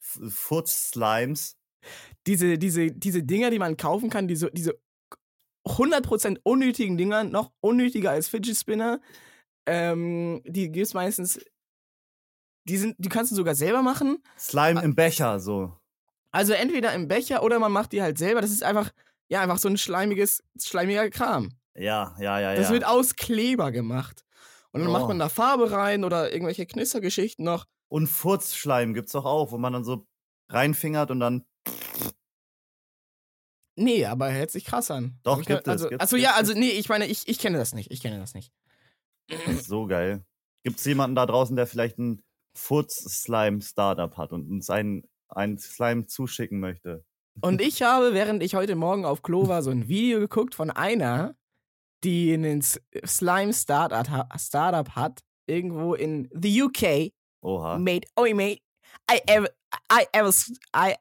F- 0.00 0.32
Foot-Slimes. 0.32 1.56
Diese, 2.26 2.58
diese, 2.58 2.90
diese 2.92 3.22
Dinger, 3.22 3.50
die 3.50 3.58
man 3.58 3.76
kaufen 3.76 4.10
kann, 4.10 4.26
diese, 4.28 4.50
diese 4.50 4.78
100% 5.66 6.38
unnötigen 6.42 6.96
Dinger, 6.96 7.24
noch 7.24 7.52
unnötiger 7.60 8.10
als 8.10 8.28
Fidget 8.28 8.56
Spinner. 8.56 9.00
Ähm, 9.66 10.42
die 10.46 10.70
gibt 10.70 10.86
es 10.86 10.94
meistens. 10.94 11.40
Die, 12.68 12.76
sind, 12.78 12.96
die 12.98 13.08
kannst 13.08 13.30
du 13.32 13.36
sogar 13.36 13.54
selber 13.54 13.82
machen. 13.82 14.22
Slime 14.38 14.82
im 14.82 14.94
Becher, 14.94 15.38
so. 15.40 15.76
Also 16.32 16.52
entweder 16.52 16.92
im 16.94 17.06
Becher 17.08 17.42
oder 17.42 17.58
man 17.58 17.72
macht 17.72 17.92
die 17.92 18.02
halt 18.02 18.18
selber. 18.18 18.40
Das 18.40 18.50
ist 18.50 18.62
einfach, 18.64 18.90
ja, 19.28 19.40
einfach 19.42 19.58
so 19.58 19.68
ein 19.68 19.76
schleimiges, 19.78 20.42
schleimiger 20.60 21.10
Kram. 21.10 21.50
Ja, 21.74 22.16
ja, 22.18 22.40
ja, 22.40 22.54
Das 22.54 22.68
ja. 22.68 22.72
wird 22.72 22.84
aus 22.86 23.16
Kleber 23.16 23.72
gemacht. 23.72 24.24
Und 24.72 24.80
dann 24.80 24.88
Oh. 24.90 24.92
macht 24.92 25.08
man 25.08 25.18
da 25.18 25.28
Farbe 25.28 25.70
rein 25.70 26.04
oder 26.04 26.32
irgendwelche 26.32 26.66
Knistergeschichten 26.66 27.44
noch. 27.44 27.66
Und 27.88 28.06
Furzschleim 28.08 28.94
gibt's 28.94 29.12
doch 29.12 29.24
auch, 29.24 29.52
wo 29.52 29.58
man 29.58 29.72
dann 29.72 29.84
so 29.84 30.06
reinfingert 30.48 31.10
und 31.10 31.20
dann. 31.20 31.44
Nee, 33.78 34.06
aber 34.06 34.32
hört 34.32 34.50
sich 34.50 34.64
krass 34.64 34.90
an. 34.90 35.18
Doch, 35.22 35.40
ich 35.40 35.46
gibt 35.46 35.64
ge- 35.64 35.74
es, 35.74 35.82
Also, 35.82 35.88
gibt's, 35.88 36.00
also 36.02 36.16
gibt's, 36.16 36.30
ja, 36.30 36.36
also 36.36 36.54
nee, 36.54 36.70
ich 36.70 36.88
meine, 36.88 37.06
ich, 37.06 37.28
ich 37.28 37.38
kenne 37.38 37.58
das 37.58 37.74
nicht. 37.74 37.90
Ich 37.90 38.00
kenne 38.00 38.18
das 38.18 38.32
nicht. 38.34 38.52
So 39.62 39.86
geil. 39.86 40.24
Gibt's 40.64 40.84
jemanden 40.84 41.14
da 41.16 41.26
draußen, 41.26 41.56
der 41.56 41.66
vielleicht 41.66 41.98
ein 41.98 42.22
Furz-Slime-Startup 42.56 44.16
hat 44.16 44.32
und 44.32 44.50
uns 44.50 44.70
einen, 44.70 45.02
einen 45.28 45.58
Slime 45.58 46.06
zuschicken 46.06 46.58
möchte? 46.58 47.04
Und 47.40 47.60
ich 47.60 47.82
habe, 47.82 48.14
während 48.14 48.42
ich 48.42 48.54
heute 48.54 48.74
Morgen 48.76 49.04
auf 49.04 49.22
Klo 49.22 49.48
war, 49.48 49.62
so 49.62 49.70
ein 49.70 49.88
Video 49.88 50.18
geguckt 50.20 50.54
von 50.54 50.70
einer, 50.70 51.34
die 52.04 52.32
einen 52.32 52.60
S- 52.60 52.80
Slime-Startup 53.04 54.08
ha- 54.08 54.28
Startup 54.38 54.88
hat, 54.90 55.20
irgendwo 55.46 55.94
in 55.94 56.28
the 56.32 56.62
UK. 56.62 57.12
Oha. 57.42 57.78
Mate, 57.78 58.08
oi 58.18 58.32
mate, 58.34 58.60
I 59.10 59.20
ever, 59.26 59.48
I 59.92 60.06
ever, 60.12 60.28
s- 60.28 60.52
I, 60.74 60.94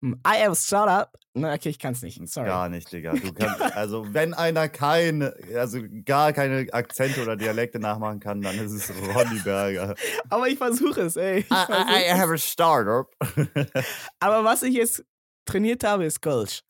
hm, 0.00 0.20
I 0.26 0.42
ever 0.42 0.54
startup. 0.54 1.12
Na, 1.34 1.54
okay, 1.54 1.70
ich 1.70 1.78
kann's 1.78 2.02
nicht. 2.02 2.20
Sorry. 2.28 2.46
Gar 2.48 2.68
nicht, 2.68 2.92
Digga. 2.92 3.12
Du 3.12 3.32
kannst, 3.32 3.60
also, 3.74 4.12
wenn 4.12 4.34
einer 4.34 4.68
keine, 4.68 5.34
also 5.56 5.78
gar 6.04 6.32
keine 6.34 6.66
Akzente 6.74 7.22
oder 7.22 7.36
Dialekte 7.36 7.78
nachmachen 7.78 8.20
kann, 8.20 8.42
dann 8.42 8.58
ist 8.58 8.72
es 8.72 8.90
Ronny 9.14 9.38
Berger. 9.40 9.94
Aber 10.28 10.48
ich 10.48 10.58
versuche 10.58 11.02
es, 11.02 11.16
ey. 11.16 11.38
Ich 11.38 11.46
versuche 11.46 11.88
es. 12.04 12.12
have 12.18 12.32
a 12.34 12.36
startup. 12.36 13.10
Aber 14.20 14.44
was 14.44 14.62
ich 14.62 14.74
jetzt 14.74 15.02
trainiert 15.44 15.84
habe, 15.84 16.04
ist 16.04 16.20
Kölsch. 16.20 16.62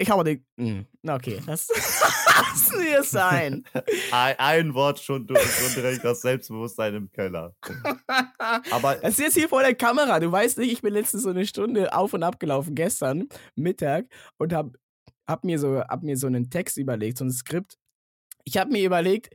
Ich 0.00 0.10
habe 0.10 0.22
den. 0.22 0.46
Hm, 0.58 0.86
na 1.02 1.16
okay, 1.16 1.40
das 1.44 1.68
lass 2.38 2.72
mir 2.76 3.02
sein. 3.02 3.64
ein, 4.12 4.38
ein 4.38 4.74
Wort 4.74 5.00
schon, 5.00 5.26
du 5.26 5.34
schon 5.36 5.74
direkt 5.74 6.04
das 6.04 6.20
Selbstbewusstsein 6.20 6.94
im 6.94 7.10
Keller. 7.10 7.52
Aber 8.70 8.94
Das 8.96 9.12
ist 9.14 9.18
jetzt 9.18 9.34
hier 9.34 9.48
vor 9.48 9.62
der 9.62 9.74
Kamera. 9.74 10.20
Du 10.20 10.30
weißt 10.30 10.58
nicht, 10.58 10.72
ich 10.72 10.82
bin 10.82 10.94
letztens 10.94 11.24
so 11.24 11.30
eine 11.30 11.46
Stunde 11.46 11.92
auf 11.92 12.12
und 12.12 12.22
ab 12.22 12.38
gelaufen, 12.38 12.76
gestern 12.76 13.28
Mittag, 13.56 14.06
und 14.38 14.52
hab, 14.52 14.76
hab, 15.28 15.42
mir, 15.44 15.58
so, 15.58 15.80
hab 15.80 16.04
mir 16.04 16.16
so 16.16 16.28
einen 16.28 16.48
Text 16.48 16.76
überlegt, 16.76 17.18
so 17.18 17.24
ein 17.24 17.32
Skript. 17.32 17.76
Ich 18.44 18.56
habe 18.56 18.70
mir 18.70 18.84
überlegt, 18.84 19.34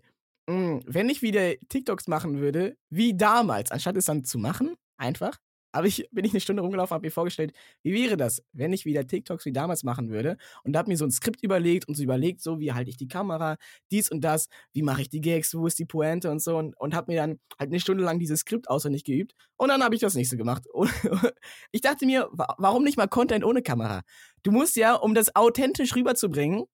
mh, 0.50 0.82
wenn 0.86 1.10
ich 1.10 1.22
wieder 1.22 1.56
TikToks 1.68 2.08
machen 2.08 2.40
würde, 2.40 2.78
wie 2.90 3.16
damals, 3.18 3.70
anstatt 3.70 3.98
es 3.98 4.06
dann 4.06 4.24
zu 4.24 4.38
machen, 4.38 4.76
einfach, 4.98 5.38
aber 5.74 5.88
ich 5.88 6.08
bin 6.12 6.24
ich 6.24 6.32
eine 6.32 6.40
Stunde 6.40 6.62
rumgelaufen, 6.62 6.94
habe 6.96 7.06
mir 7.06 7.12
vorgestellt, 7.12 7.54
wie 7.84 7.94
wäre 7.94 8.16
das, 8.16 8.42
wenn 8.54 8.72
ich 8.74 8.86
wieder 8.86 9.06
TikToks 9.06 9.46
wie 9.46 9.52
damals 9.52 9.84
machen 9.84 10.10
würde 10.10 10.38
und 10.64 10.78
habe 10.78 10.90
mir 10.90 10.98
so 10.98 11.06
ein 11.06 11.12
Skript 11.12 11.44
überlegt 11.44 11.88
und 11.88 11.96
so 11.96 12.04
überlegt, 12.04 12.42
so 12.42 12.60
wie 12.60 12.72
halte 12.74 12.90
ich 12.90 12.98
die 12.98 13.08
Kamera, 13.08 13.58
dies 13.92 14.10
und 14.10 14.22
das, 14.22 14.48
wie 14.74 14.84
mache 14.84 15.02
ich 15.02 15.10
die 15.10 15.22
Gags, 15.22 15.54
wo 15.56 15.68
ist 15.68 15.80
die 15.80 15.86
Pointe 15.86 16.32
und 16.32 16.42
so 16.42 16.58
und, 16.58 16.78
und 16.80 16.96
habe 16.96 17.12
mir 17.12 17.18
dann 17.22 17.40
halt 17.60 17.72
eine 17.72 17.80
Stunde 17.82 18.04
lang 18.04 18.20
dieses 18.20 18.42
Skript 18.42 18.70
auswendig 18.70 19.04
geübt 19.04 19.34
und 19.58 19.70
dann 19.70 19.84
habe 19.84 19.96
ich 19.96 20.02
das 20.02 20.16
nächste 20.16 20.38
gemacht. 20.38 20.66
Und 20.72 20.92
ich 21.72 21.82
dachte 21.82 22.06
mir, 22.06 22.30
wa- 22.32 22.56
warum 22.58 22.84
nicht 22.84 22.98
mal 22.98 23.08
Content 23.08 23.44
ohne 23.44 23.62
Kamera? 23.62 24.02
Du 24.44 24.52
musst 24.52 24.76
ja, 24.78 24.96
um 24.96 25.14
das 25.16 25.36
authentisch 25.36 25.96
rüberzubringen, 25.96 26.66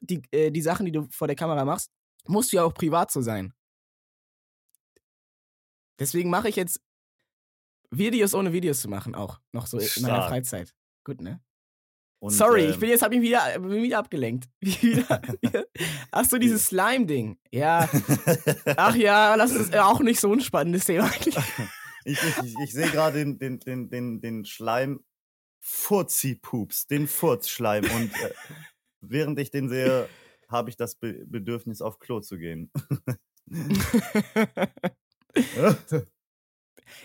die, 0.00 0.22
äh, 0.32 0.50
die 0.50 0.62
Sachen, 0.62 0.86
die 0.86 0.92
du 0.92 1.06
vor 1.10 1.28
der 1.28 1.36
Kamera 1.36 1.64
machst, 1.64 1.90
musst 2.26 2.52
du 2.52 2.56
ja 2.56 2.64
auch 2.64 2.74
privat 2.74 3.10
so 3.10 3.20
sein. 3.22 3.52
Deswegen 5.98 6.30
mache 6.30 6.48
ich 6.48 6.56
jetzt 6.56 6.80
Videos 7.92 8.34
ohne 8.34 8.52
Videos 8.52 8.80
zu 8.80 8.88
machen, 8.88 9.14
auch 9.14 9.38
noch 9.52 9.66
so 9.66 9.78
in 9.78 9.86
meiner 10.00 10.16
Stark. 10.16 10.28
Freizeit. 10.28 10.74
Gut, 11.04 11.20
ne? 11.20 11.40
und, 12.22 12.30
Sorry, 12.30 12.66
ich 12.66 12.74
ähm, 12.74 12.80
bin 12.80 12.88
jetzt, 12.90 13.02
hab 13.02 13.10
mich 13.10 13.20
wieder, 13.20 13.58
bin 13.58 13.70
wieder 13.82 13.98
abgelenkt. 13.98 14.48
Wieder, 14.60 15.20
ach 16.10 16.24
so, 16.24 16.38
dieses 16.38 16.66
Slime-Ding. 16.68 17.36
Ja, 17.50 17.88
ach 18.76 18.94
ja, 18.94 19.36
das 19.36 19.52
ist 19.52 19.76
auch 19.76 20.00
nicht 20.00 20.20
so 20.20 20.32
ein 20.32 20.40
spannendes 20.40 20.84
Thema 20.86 21.04
eigentlich. 21.04 21.36
Ich, 22.04 22.20
ich, 22.20 22.38
ich, 22.38 22.54
ich 22.64 22.72
sehe 22.72 22.90
gerade 22.90 23.18
den, 23.18 23.38
den, 23.38 23.60
den, 23.60 23.88
den, 23.88 24.20
den 24.20 24.44
Schleim 24.44 25.04
Furzi-Pups, 25.60 26.88
den 26.88 27.06
Furzschleim. 27.06 27.84
Und 27.84 28.12
äh, 28.12 28.34
während 29.00 29.38
ich 29.38 29.52
den 29.52 29.68
sehe, 29.68 30.08
habe 30.48 30.68
ich 30.68 30.76
das 30.76 30.96
Be 30.96 31.24
Bedürfnis, 31.24 31.80
auf 31.80 32.00
Klo 32.00 32.18
zu 32.18 32.38
gehen. 32.38 32.72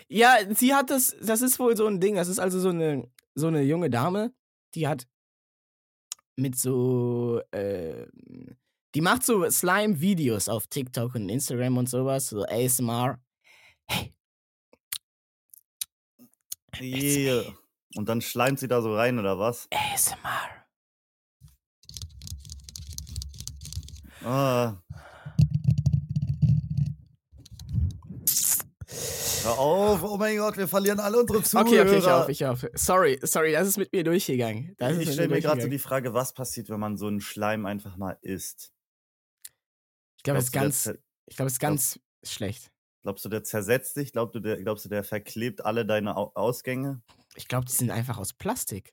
Ja, 0.08 0.36
sie 0.54 0.74
hat 0.74 0.90
das, 0.90 1.16
das 1.20 1.42
ist 1.42 1.58
wohl 1.58 1.76
so 1.76 1.86
ein 1.86 2.00
Ding. 2.00 2.16
Das 2.16 2.28
ist 2.28 2.38
also 2.38 2.60
so 2.60 2.70
eine, 2.70 3.10
so 3.34 3.48
eine 3.48 3.62
junge 3.62 3.90
Dame, 3.90 4.32
die 4.74 4.86
hat 4.88 5.06
mit 6.36 6.56
so, 6.56 7.40
äh, 7.50 8.06
die 8.94 9.00
macht 9.00 9.24
so 9.24 9.48
Slime-Videos 9.48 10.48
auf 10.48 10.66
TikTok 10.66 11.14
und 11.14 11.28
Instagram 11.28 11.76
und 11.76 11.88
sowas, 11.88 12.28
so 12.28 12.44
ASMR. 12.44 13.20
Hey. 13.90 14.14
Yeah. 16.80 17.44
Und 17.96 18.08
dann 18.08 18.20
schleimt 18.20 18.60
sie 18.60 18.68
da 18.68 18.82
so 18.82 18.94
rein, 18.94 19.18
oder 19.18 19.38
was? 19.38 19.68
ASMR. 19.72 20.58
Ah. 24.24 24.76
Hör 29.48 29.58
auf, 29.58 30.02
oh 30.02 30.18
mein 30.18 30.36
Gott, 30.36 30.58
wir 30.58 30.68
verlieren 30.68 31.00
alle 31.00 31.20
unsere 31.20 31.42
Zuhörer. 31.42 31.66
Okay, 31.66 31.80
okay, 31.80 31.96
ich 31.96 32.06
auf, 32.06 32.28
ich 32.28 32.44
auf. 32.44 32.66
Sorry, 32.74 33.18
sorry, 33.22 33.52
das 33.52 33.66
ist 33.66 33.78
mit 33.78 33.90
mir 33.94 34.04
durchgegangen. 34.04 34.74
Das 34.76 34.98
ich 34.98 35.10
stelle 35.10 35.28
mir 35.28 35.40
gerade 35.40 35.62
so 35.62 35.68
die 35.68 35.78
Frage, 35.78 36.12
was 36.12 36.34
passiert, 36.34 36.68
wenn 36.68 36.78
man 36.78 36.98
so 36.98 37.06
einen 37.06 37.22
Schleim 37.22 37.64
einfach 37.64 37.96
mal 37.96 38.18
isst? 38.20 38.74
Ich 40.18 40.22
glaube, 40.22 40.38
es 40.38 40.46
ist 40.46 40.52
ganz, 40.52 40.92
ich 41.24 41.36
glaube, 41.36 41.46
es 41.46 41.54
ist 41.54 41.60
ganz 41.60 41.98
schlecht. 42.22 42.70
Glaubst 43.02 43.24
du, 43.24 43.30
der 43.30 43.42
zersetzt 43.42 43.96
dich? 43.96 44.12
Glaubst 44.12 44.34
du, 44.34 44.40
der, 44.40 44.62
glaubst 44.62 44.84
du, 44.84 44.90
der 44.90 45.02
verklebt 45.02 45.64
alle 45.64 45.86
deine 45.86 46.18
Au 46.18 46.30
Ausgänge? 46.34 47.00
Ich 47.34 47.48
glaube, 47.48 47.64
die 47.64 47.72
sind 47.72 47.90
einfach 47.90 48.18
aus 48.18 48.34
Plastik. 48.34 48.92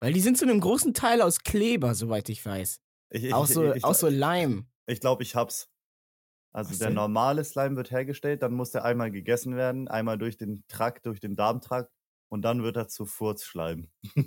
Weil 0.00 0.14
die 0.14 0.20
sind 0.20 0.38
zu 0.38 0.46
einem 0.46 0.60
großen 0.60 0.94
Teil 0.94 1.20
aus 1.20 1.40
Kleber, 1.40 1.94
soweit 1.94 2.30
ich 2.30 2.46
weiß. 2.46 2.80
Ich, 3.10 3.24
ich, 3.24 3.34
Auch 3.34 3.46
so, 3.46 3.74
ich, 3.74 3.84
auch 3.84 3.94
so 3.94 4.08
Leim. 4.08 4.70
ich 4.86 5.00
glaube, 5.00 5.22
ich 5.22 5.34
hab's. 5.34 5.68
Also 6.52 6.70
Was 6.72 6.78
der 6.78 6.88
denn? 6.88 6.96
normale 6.96 7.44
Slime 7.44 7.76
wird 7.76 7.90
hergestellt, 7.90 8.42
dann 8.42 8.52
muss 8.52 8.70
der 8.72 8.84
einmal 8.84 9.10
gegessen 9.10 9.56
werden, 9.56 9.88
einmal 9.88 10.18
durch 10.18 10.36
den 10.36 10.64
Trakt, 10.68 11.06
durch 11.06 11.18
den 11.20 11.34
Darmtrakt 11.34 11.90
und 12.28 12.42
dann 12.42 12.62
wird 12.62 12.76
er 12.76 12.88
zu 12.88 13.06
Furzschleim. 13.06 13.88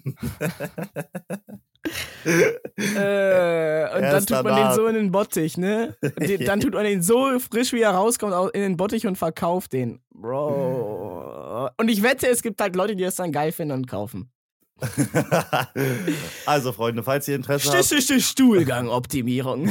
Äh, 2.26 3.84
und 3.94 4.02
dann 4.02 4.04
Erst 4.04 4.28
tut 4.30 4.38
man 4.44 4.46
den 4.46 4.56
danach. 4.56 4.74
so 4.76 4.88
in 4.88 4.96
den 4.96 5.12
Bottich, 5.12 5.56
ne? 5.56 5.96
Den, 6.20 6.44
dann 6.46 6.60
tut 6.60 6.74
man 6.74 6.84
den 6.84 7.04
so 7.04 7.38
frisch, 7.40 7.74
wie 7.74 7.82
er 7.82 7.92
rauskommt, 7.92 8.34
au- 8.34 8.48
in 8.48 8.62
den 8.62 8.76
Bottich 8.78 9.06
und 9.06 9.18
verkauft 9.18 9.72
den. 9.74 10.02
Bro. 10.10 11.70
Und 11.78 11.90
ich 11.90 12.02
wette, 12.02 12.28
es 12.28 12.42
gibt 12.42 12.60
halt 12.62 12.76
Leute, 12.76 12.96
die 12.96 13.04
das 13.04 13.16
dann 13.16 13.32
geil 13.32 13.52
finden 13.52 13.74
und 13.76 13.88
kaufen. 13.88 14.32
also 16.48 16.72
Freunde, 16.74 17.04
falls 17.04 17.28
ihr 17.28 17.36
Interesse 17.36 17.72
habt, 17.72 17.86
Stische 17.86 18.20
Stuhlgangoptimierung. 18.20 19.70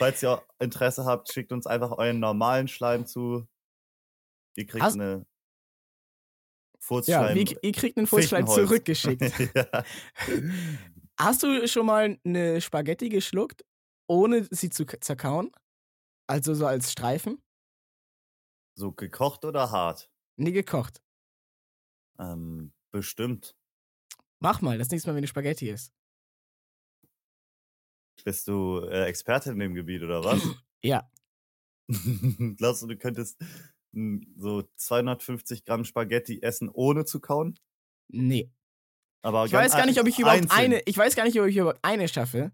Falls 0.00 0.22
ihr 0.22 0.42
Interesse 0.58 1.04
habt, 1.04 1.32
schickt 1.32 1.52
uns 1.52 1.66
einfach 1.66 1.92
euren 1.92 2.18
normalen 2.18 2.66
Schleim 2.66 3.06
zu. 3.06 3.46
Ihr 4.56 4.66
kriegt 4.66 4.82
Hast- 4.82 4.94
eine 4.94 5.18
ja, 5.18 5.24
Furzschleim. 6.80 7.36
wie, 7.36 7.56
ihr 7.62 7.72
kriegt 7.72 7.96
einen 7.96 8.06
Fichtenholz. 8.06 8.54
zurückgeschickt. 8.54 9.22
ja. 9.54 9.84
Hast 11.18 11.42
du 11.42 11.68
schon 11.68 11.86
mal 11.86 12.18
eine 12.24 12.60
Spaghetti 12.60 13.10
geschluckt, 13.10 13.64
ohne 14.08 14.48
sie 14.50 14.70
zu 14.70 14.86
zerkauen? 14.86 15.52
Also 16.26 16.54
so 16.54 16.66
als 16.66 16.90
Streifen? 16.90 17.42
So 18.76 18.92
gekocht 18.92 19.44
oder 19.44 19.70
hart? 19.70 20.10
Nie 20.36 20.52
gekocht. 20.52 21.02
Ähm, 22.18 22.72
bestimmt. 22.90 23.54
Mach 24.42 24.62
mal, 24.62 24.78
das 24.78 24.88
nächste 24.88 25.10
Mal, 25.10 25.16
wenn 25.16 25.22
du 25.22 25.28
Spaghetti 25.28 25.68
isst. 25.68 25.92
Bist 28.24 28.48
du 28.48 28.80
äh, 28.80 29.04
Experte 29.04 29.50
in 29.50 29.58
dem 29.58 29.74
Gebiet 29.74 30.02
oder 30.02 30.24
was? 30.24 30.40
Ja. 30.82 31.10
Glaubst 32.56 32.82
du, 32.82 32.86
du 32.86 32.96
könntest 32.96 33.38
mm, 33.92 34.20
so 34.38 34.62
250 34.76 35.66
Gramm 35.66 35.84
Spaghetti 35.84 36.40
essen, 36.40 36.70
ohne 36.72 37.04
zu 37.04 37.20
kauen? 37.20 37.58
Nee. 38.08 38.50
Aber 39.22 39.44
Ich 39.44 39.52
weiß 39.52 39.72
gar 39.72 39.84
nicht, 39.84 40.00
ob 40.00 40.06
ich 40.06 40.18
überhaupt 40.18 40.42
einzeln. 40.42 40.58
eine, 40.58 40.80
ich 40.86 40.96
weiß 40.96 41.14
gar 41.16 41.24
nicht, 41.24 41.38
ob 41.38 41.46
ich 41.46 41.56
überhaupt 41.56 41.80
eine 41.82 42.08
schaffe. 42.08 42.52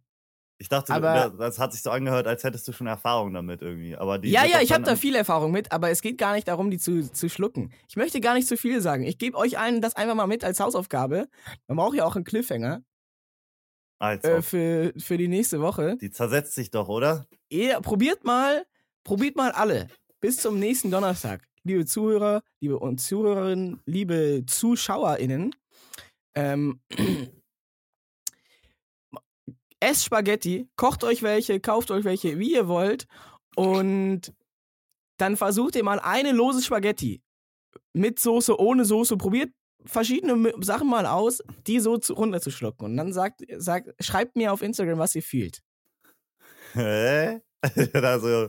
Ich 0.59 0.69
dachte, 0.69 0.93
aber- 0.95 1.31
das, 1.37 1.59
hat 1.59 1.73
sich 1.73 1.83
so 1.83 1.91
angehört, 1.91 2.27
als 2.27 2.43
hättest 2.43 2.67
du 2.67 2.73
schon 2.73 2.87
Erfahrung 2.87 3.33
damit 3.35 3.61
irgendwie. 3.61 3.95
Aber 3.95 4.19
die 4.19 4.31
ja, 4.31 4.45
ja, 4.45 4.61
ich 4.63 4.73
habe 4.73 4.85
da 4.85 4.97
viel 4.97 5.15
Erfahrung 5.15 5.53
mit, 5.53 5.71
aber 5.71 5.91
es 5.91 6.01
geht 6.01 6.17
gar 6.19 6.35
nicht 6.35 6.49
darum, 6.49 6.71
die 6.71 6.79
zu, 6.79 7.13
zu 7.13 7.29
schlucken. 7.29 7.73
Ich 7.89 7.97
möchte 7.97 8.21
gar 8.21 8.35
nicht 8.35 8.49
zu 8.49 8.57
viel 8.57 8.81
sagen. 8.81 9.05
Ich 9.05 9.19
gebe 9.19 9.37
euch 9.37 9.59
allen 9.59 9.83
das 9.83 9.95
einfach 9.95 10.15
mal 10.15 10.27
mit 10.27 10.43
als 10.45 10.59
Hausaufgabe. 10.59 11.29
Man 11.69 11.77
braucht 11.77 11.95
ja 11.97 12.05
auch 12.07 12.17
einen 12.17 12.25
Cliffhanger 12.25 12.83
äh, 13.99 14.43
für, 14.43 14.93
für 14.97 15.17
die 15.17 15.29
nächste 15.29 15.61
Woche. 15.61 15.97
die 15.97 16.11
zersetzt 16.11 16.55
sich 16.55 16.71
doch, 16.71 16.89
oder? 16.89 17.27
Ihr 17.49 17.81
probiert 17.81 18.25
mal, 18.25 18.67
probiert 19.05 19.37
mal 19.37 19.51
alle. 19.53 19.89
Bis 20.21 20.39
zum 20.39 20.59
nächsten 20.59 20.91
Donnerstag. 20.91 21.47
Liebe 21.65 21.85
Zuhörer, 21.85 22.43
liebe 22.61 22.79
und 22.79 22.99
Zuhörerinnen, 22.99 23.81
liebe 23.87 24.45
ZuschauerInnen. 24.47 25.55
Ähm, 26.35 26.81
esst 29.81 30.05
Spaghetti, 30.05 30.69
kocht 30.77 31.05
euch 31.05 31.23
welche, 31.23 31.61
kauft 31.61 31.91
euch 31.91 32.05
welche, 32.05 32.39
wie 32.39 32.55
ihr 32.55 32.69
wollt. 32.69 33.07
Und 33.57 34.33
dann 35.19 35.37
versucht 35.37 35.77
ihr 35.77 35.85
mal 35.85 35.99
eine 35.99 36.33
lose 36.33 36.63
Spaghetti 36.63 37.23
mit 37.95 38.19
Soße, 38.19 38.59
ohne 38.61 38.85
Soße. 38.85 39.17
Probiert 39.17 39.51
verschiedene 39.87 40.53
Sachen 40.61 40.89
mal 40.89 41.07
aus, 41.07 41.43
die 41.67 41.81
so 41.81 41.99
zu, 41.99 42.15
runterzuschlucken. 42.15 42.87
Und 42.87 42.97
dann 42.97 43.13
sagt, 43.13 43.43
sagt, 43.57 43.95
schreibt 44.03 44.37
mir 44.37 44.53
auf 44.53 44.63
Instagram, 44.63 44.99
was 44.99 45.15
ihr 45.15 45.23
fühlt. 45.23 45.63
Hä? 46.73 47.41
also, 47.95 48.49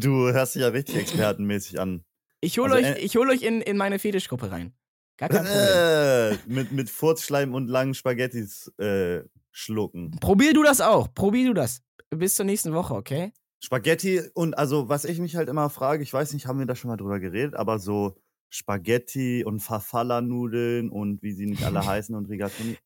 du 0.00 0.32
hörst 0.32 0.54
dich 0.54 0.62
ja 0.62 0.68
richtig 0.68 0.96
expertenmäßig 0.96 1.78
an. 1.78 2.04
Ich 2.40 2.58
hole 2.58 2.74
Also, 2.74 2.88
euch, 2.88 2.96
äh, 2.96 3.00
ich 3.00 3.16
hol 3.16 3.28
euch 3.28 3.42
in, 3.42 3.60
in 3.60 3.76
meine 3.76 3.98
Fetischgruppe 3.98 4.50
rein. 4.50 4.72
Gar 5.16 5.28
kein 5.28 5.44
Problem. 5.44 5.58
Äh, 5.58 6.36
mit, 6.46 6.72
mit 6.72 6.90
Furzschleim 6.90 7.52
und 7.52 7.68
langen 7.68 7.94
Spaghettis 7.94 8.72
äh, 8.78 9.22
schlucken. 9.50 10.12
Probier 10.20 10.54
du 10.54 10.62
das 10.62 10.80
auch. 10.80 11.12
Probier 11.12 11.48
du 11.48 11.54
das. 11.54 11.82
Bis 12.10 12.36
zur 12.36 12.46
nächsten 12.46 12.72
Woche, 12.72 12.94
okay? 12.94 13.32
Spaghetti 13.60 14.22
und 14.34 14.56
also, 14.56 14.88
was 14.88 15.04
ich 15.04 15.18
mich 15.18 15.34
halt 15.34 15.48
immer 15.48 15.68
frage, 15.68 16.02
ich 16.02 16.12
weiß 16.12 16.32
nicht, 16.32 16.46
haben 16.46 16.60
wir 16.60 16.66
da 16.66 16.76
schon 16.76 16.88
mal 16.90 16.96
drüber 16.96 17.18
geredet, 17.18 17.56
aber 17.56 17.80
so 17.80 18.16
Spaghetti 18.50 19.44
und 19.44 19.60
Farfalla-Nudeln 19.60 20.90
und 20.90 21.22
wie 21.22 21.32
sie 21.32 21.46
nicht 21.46 21.64
alle 21.64 21.84
heißen 21.84 22.14
und 22.14 22.26
Rigatoni, 22.26 22.76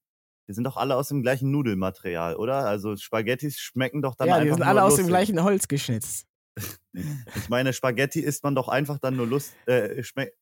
die 0.48 0.52
sind 0.54 0.64
doch 0.64 0.76
alle 0.76 0.96
aus 0.96 1.08
dem 1.08 1.22
gleichen 1.22 1.50
Nudelmaterial, 1.50 2.36
oder? 2.36 2.66
Also 2.66 2.96
Spaghettis 2.96 3.58
schmecken 3.58 4.02
doch 4.02 4.14
dann 4.16 4.28
ja, 4.28 4.34
einfach 4.34 4.44
die 4.44 4.50
sind 4.50 4.58
nur 4.60 4.68
alle 4.68 4.82
aus 4.82 4.96
dem 4.96 5.06
gleichen 5.06 5.42
Holz 5.42 5.68
geschnitzt. 5.68 6.26
Ich 6.94 7.48
meine, 7.48 7.72
Spaghetti 7.72 8.20
isst 8.20 8.44
man 8.44 8.54
doch 8.54 8.68
einfach 8.68 8.98
dann 8.98 9.16
nur 9.16 9.26
Lust. 9.26 9.54
Äh, 9.66 10.02
schmeckt. 10.02 10.36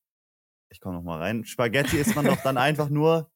Ich 0.69 0.81
komme 0.81 0.95
noch 0.97 1.03
mal 1.03 1.17
rein. 1.19 1.45
Spaghetti 1.45 1.97
isst 1.97 2.13
man 2.15 2.25
doch 2.25 2.41
dann 2.43 2.57
einfach 2.57 2.89
nur, 2.89 3.31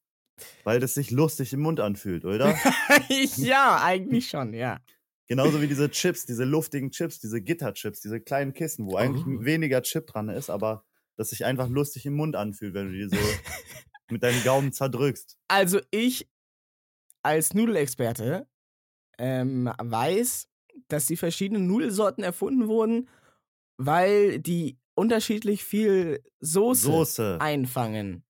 weil 0.65 0.81
das 0.81 0.95
sich 0.95 1.11
lustig 1.11 1.53
im 1.53 1.61
Mund 1.61 1.79
anfühlt, 1.79 2.25
oder? 2.25 2.53
ja, 3.37 3.79
eigentlich 3.81 4.27
schon, 4.27 4.53
ja. 4.53 4.81
Genauso 5.27 5.61
wie 5.61 5.67
diese 5.67 5.89
Chips, 5.89 6.25
diese 6.25 6.43
luftigen 6.43 6.91
Chips, 6.91 7.19
diese 7.21 7.41
Gitterchips, 7.41 8.01
diese 8.01 8.19
kleinen 8.19 8.51
Kissen, 8.53 8.85
wo 8.85 8.97
eigentlich 8.97 9.25
Oh. 9.25 9.45
weniger 9.45 9.81
Chip 9.81 10.07
dran 10.07 10.27
ist, 10.27 10.49
aber 10.49 10.83
das 11.15 11.29
sich 11.29 11.45
einfach 11.45 11.67
lustig 11.69 12.05
im 12.05 12.15
Mund 12.15 12.35
anfühlt, 12.35 12.73
wenn 12.73 12.87
du 12.87 12.93
die 12.93 13.07
so 13.09 13.17
mit 14.09 14.23
deinen 14.23 14.43
Gaumen 14.43 14.71
zerdrückst. 14.73 15.37
Also 15.47 15.79
ich 15.91 16.27
als 17.23 17.53
Nudelexperte 17.53 18.47
ähm, 19.17 19.71
weiß, 19.81 20.47
dass 20.87 21.05
die 21.07 21.17
verschiedenen 21.17 21.67
Nudelsorten 21.67 22.23
erfunden 22.23 22.67
wurden, 22.67 23.09
weil 23.77 24.39
die 24.39 24.77
unterschiedlich 24.93 25.63
viel 25.63 26.23
Soße, 26.39 26.87
Soße. 26.87 27.37
einfangen. 27.41 28.23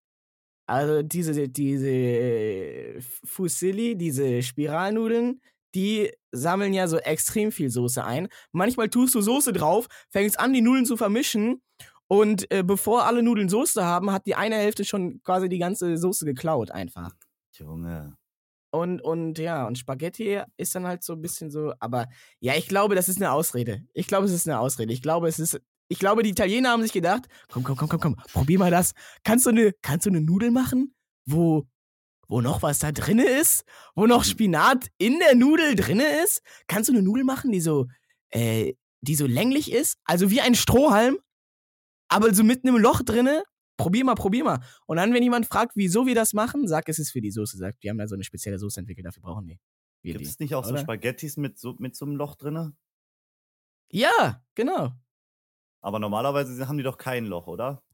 Also 0.67 1.03
diese, 1.03 1.47
diese 1.47 2.99
Fusilli, 3.23 3.95
diese 3.95 4.41
Spiralnudeln, 4.41 5.41
die 5.75 6.11
sammeln 6.31 6.73
ja 6.73 6.87
so 6.87 6.97
extrem 6.97 7.51
viel 7.51 7.69
Soße 7.69 8.03
ein. 8.03 8.29
Manchmal 8.51 8.89
tust 8.89 9.13
du 9.13 9.21
Soße 9.21 9.53
drauf, 9.53 9.87
fängst 10.09 10.39
an, 10.39 10.53
die 10.53 10.61
Nudeln 10.61 10.85
zu 10.85 10.97
vermischen 10.97 11.61
und 12.07 12.51
äh, 12.51 12.63
bevor 12.63 13.05
alle 13.05 13.23
Nudeln 13.23 13.49
Soße 13.49 13.83
haben, 13.83 14.11
hat 14.11 14.25
die 14.27 14.35
eine 14.35 14.55
Hälfte 14.55 14.85
schon 14.85 15.21
quasi 15.23 15.49
die 15.49 15.57
ganze 15.57 15.97
Soße 15.97 16.25
geklaut 16.25 16.71
einfach. 16.71 17.15
Junge. 17.53 18.17
Und, 18.71 19.01
und 19.01 19.39
ja, 19.39 19.65
und 19.65 19.77
Spaghetti 19.77 20.41
ist 20.57 20.75
dann 20.75 20.85
halt 20.85 21.01
so 21.03 21.13
ein 21.13 21.21
bisschen 21.21 21.49
so, 21.49 21.73
aber 21.79 22.07
ja, 22.39 22.55
ich 22.55 22.67
glaube, 22.67 22.93
das 22.93 23.07
ist 23.07 23.17
eine 23.17 23.31
Ausrede. 23.31 23.85
Ich 23.93 24.07
glaube, 24.07 24.25
es 24.25 24.33
ist 24.33 24.47
eine 24.47 24.59
Ausrede. 24.59 24.91
Ich 24.91 25.01
glaube, 25.01 25.29
es 25.29 25.39
ist, 25.39 25.61
ich 25.87 25.97
glaube, 25.97 26.23
die 26.23 26.31
Italiener 26.31 26.71
haben 26.71 26.83
sich 26.83 26.91
gedacht, 26.91 27.23
komm, 27.49 27.63
komm, 27.63 27.77
komm, 27.77 27.87
komm, 27.87 27.99
komm, 28.01 28.15
probier 28.33 28.59
mal 28.59 28.71
das. 28.71 28.91
Kannst 29.23 29.45
du 29.45 29.51
eine, 29.51 29.71
kannst 29.81 30.05
du 30.05 30.09
eine 30.09 30.19
Nudel 30.19 30.51
machen, 30.51 30.93
wo, 31.25 31.65
wo 32.27 32.41
noch 32.41 32.63
was 32.63 32.79
da 32.79 32.91
drinne 32.91 33.23
ist? 33.23 33.63
Wo 33.95 34.07
noch 34.07 34.25
Spinat 34.25 34.87
in 34.97 35.19
der 35.19 35.35
Nudel 35.35 35.75
drinne 35.75 36.23
ist? 36.23 36.41
Kannst 36.67 36.89
du 36.89 36.93
eine 36.93 37.01
Nudel 37.01 37.23
machen, 37.23 37.51
die 37.53 37.61
so, 37.61 37.87
äh, 38.29 38.73
die 38.99 39.15
so 39.15 39.25
länglich 39.25 39.71
ist? 39.71 39.97
Also 40.03 40.31
wie 40.31 40.41
ein 40.41 40.55
Strohhalm, 40.55 41.17
aber 42.15 42.33
so 42.33 42.43
mitten 42.43 42.69
im 42.69 42.77
Loch 42.77 43.01
drinne, 43.01 43.43
probier 43.77 44.05
mal, 44.05 44.15
probier 44.15 44.45
mal. 44.45 44.59
Und 44.85 44.97
dann, 44.97 45.13
wenn 45.13 45.21
jemand 45.21 45.47
fragt, 45.47 45.73
wieso 45.75 46.05
wir 46.05 46.15
das 46.15 46.33
machen, 46.33 46.67
sag, 46.67 46.87
es 46.87 46.97
ist 46.97 47.11
für 47.11 47.19
die 47.19 47.31
Soße. 47.31 47.57
Sagt, 47.57 47.83
wir 47.83 47.91
haben 47.91 47.97
da 47.97 48.07
so 48.07 48.15
eine 48.15 48.23
spezielle 48.23 48.57
Soße 48.57 48.79
entwickelt, 48.79 49.05
dafür 49.05 49.21
brauchen 49.21 49.47
die. 49.47 49.59
Wir 50.01 50.13
Gibt 50.13 50.25
die. 50.25 50.29
es 50.29 50.39
nicht 50.39 50.55
auch 50.55 50.63
so 50.63 50.71
oder? 50.71 50.79
Spaghettis 50.79 51.35
mit 51.35 51.59
so, 51.59 51.75
mit 51.77 51.95
so 51.95 52.05
einem 52.05 52.15
Loch 52.15 52.35
drinne? 52.35 52.73
Ja, 53.91 54.41
genau. 54.55 54.93
Aber 55.81 55.99
normalerweise 55.99 56.67
haben 56.67 56.77
die 56.77 56.83
doch 56.83 56.97
kein 56.97 57.25
Loch, 57.25 57.47
oder? 57.47 57.83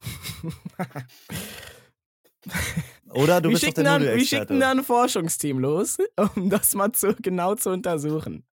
Oder 3.10 3.40
du 3.40 3.50
wir, 3.50 3.52
bist 3.52 3.62
doch 3.62 3.68
schicken 3.68 3.84
der 3.84 3.98
dann, 3.98 4.02
wir 4.02 4.24
schicken 4.24 4.58
dann 4.58 4.78
ein 4.78 4.84
Forschungsteam 4.84 5.58
los, 5.58 5.98
um 6.34 6.48
das 6.48 6.74
mal 6.74 6.90
zu, 6.92 7.14
genau 7.20 7.54
zu 7.54 7.70
untersuchen. 7.70 8.46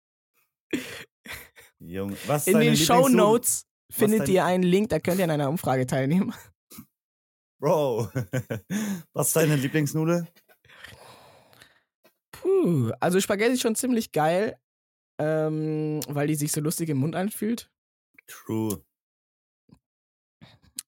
Junge, 1.79 2.17
was 2.27 2.49
ist 2.49 2.55
In 2.55 2.61
den 2.61 2.77
Show 2.77 3.09
Notes 3.09 3.68
findet 3.91 4.29
ihr 4.29 4.45
einen 4.45 4.63
Link, 4.63 4.89
da 4.91 4.99
könnt 5.01 5.19
ihr 5.19 5.25
an 5.25 5.31
einer 5.31 5.49
Umfrage 5.49 5.87
teilnehmen. 5.87 6.35
Bro, 7.61 8.11
was 9.13 9.29
ist 9.29 9.37
deine 9.37 9.57
Lieblingsnudel? 9.57 10.29
Puh, 12.33 12.93
also 13.01 13.21
Spaghetti 13.21 13.55
ist 13.55 13.63
schon 13.63 13.75
ziemlich 13.75 14.13
geil, 14.13 14.59
ähm, 15.21 16.01
weil 16.09 16.29
die 16.29 16.37
sich 16.37 16.53
so 16.53 16.61
lustig 16.61 16.89
im 16.89 16.99
Mund 16.99 17.17
anfühlt. 17.17 17.71
True. 18.29 18.85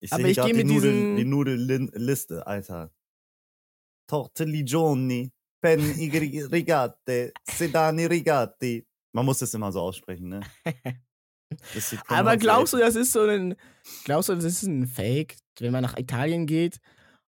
Ich 0.03 0.13
Aber 0.13 0.23
sehe 0.23 0.31
ich 0.31 0.37
gerade 0.37 0.53
die, 0.53 0.57
mit 0.59 0.67
Nudel, 0.67 0.93
diesen- 0.93 1.17
die 1.17 1.25
Nudelliste, 1.25 2.47
Alter. 2.47 2.93
Tortelligioni, 4.09 5.31
pen 5.63 5.81
rigate, 6.51 7.33
sedani 7.51 8.07
rigati. 8.07 8.87
Man 9.15 9.25
muss 9.27 9.39
das 9.41 9.53
immer 9.55 9.73
so 9.73 9.81
aussprechen, 9.81 10.29
ne? 10.29 10.41
Das 11.75 11.97
Aber 12.09 12.37
glaubst 12.37 12.73
du, 12.73 12.79
das 12.79 12.97
ist 12.97 13.13
so 13.13 13.23
ein, 13.23 13.57
glaubst 14.05 14.29
du, 14.29 14.35
das 14.35 14.45
ist 14.45 14.63
ein 14.63 14.87
Fake, 14.87 15.37
wenn 15.59 15.73
man 15.73 15.83
nach 15.83 15.99
Italien 15.99 16.47
geht 16.47 16.79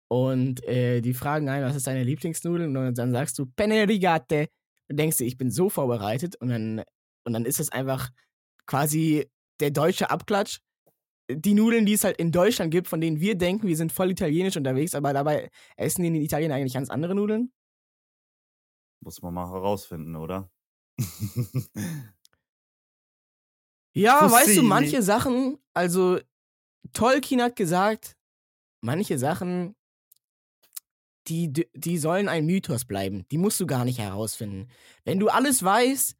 und 0.08 0.64
äh, 0.64 1.00
die 1.00 1.14
fragen 1.14 1.48
einen, 1.48 1.64
was 1.64 1.76
ist 1.76 1.86
deine 1.86 2.02
Lieblingsnudel? 2.02 2.76
Und 2.76 2.98
dann 2.98 3.12
sagst 3.12 3.38
du 3.38 3.46
Penne 3.46 3.88
rigate. 3.88 4.48
Dann 4.88 4.96
denkst 4.96 5.18
du, 5.18 5.24
ich 5.24 5.36
bin 5.36 5.50
so 5.50 5.68
vorbereitet 5.68 6.36
und 6.36 6.48
dann, 6.48 6.82
und 7.24 7.32
dann 7.32 7.44
ist 7.44 7.60
es 7.60 7.70
einfach 7.70 8.10
quasi 8.66 9.28
der 9.60 9.70
deutsche 9.70 10.10
Abklatsch. 10.10 10.60
Die 11.30 11.52
Nudeln, 11.52 11.84
die 11.84 11.92
es 11.92 12.04
halt 12.04 12.16
in 12.16 12.32
Deutschland 12.32 12.70
gibt, 12.70 12.88
von 12.88 13.02
denen 13.02 13.20
wir 13.20 13.36
denken, 13.36 13.66
wir 13.66 13.76
sind 13.76 13.92
voll 13.92 14.10
italienisch 14.10 14.56
unterwegs, 14.56 14.94
aber 14.94 15.12
dabei 15.12 15.50
essen 15.76 16.02
die 16.02 16.08
in 16.08 16.14
Italien 16.14 16.52
eigentlich 16.52 16.72
ganz 16.72 16.88
andere 16.88 17.14
Nudeln. 17.14 17.52
Muss 19.00 19.20
man 19.20 19.34
mal 19.34 19.50
herausfinden, 19.50 20.16
oder? 20.16 20.50
Ja, 23.98 24.30
weißt 24.30 24.56
du, 24.56 24.62
manche 24.62 25.02
Sachen, 25.02 25.58
also 25.74 26.18
Tolkien 26.92 27.42
hat 27.42 27.56
gesagt, 27.56 28.16
manche 28.80 29.18
Sachen, 29.18 29.74
die, 31.26 31.52
die 31.52 31.98
sollen 31.98 32.28
ein 32.28 32.46
Mythos 32.46 32.84
bleiben. 32.84 33.26
Die 33.30 33.38
musst 33.38 33.60
du 33.60 33.66
gar 33.66 33.84
nicht 33.84 33.98
herausfinden. 33.98 34.68
Wenn 35.04 35.18
du 35.18 35.28
alles 35.28 35.62
weißt, 35.62 36.16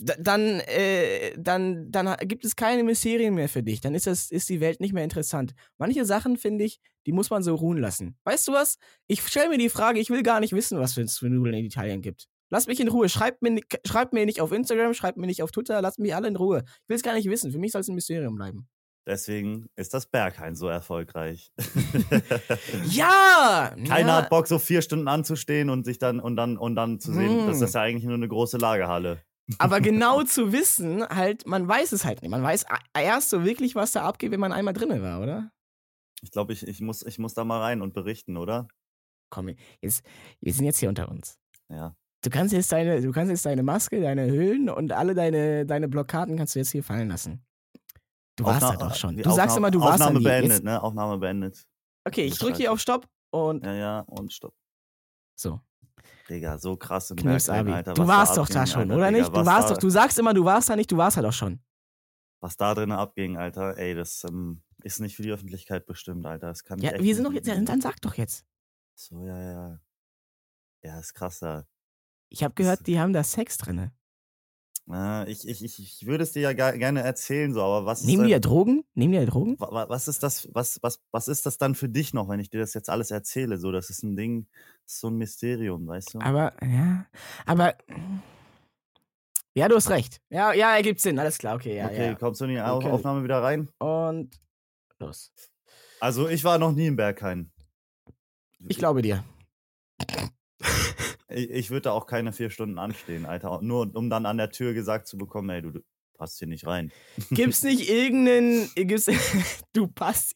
dann, 0.00 0.60
äh, 0.60 1.34
dann, 1.38 1.92
dann 1.92 2.16
gibt 2.26 2.44
es 2.44 2.56
keine 2.56 2.84
Mysterien 2.84 3.34
mehr 3.34 3.48
für 3.48 3.62
dich. 3.62 3.80
Dann 3.80 3.94
ist, 3.94 4.06
das, 4.06 4.30
ist 4.30 4.48
die 4.48 4.60
Welt 4.60 4.80
nicht 4.80 4.94
mehr 4.94 5.04
interessant. 5.04 5.54
Manche 5.76 6.04
Sachen, 6.04 6.38
finde 6.38 6.64
ich, 6.64 6.80
die 7.06 7.12
muss 7.12 7.30
man 7.30 7.42
so 7.42 7.54
ruhen 7.54 7.78
lassen. 7.78 8.16
Weißt 8.24 8.48
du 8.48 8.52
was? 8.52 8.78
Ich 9.06 9.20
stelle 9.26 9.50
mir 9.50 9.58
die 9.58 9.68
Frage, 9.68 10.00
ich 10.00 10.10
will 10.10 10.22
gar 10.22 10.40
nicht 10.40 10.52
wissen, 10.52 10.78
was 10.78 10.96
es 10.96 11.18
für 11.18 11.28
Nudeln 11.28 11.54
in 11.54 11.66
Italien 11.66 12.00
gibt. 12.00 12.28
Lass 12.50 12.66
mich 12.66 12.80
in 12.80 12.88
Ruhe. 12.88 13.08
Schreibt 13.08 13.42
mir, 13.42 13.60
schreibt 13.86 14.12
mir 14.12 14.26
nicht 14.26 14.40
auf 14.40 14.52
Instagram, 14.52 14.92
schreibt 14.94 15.16
mir 15.18 15.26
nicht 15.26 15.42
auf 15.42 15.50
Twitter, 15.52 15.80
lasst 15.80 15.98
mich 15.98 16.14
alle 16.14 16.28
in 16.28 16.36
Ruhe. 16.36 16.64
Ich 16.66 16.88
will 16.88 16.96
es 16.96 17.02
gar 17.02 17.14
nicht 17.14 17.28
wissen. 17.30 17.52
Für 17.52 17.58
mich 17.58 17.72
soll 17.72 17.80
es 17.80 17.88
ein 17.88 17.94
Mysterium 17.94 18.34
bleiben. 18.34 18.68
Deswegen 19.06 19.66
ist 19.76 19.94
das 19.94 20.06
Berghain 20.06 20.54
so 20.54 20.68
erfolgreich. 20.68 21.50
Ja! 22.90 23.74
Keiner 23.86 24.08
ja, 24.08 24.16
hat 24.22 24.30
Bock, 24.30 24.46
so 24.46 24.58
vier 24.58 24.82
Stunden 24.82 25.08
anzustehen 25.08 25.70
und 25.70 25.84
sich 25.84 25.98
dann 25.98 26.20
und 26.20 26.36
dann 26.36 26.56
und 26.56 26.76
dann 26.76 27.00
zu 27.00 27.12
sehen, 27.12 27.40
Hm. 27.40 27.46
das 27.46 27.60
ist 27.60 27.74
ja 27.74 27.82
eigentlich 27.82 28.04
nur 28.04 28.14
eine 28.14 28.28
große 28.28 28.58
Lagerhalle. 28.58 29.22
Aber 29.58 29.80
genau 29.80 30.22
zu 30.22 30.52
wissen, 30.52 31.02
halt, 31.08 31.46
man 31.46 31.66
weiß 31.66 31.92
es 31.92 32.04
halt 32.04 32.22
nicht. 32.22 32.30
Man 32.30 32.42
weiß 32.42 32.66
a- 32.68 32.78
erst 33.00 33.30
so 33.30 33.44
wirklich, 33.44 33.74
was 33.74 33.92
da 33.92 34.02
abgeht, 34.02 34.30
wenn 34.30 34.40
man 34.40 34.52
einmal 34.52 34.74
drinne 34.74 35.02
war, 35.02 35.20
oder? 35.20 35.50
Ich 36.22 36.30
glaube, 36.30 36.52
ich, 36.52 36.66
ich, 36.68 36.80
muss, 36.80 37.02
ich 37.04 37.18
muss 37.18 37.34
da 37.34 37.44
mal 37.44 37.60
rein 37.60 37.82
und 37.82 37.94
berichten, 37.94 38.36
oder? 38.36 38.68
Komm, 39.30 39.50
jetzt, 39.80 40.04
wir 40.40 40.52
sind 40.52 40.66
jetzt 40.66 40.78
hier 40.78 40.88
unter 40.88 41.08
uns. 41.08 41.38
Ja. 41.68 41.96
Du 42.22 42.28
kannst 42.30 42.52
jetzt 42.52 42.70
deine, 42.72 43.00
du 43.00 43.12
kannst 43.12 43.30
jetzt 43.30 43.46
deine 43.46 43.62
Maske, 43.62 44.00
deine 44.00 44.26
Hüllen 44.26 44.68
und 44.68 44.92
alle 44.92 45.14
deine, 45.14 45.64
deine 45.64 45.88
Blockaden 45.88 46.36
kannst 46.36 46.54
du 46.54 46.58
jetzt 46.58 46.70
hier 46.70 46.82
fallen 46.84 47.08
lassen. 47.08 47.42
Du 48.36 48.44
warst 48.44 48.62
da 48.62 48.68
Aufna- 48.70 48.88
doch 48.88 48.94
schon. 48.94 49.16
die 49.16 49.22
Du 49.22 49.30
sagst 49.30 49.56
Aufnahme- 49.56 49.56
immer, 49.58 49.70
du 49.70 49.80
warst 49.80 50.00
da 50.00 50.06
Aufnahme 50.06 50.24
beendet, 50.24 50.52
Jetzt, 50.52 50.64
ne? 50.64 50.82
Aufnahme 50.82 51.18
beendet. 51.18 51.66
okay, 52.06 52.24
ich 52.24 52.38
drücke 52.38 52.56
hier 52.58 52.72
auf 52.72 52.80
Stopp 52.80 53.08
und 53.30 53.64
Ja, 53.64 53.74
ja, 53.74 54.00
und 54.00 54.32
stopp. 54.32 54.54
so, 55.34 55.60
Digga, 56.28 56.58
so 56.58 56.76
krass 56.76 57.10
im 57.10 57.16
Knips 57.16 57.46
Berghain, 57.46 57.66
Abi. 57.66 57.72
Alter. 57.76 57.94
Du 57.94 58.06
warst 58.06 58.32
da 58.32 58.36
doch 58.42 58.48
da 58.48 58.60
abging, 58.60 58.72
schon, 58.72 58.82
Alter, 58.82 58.94
oder 58.96 59.06
Digga, 59.08 59.18
nicht? 59.18 59.28
Du 59.36 59.46
warst 59.46 59.68
da, 59.70 59.74
doch, 59.74 59.80
du 59.80 59.90
sagst 59.90 60.18
immer, 60.18 60.34
du 60.34 60.44
warst 60.44 60.68
da 60.68 60.76
nicht, 60.76 60.92
du 60.92 60.96
warst 60.96 61.16
da 61.16 61.22
doch 61.22 61.32
schon. 61.32 61.60
Was 62.40 62.56
da 62.56 62.74
drin 62.74 62.92
abging, 62.92 63.36
Alter, 63.36 63.76
ey, 63.76 63.94
das 63.94 64.24
ähm, 64.24 64.62
ist 64.82 65.00
nicht 65.00 65.16
für 65.16 65.22
die 65.22 65.32
Öffentlichkeit 65.32 65.86
bestimmt, 65.86 66.24
Alter. 66.26 66.48
Das 66.48 66.64
kann 66.64 66.78
Ja, 66.80 66.98
wir 66.98 67.14
sind 67.14 67.24
doch 67.24 67.32
jetzt, 67.32 67.46
ja, 67.48 67.54
dann 67.60 67.80
sag 67.80 68.00
doch 68.00 68.14
jetzt. 68.14 68.44
So, 68.94 69.26
ja, 69.26 69.38
ja. 69.40 69.80
Ja, 70.82 70.98
ist 71.00 71.12
krass 71.14 71.40
da. 71.40 71.66
Ich 72.30 72.42
habe 72.44 72.54
gehört, 72.54 72.86
die 72.86 72.98
haben 72.98 73.12
da 73.12 73.22
Sex 73.24 73.58
drinne. 73.58 73.92
Äh, 74.90 75.30
ich, 75.30 75.46
ich, 75.46 75.62
ich, 75.64 76.06
würde 76.06 76.24
es 76.24 76.32
dir 76.32 76.42
ja 76.42 76.52
gerne 76.52 77.02
erzählen, 77.02 77.52
so, 77.52 77.60
aber 77.62 77.86
was 77.86 78.00
ist 78.00 78.06
Nehmen 78.06 78.24
die 78.24 78.30
ja 78.30 78.38
Drogen? 78.40 78.84
Nehmen 78.94 79.12
die 79.12 79.18
ja 79.18 79.26
Drogen? 79.26 79.58
wa- 79.60 79.70
wa- 79.70 79.88
was 79.88 80.08
ist 80.08 80.22
das, 80.22 80.48
was, 80.52 80.78
was, 80.82 81.00
was 81.10 81.28
ist 81.28 81.46
das 81.46 81.58
dann 81.58 81.74
für 81.74 81.88
dich 81.88 82.14
noch, 82.14 82.28
wenn 82.28 82.40
ich 82.40 82.50
dir 82.50 82.58
das 82.60 82.74
jetzt 82.74 82.88
alles 82.88 83.10
erzähle? 83.10 83.58
So, 83.58 83.70
das 83.72 83.90
ist 83.90 84.02
ein 84.02 84.16
Ding, 84.16 84.46
ist 84.86 85.00
so 85.00 85.08
ein 85.08 85.16
Mysterium, 85.16 85.86
weißt 85.86 86.14
du? 86.14 86.20
Aber, 86.20 86.52
ja, 86.64 87.06
aber. 87.46 87.74
Ja, 89.54 89.68
du 89.68 89.74
hast 89.76 89.90
recht. 89.90 90.20
Ja, 90.30 90.52
ja, 90.52 90.74
ergibt 90.76 91.00
Sinn. 91.00 91.18
Alles 91.18 91.38
klar, 91.38 91.56
okay, 91.56 91.76
ja. 91.76 91.86
okay, 91.86 92.06
ja. 92.06 92.14
kommst 92.14 92.40
du 92.40 92.44
in 92.46 92.50
die 92.52 92.60
Okay. 92.60 92.88
Aufnahme 92.90 93.22
wieder 93.24 93.42
rein? 93.42 93.68
Und 93.78 94.40
los. 94.98 95.32
Also, 96.00 96.28
ich 96.28 96.42
war 96.44 96.58
noch 96.58 96.72
nie 96.72 96.86
im 96.86 96.96
Berghain. 96.96 97.52
Ich 98.68 98.78
glaube 98.78 99.02
dir. 99.02 99.24
Ich, 101.30 101.50
ich 101.50 101.70
würde 101.70 101.82
da 101.82 101.92
auch 101.92 102.06
keine 102.06 102.32
vier 102.32 102.50
Stunden 102.50 102.78
anstehen, 102.78 103.26
Alter. 103.26 103.60
Nur 103.62 103.90
um 103.94 104.10
dann 104.10 104.26
an 104.26 104.36
der 104.38 104.50
Tür 104.50 104.74
gesagt 104.74 105.06
zu 105.06 105.16
bekommen, 105.16 105.48
ey, 105.50 105.62
du, 105.62 105.70
du 105.70 105.80
passt 106.18 106.38
hier 106.38 106.48
nicht 106.48 106.66
rein. 106.66 106.92
Gibt's 107.30 107.62
nicht 107.62 107.88
irgendeinen. 107.88 108.70
Gibt's, 108.74 109.06
du 109.72 109.86
passt. 109.88 110.34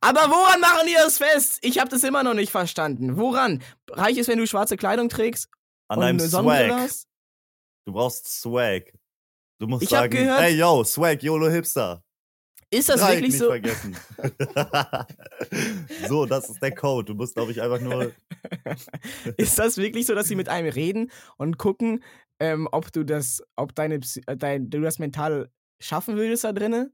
Aber 0.00 0.20
woran 0.30 0.60
machen 0.60 0.86
die 0.88 0.94
das 0.94 1.18
fest? 1.18 1.58
Ich 1.62 1.78
habe 1.78 1.90
das 1.90 2.02
immer 2.04 2.22
noch 2.22 2.34
nicht 2.34 2.50
verstanden. 2.50 3.16
Woran? 3.16 3.62
Reich 3.90 4.16
ist, 4.18 4.28
wenn 4.28 4.38
du 4.38 4.46
schwarze 4.46 4.76
Kleidung 4.76 5.08
trägst 5.08 5.48
An 5.88 6.00
deinem 6.00 6.20
Swag. 6.20 6.70
hast? 6.72 7.06
Du 7.84 7.92
brauchst 7.92 8.26
Swag. 8.40 8.92
Du 9.58 9.66
musst 9.66 9.84
Ich 9.84 9.88
sagen, 9.88 10.10
gehört- 10.10 10.42
ey, 10.42 10.56
yo, 10.58 10.84
Swag, 10.84 11.22
YOLO 11.22 11.48
Hipster. 11.48 12.02
Ist 12.70 12.88
das 12.88 13.00
Dreieck 13.00 13.20
wirklich 13.20 13.38
so? 13.38 13.48
vergessen. 13.48 13.96
so, 16.08 16.26
das 16.26 16.50
ist 16.50 16.60
der 16.60 16.74
Code. 16.74 17.12
Du 17.12 17.14
musst, 17.14 17.34
glaube 17.34 17.52
ich, 17.52 17.62
einfach 17.62 17.80
nur. 17.80 18.12
Ist 19.36 19.58
das 19.58 19.76
wirklich 19.76 20.06
so, 20.06 20.14
dass 20.14 20.26
sie 20.26 20.34
mit 20.34 20.48
einem 20.48 20.68
reden 20.68 21.12
und 21.36 21.58
gucken, 21.58 22.02
ähm, 22.40 22.68
ob 22.72 22.92
du 22.92 23.04
das, 23.04 23.42
ob 23.54 23.74
deine, 23.74 24.00
äh, 24.26 24.36
dein, 24.36 24.68
du 24.68 24.80
das 24.80 24.98
mental 24.98 25.50
schaffen 25.80 26.16
würdest 26.16 26.42
da 26.42 26.52
drinnen? 26.52 26.92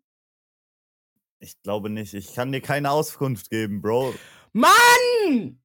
Ich 1.39 1.61
glaube 1.63 1.89
nicht. 1.89 2.13
Ich 2.15 2.35
kann 2.35 2.53
dir 2.53 2.61
keine 2.61 2.91
Auskunft 2.91 3.49
geben, 3.51 3.81
Bro. 3.81 4.15
Mann! 4.53 5.59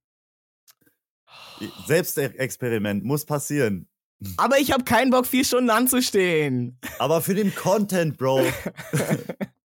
Selbstexperiment 1.85 3.03
muss 3.03 3.25
passieren. 3.25 3.89
Aber 4.37 4.57
ich 4.57 4.71
habe 4.71 4.83
keinen 4.83 5.11
Bock, 5.11 5.27
vier 5.27 5.43
Stunden 5.43 5.69
anzustehen. 5.69 6.79
Aber 6.97 7.21
für 7.21 7.35
den 7.35 7.53
Content, 7.53 8.17
Bro. 8.17 8.41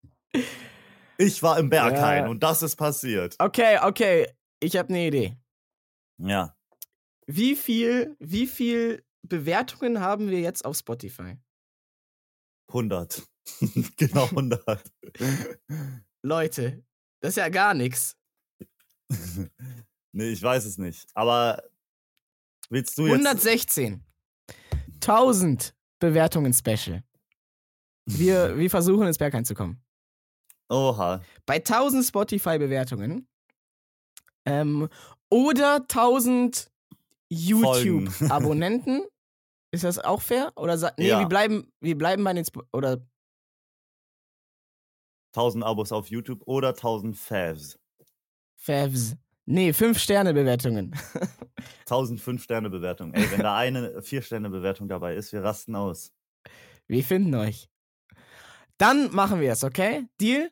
ich 1.18 1.42
war 1.42 1.58
im 1.58 1.68
Berghain 1.70 2.24
Ja. 2.24 2.30
und 2.30 2.42
das 2.42 2.62
ist 2.62 2.76
passiert. 2.76 3.36
Okay, 3.38 3.78
okay. 3.82 4.28
Ich 4.60 4.76
habe 4.76 4.88
eine 4.90 5.06
Idee. 5.06 5.36
Ja. 6.18 6.56
Wie 7.26 7.56
viel, 7.56 8.16
wie 8.18 8.46
viel 8.46 9.04
Bewertungen 9.22 10.00
haben 10.00 10.30
wir 10.30 10.40
jetzt 10.40 10.64
auf 10.64 10.76
Spotify? 10.76 11.36
100. 12.68 13.22
genau 13.96 14.24
100. 14.26 14.92
Leute, 16.22 16.84
das 17.20 17.30
ist 17.30 17.36
ja 17.36 17.48
gar 17.48 17.74
nichts. 17.74 18.16
nee, 20.12 20.30
ich 20.30 20.42
weiß 20.42 20.64
es 20.64 20.78
nicht. 20.78 21.10
Aber 21.14 21.62
willst 22.70 22.96
du 22.98 23.06
jetzt. 23.06 23.12
116. 23.12 24.04
1000 24.94 25.74
Bewertungen 25.98 26.52
Special. 26.52 27.02
Wir, 28.06 28.56
wir 28.56 28.70
versuchen 28.70 29.06
ins 29.06 29.18
Berg 29.18 29.34
einzukommen. 29.34 29.82
Oha. 30.72 31.20
Bei 31.46 31.56
1000 31.56 32.04
Spotify-Bewertungen 32.04 33.28
ähm, 34.46 34.88
oder 35.30 35.76
1000 35.82 36.56
Folgen. 36.56 36.70
YouTube-Abonnenten. 37.30 39.02
Ist 39.74 39.84
das 39.84 39.98
auch 39.98 40.20
fair? 40.20 40.52
Oder 40.56 40.76
sa- 40.76 40.92
nee, 40.98 41.08
Ja. 41.08 41.20
wir 41.20 41.26
bleiben, 41.28 41.72
wir 41.80 41.96
bleiben 41.96 42.22
bei 42.24 42.32
den 42.34 42.42
Sp 42.44 42.60
oder 42.72 43.04
1000 45.34 45.64
Abos 45.64 45.92
auf 45.92 46.08
YouTube 46.08 46.42
oder 46.46 46.68
1000 46.74 47.16
Favs. 47.16 47.78
Favs. 48.56 49.16
Nee, 49.46 49.70
5-Sterne-Bewertungen. 49.70 50.94
1000 51.80 52.20
5-Sterne-Bewertungen. 52.24 53.14
Ey, 53.14 53.30
wenn 53.32 53.40
da 53.40 53.56
eine 53.56 54.00
4-Sterne-Bewertung 54.00 54.88
dabei 54.88 55.16
ist, 55.16 55.32
wir 55.32 55.42
rasten 55.42 55.74
aus. 55.74 56.12
Wir 56.86 57.02
finden 57.02 57.34
euch. 57.34 57.68
Dann 58.78 59.10
machen 59.14 59.40
wir 59.40 59.52
es, 59.52 59.64
okay? 59.64 60.06
Deal? 60.20 60.50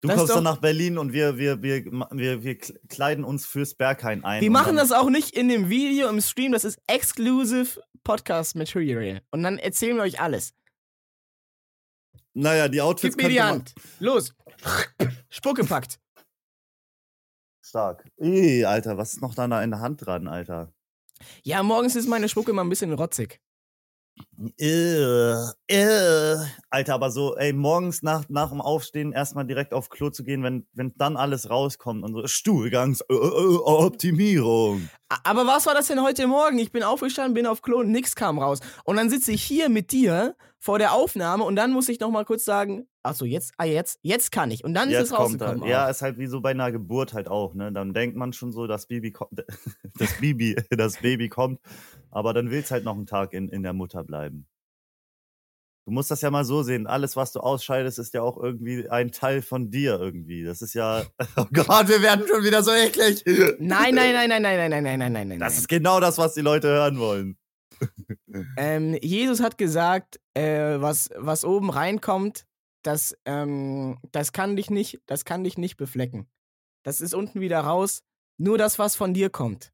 Du 0.00 0.08
Das 0.08 0.16
kommst 0.16 0.30
dann 0.30 0.44
doch- 0.44 0.52
nach 0.54 0.60
Berlin 0.60 0.96
und 0.96 1.12
wir, 1.12 1.38
wir, 1.38 1.60
wir, 1.62 1.84
wir, 2.12 2.42
wir 2.44 2.58
kleiden 2.58 3.24
uns 3.24 3.46
fürs 3.46 3.74
Berghain 3.74 4.24
ein. 4.24 4.40
Wir 4.40 4.50
machen 4.50 4.76
das 4.76 4.92
auch 4.92 5.10
nicht 5.10 5.30
in 5.36 5.48
dem 5.48 5.68
Video, 5.68 6.08
im 6.08 6.20
Stream, 6.20 6.52
das 6.52 6.64
ist 6.64 6.78
exclusive 6.86 7.80
Podcast 8.04 8.54
Material. 8.54 9.22
Und 9.32 9.42
dann 9.42 9.58
erzählen 9.58 9.96
wir 9.96 10.04
euch 10.04 10.20
alles. 10.20 10.54
Naja, 12.34 12.68
die 12.68 12.80
Outfits 12.80 13.16
Gib 13.16 13.24
mir 13.24 13.30
die 13.32 13.42
Hand. 13.42 13.74
Los. 13.98 14.32
Spucke 15.30 15.64
packt. 15.64 15.98
Stark. 17.64 18.08
Ih, 18.18 18.64
Alter, 18.64 18.96
was 18.96 19.14
ist 19.14 19.20
noch 19.20 19.34
da 19.34 19.44
in 19.62 19.70
der 19.70 19.80
Hand 19.80 20.06
dran, 20.06 20.28
Alter? 20.28 20.72
Ja, 21.42 21.62
morgens 21.64 21.96
ist 21.96 22.06
meine 22.08 22.28
Spucke 22.28 22.52
immer 22.52 22.62
ein 22.62 22.68
bisschen 22.68 22.92
rotzig. 22.92 23.40
Äh, 24.58 25.32
äh. 25.68 26.36
Alter, 26.70 26.94
aber 26.94 27.10
so, 27.10 27.36
ey, 27.36 27.52
morgens 27.52 28.02
nach, 28.02 28.24
nach 28.28 28.50
dem 28.50 28.60
Aufstehen 28.60 29.12
erstmal 29.12 29.46
direkt 29.46 29.72
auf 29.74 29.88
Klo 29.88 30.10
zu 30.10 30.22
gehen, 30.24 30.42
wenn, 30.42 30.66
wenn 30.74 30.92
dann 30.96 31.16
alles 31.16 31.50
rauskommt 31.50 32.04
und 32.04 32.12
so 32.14 32.26
Stuhlgangsoptimierung. 32.26 34.88
A- 35.08 35.18
Aber 35.24 35.46
was 35.46 35.66
war 35.66 35.74
das 35.74 35.88
denn 35.88 36.02
heute 36.02 36.26
Morgen? 36.26 36.58
Ich 36.58 36.72
bin 36.72 36.82
aufgestanden, 36.82 37.34
bin 37.34 37.46
auf 37.46 37.62
Klo 37.62 37.78
und 37.80 37.90
nix 37.90 38.14
kam 38.14 38.38
raus. 38.38 38.60
Und 38.84 38.96
dann 38.96 39.10
sitze 39.10 39.32
ich 39.32 39.42
hier 39.42 39.68
mit 39.68 39.92
dir 39.92 40.34
vor 40.60 40.78
der 40.78 40.92
Aufnahme 40.92 41.44
und 41.44 41.56
dann 41.56 41.72
muss 41.72 41.88
ich 41.88 42.00
noch 42.00 42.10
mal 42.10 42.24
kurz 42.24 42.44
sagen, 42.44 42.86
ach 43.08 43.14
so, 43.14 43.24
jetzt, 43.24 43.52
ah, 43.56 43.64
jetzt, 43.64 43.98
jetzt 44.02 44.32
kann 44.32 44.50
ich. 44.50 44.64
Und 44.64 44.74
dann 44.74 44.88
ist 44.88 44.94
Jetzt 44.94 45.10
es 45.10 45.16
kommt 45.16 45.40
er. 45.40 45.48
rausgekommen. 45.48 45.70
Ja, 45.70 45.86
auch. 45.86 45.90
ist 45.90 46.02
halt 46.02 46.18
wie 46.18 46.26
so 46.26 46.40
bei 46.40 46.50
einer 46.50 46.70
Geburt 46.72 47.12
halt 47.14 47.28
auch, 47.28 47.54
ne? 47.54 47.72
Dann 47.72 47.92
denkt 47.94 48.16
man 48.16 48.32
schon 48.32 48.52
so, 48.52 48.66
das 48.66 48.86
Baby 48.86 49.12
kommt, 49.12 49.44
das 49.98 50.20
Baby, 50.20 50.56
das 50.70 50.98
Baby 50.98 51.28
kommt, 51.28 51.60
aber 52.10 52.32
dann 52.34 52.50
will 52.50 52.60
es 52.60 52.70
halt 52.70 52.84
noch 52.84 52.94
einen 52.96 53.06
Tag 53.06 53.32
in, 53.32 53.48
in 53.48 53.62
der 53.62 53.72
Mutter 53.72 54.04
bleiben. 54.04 54.46
Du 55.86 55.92
musst 55.94 56.10
das 56.10 56.20
ja 56.20 56.30
mal 56.30 56.44
so 56.44 56.62
sehen. 56.62 56.86
Alles, 56.86 57.16
was 57.16 57.32
du 57.32 57.40
ausscheidest, 57.40 57.98
ist 57.98 58.12
ja 58.12 58.20
auch 58.20 58.36
irgendwie 58.36 58.90
ein 58.90 59.10
Teil 59.10 59.40
von 59.40 59.70
dir 59.70 59.98
irgendwie. 59.98 60.44
Das 60.44 60.60
ist 60.60 60.74
ja. 60.74 61.02
Oh 61.36 61.46
Gott, 61.50 61.88
wir 61.88 62.02
werden 62.02 62.26
schon 62.28 62.44
wieder 62.44 62.62
so 62.62 62.72
eklig. 62.72 63.24
Nein, 63.58 63.94
nein, 63.94 64.12
nein, 64.12 64.28
nein, 64.28 64.42
nein, 64.42 64.42
nein, 64.42 64.70
nein, 64.70 64.82
nein, 64.82 64.98
nein, 64.98 65.12
nein, 65.14 65.28
nein. 65.28 65.38
Das 65.38 65.56
ist 65.56 65.66
genau 65.66 65.98
das, 65.98 66.18
was 66.18 66.34
die 66.34 66.42
Leute 66.42 66.68
hören 66.68 66.98
wollen. 66.98 67.38
Ähm, 68.58 68.98
Jesus 69.00 69.40
hat 69.40 69.56
gesagt, 69.56 70.20
äh, 70.34 70.78
was, 70.80 71.10
was 71.16 71.44
oben 71.44 71.70
reinkommt, 71.70 72.44
das, 72.88 73.14
ähm, 73.26 73.98
das 74.12 74.32
kann 74.32 74.56
dich 74.56 74.70
nicht, 74.70 75.00
das 75.06 75.26
kann 75.26 75.44
dich 75.44 75.58
nicht 75.58 75.76
beflecken. 75.76 76.26
Das 76.82 77.02
ist 77.02 77.14
unten 77.14 77.40
wieder 77.40 77.60
raus. 77.60 78.02
Nur 78.38 78.56
das, 78.56 78.78
was 78.78 78.96
von 78.96 79.12
dir 79.12 79.28
kommt. 79.28 79.72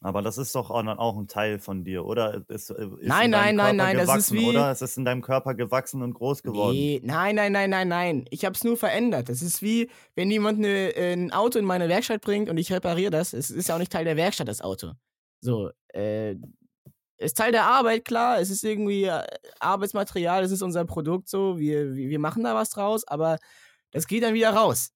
Aber 0.00 0.22
das 0.22 0.38
ist 0.38 0.54
doch 0.54 0.70
auch, 0.70 1.16
ein 1.18 1.26
Teil 1.26 1.58
von 1.58 1.82
dir, 1.82 2.04
oder? 2.04 2.44
Ist, 2.48 2.70
ist 2.70 2.78
Nein, 3.02 3.26
in 3.26 3.32
deinem 3.32 3.32
nein, 3.32 3.56
nein, 3.56 3.56
Körper 3.56 3.74
nein, 3.76 4.06
das 4.06 4.16
ist 4.18 4.32
wie- 4.32 4.48
Oder? 4.48 4.70
Es 4.70 4.80
ist 4.80 4.96
in 4.96 5.04
deinem 5.04 5.22
Körper 5.22 5.54
gewachsen 5.54 6.02
und 6.02 6.14
groß 6.14 6.44
geworden. 6.44 6.74
Nee, 6.76 7.00
nein, 7.02 7.34
nein, 7.34 7.50
nein, 7.52 7.68
nein, 7.70 7.88
nein. 7.88 8.24
Ich 8.30 8.44
habe 8.44 8.54
es 8.54 8.62
nur 8.62 8.76
verändert. 8.76 9.28
Das 9.28 9.42
ist 9.42 9.60
wie, 9.60 9.90
wenn 10.14 10.30
jemand 10.30 10.58
eine, 10.58 10.94
äh, 10.96 11.12
ein 11.14 11.32
Auto 11.32 11.58
in 11.58 11.64
meine 11.64 11.88
Werkstatt 11.88 12.20
bringt 12.20 12.48
und 12.48 12.56
ich 12.58 12.72
repariere 12.72 13.10
das. 13.10 13.32
Es 13.32 13.50
ist 13.50 13.68
ja 13.68 13.74
auch 13.74 13.80
nicht 13.80 13.90
Teil 13.92 14.04
der 14.04 14.16
Werkstatt, 14.16 14.46
das 14.46 14.60
Auto. 14.60 14.92
So, 15.40 15.70
äh, 15.88 16.36
ist 17.20 17.36
Teil 17.36 17.52
der 17.52 17.64
Arbeit, 17.64 18.04
klar. 18.04 18.40
Es 18.40 18.50
ist 18.50 18.64
irgendwie 18.64 19.04
äh, 19.04 19.22
Arbeitsmaterial, 19.60 20.42
es 20.42 20.50
ist 20.50 20.62
unser 20.62 20.84
Produkt 20.84 21.28
so. 21.28 21.58
Wir, 21.58 21.94
wir 21.94 22.18
machen 22.18 22.42
da 22.44 22.54
was 22.54 22.70
draus, 22.70 23.06
aber 23.06 23.38
das 23.92 24.06
geht 24.06 24.22
dann 24.22 24.34
wieder 24.34 24.50
raus. 24.50 24.92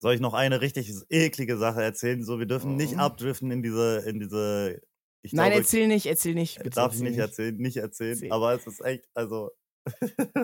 Soll 0.00 0.14
ich 0.14 0.20
noch 0.20 0.34
eine 0.34 0.60
richtig 0.60 0.92
eklige 1.10 1.56
Sache 1.58 1.82
erzählen? 1.82 2.24
So, 2.24 2.38
wir 2.38 2.46
dürfen 2.46 2.76
nicht 2.76 2.94
Mhm. 2.94 3.00
abdriften 3.00 3.50
in 3.52 3.62
diese, 3.62 3.98
in 4.06 4.18
diese. 4.20 4.80
Ich 5.24 5.32
Nein, 5.32 5.50
glaube, 5.50 5.62
erzähl 5.62 5.86
nicht, 5.86 6.06
erzähl 6.06 6.34
nicht. 6.34 6.56
ich 6.56 6.62
Bitte, 6.62 6.74
darf 6.74 6.92
ich 6.94 7.00
erzähl 7.00 7.10
nicht 7.10 7.18
erzählen, 7.18 7.56
nicht 7.56 7.76
erzählen. 7.76 8.12
Erzähl. 8.14 8.32
Aber 8.32 8.52
es 8.54 8.66
ist 8.66 8.80
echt, 8.84 9.04
also. 9.14 9.50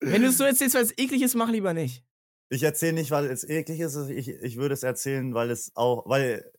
Wenn 0.00 0.22
du 0.22 0.28
es 0.28 0.38
so 0.38 0.44
erzählst, 0.44 0.74
weil 0.74 0.84
es 0.84 0.96
eklig 0.96 1.22
ist, 1.22 1.34
mach 1.34 1.50
lieber 1.50 1.74
nicht. 1.74 2.04
ich 2.50 2.62
erzähle 2.62 2.94
nicht, 2.94 3.10
weil 3.10 3.26
es 3.26 3.44
eklig 3.44 3.80
ist. 3.80 3.96
Ich, 4.08 4.28
ich 4.28 4.56
würde 4.56 4.72
es 4.74 4.82
erzählen, 4.82 5.34
weil 5.34 5.50
es 5.50 5.72
auch, 5.74 6.08
weil. 6.08 6.50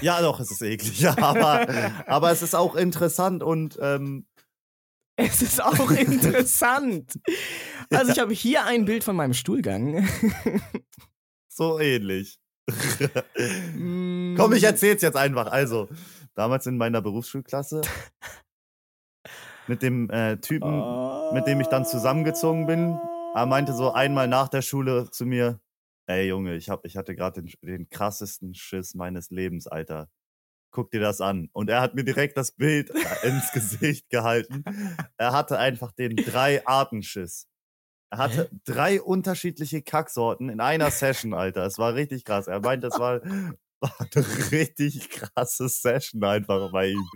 Ja, 0.00 0.20
doch, 0.20 0.40
es 0.40 0.50
ist 0.50 0.62
eklig, 0.62 1.00
ja, 1.00 1.16
aber, 1.18 1.66
aber 2.06 2.30
es 2.30 2.42
ist 2.42 2.54
auch 2.54 2.74
interessant 2.76 3.42
und 3.42 3.78
ähm, 3.80 4.26
Es 5.16 5.42
ist 5.42 5.62
auch 5.62 5.90
interessant. 5.90 7.18
Also 7.90 8.12
ich 8.12 8.18
habe 8.20 8.32
hier 8.32 8.64
ein 8.64 8.84
Bild 8.84 9.02
von 9.02 9.16
meinem 9.16 9.34
Stuhlgang. 9.34 10.08
so 11.48 11.80
ähnlich. 11.80 12.38
Mm. 13.74 14.36
Komm, 14.36 14.52
ich 14.52 14.62
erzähl's 14.62 15.02
jetzt 15.02 15.16
einfach. 15.16 15.50
Also, 15.50 15.88
damals 16.34 16.66
in 16.66 16.76
meiner 16.76 17.00
Berufsschulklasse 17.00 17.80
mit 19.66 19.82
dem 19.82 20.08
äh, 20.10 20.36
Typen, 20.38 20.82
mit 21.32 21.46
dem 21.46 21.60
ich 21.60 21.66
dann 21.66 21.84
zusammengezogen 21.84 22.66
bin, 22.66 22.98
er 23.34 23.46
meinte 23.46 23.74
so 23.74 23.92
einmal 23.92 24.28
nach 24.28 24.48
der 24.48 24.62
Schule 24.62 25.10
zu 25.10 25.26
mir, 25.26 25.60
ey 26.08 26.28
Junge, 26.28 26.56
ich, 26.56 26.68
hab, 26.68 26.84
ich 26.84 26.96
hatte 26.96 27.14
gerade 27.14 27.42
den, 27.42 27.52
den 27.62 27.88
krassesten 27.88 28.54
Schiss 28.54 28.94
meines 28.94 29.30
Lebens, 29.30 29.66
Alter. 29.66 30.08
Guck 30.70 30.90
dir 30.90 31.00
das 31.00 31.20
an. 31.20 31.48
Und 31.52 31.70
er 31.70 31.80
hat 31.80 31.94
mir 31.94 32.04
direkt 32.04 32.36
das 32.36 32.52
Bild 32.52 32.90
ins 33.22 33.52
Gesicht 33.52 34.10
gehalten. 34.10 34.64
Er 35.16 35.32
hatte 35.32 35.58
einfach 35.58 35.92
den 35.92 36.16
Drei-Arten-Schiss. 36.16 37.46
Er 38.10 38.18
hatte 38.18 38.50
drei 38.64 39.02
unterschiedliche 39.02 39.82
Kacksorten 39.82 40.48
in 40.48 40.60
einer 40.60 40.90
Session, 40.90 41.34
Alter. 41.34 41.66
Es 41.66 41.78
war 41.78 41.94
richtig 41.94 42.24
krass. 42.24 42.46
Er 42.46 42.60
meinte, 42.60 42.86
es 42.86 42.98
war, 42.98 43.20
war 43.80 43.94
eine 44.00 44.50
richtig 44.50 45.10
krasse 45.10 45.68
Session 45.68 46.24
einfach 46.24 46.72
bei 46.72 46.88
ihm. 46.88 47.06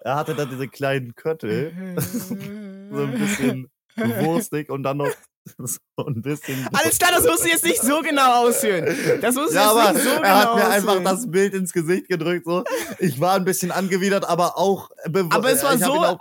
Er 0.00 0.16
hatte 0.16 0.34
dann 0.34 0.48
diese 0.48 0.68
kleinen 0.68 1.14
Köttel, 1.14 1.72
so 2.00 2.34
ein 2.34 3.18
bisschen 3.18 3.70
wurstig 3.96 4.70
und 4.70 4.82
dann 4.82 4.96
noch 4.96 5.12
so 5.58 6.06
ein 6.06 6.22
bisschen. 6.22 6.68
Alles 6.72 6.98
klar, 6.98 7.10
das 7.14 7.24
musst 7.26 7.44
du 7.44 7.48
jetzt 7.48 7.64
nicht 7.64 7.80
so 7.82 8.00
genau 8.00 8.46
ausführen. 8.46 8.84
Das 9.20 9.34
musst 9.34 9.50
du 9.50 9.54
Ja, 9.56 9.62
jetzt 9.62 9.70
aber 9.70 9.92
nicht 9.92 10.04
so 10.04 10.10
genau 10.10 10.22
er 10.22 10.36
hat 10.38 10.54
mir 10.56 10.68
einfach 10.68 10.88
ausführen. 10.88 11.04
das 11.04 11.30
Bild 11.30 11.54
ins 11.54 11.72
Gesicht 11.72 12.08
gedrückt. 12.08 12.44
So. 12.46 12.64
Ich 12.98 13.20
war 13.20 13.34
ein 13.36 13.44
bisschen 13.44 13.70
angewidert, 13.70 14.24
aber 14.28 14.56
auch. 14.58 14.90
bewo- 15.06 15.32
Aber 15.34 15.50
es 15.50 15.62
war 15.62 15.74
ich 15.74 15.82
hab 15.82 15.88
so- 15.94 16.18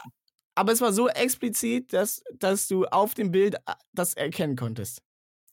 Aber 0.55 0.71
es 0.71 0.81
war 0.81 0.91
so 0.93 1.07
explizit, 1.07 1.93
dass, 1.93 2.23
dass 2.39 2.67
du 2.67 2.85
auf 2.85 3.13
dem 3.13 3.31
Bild 3.31 3.55
äh, 3.55 3.73
das 3.93 4.13
erkennen 4.15 4.55
konntest. 4.55 5.01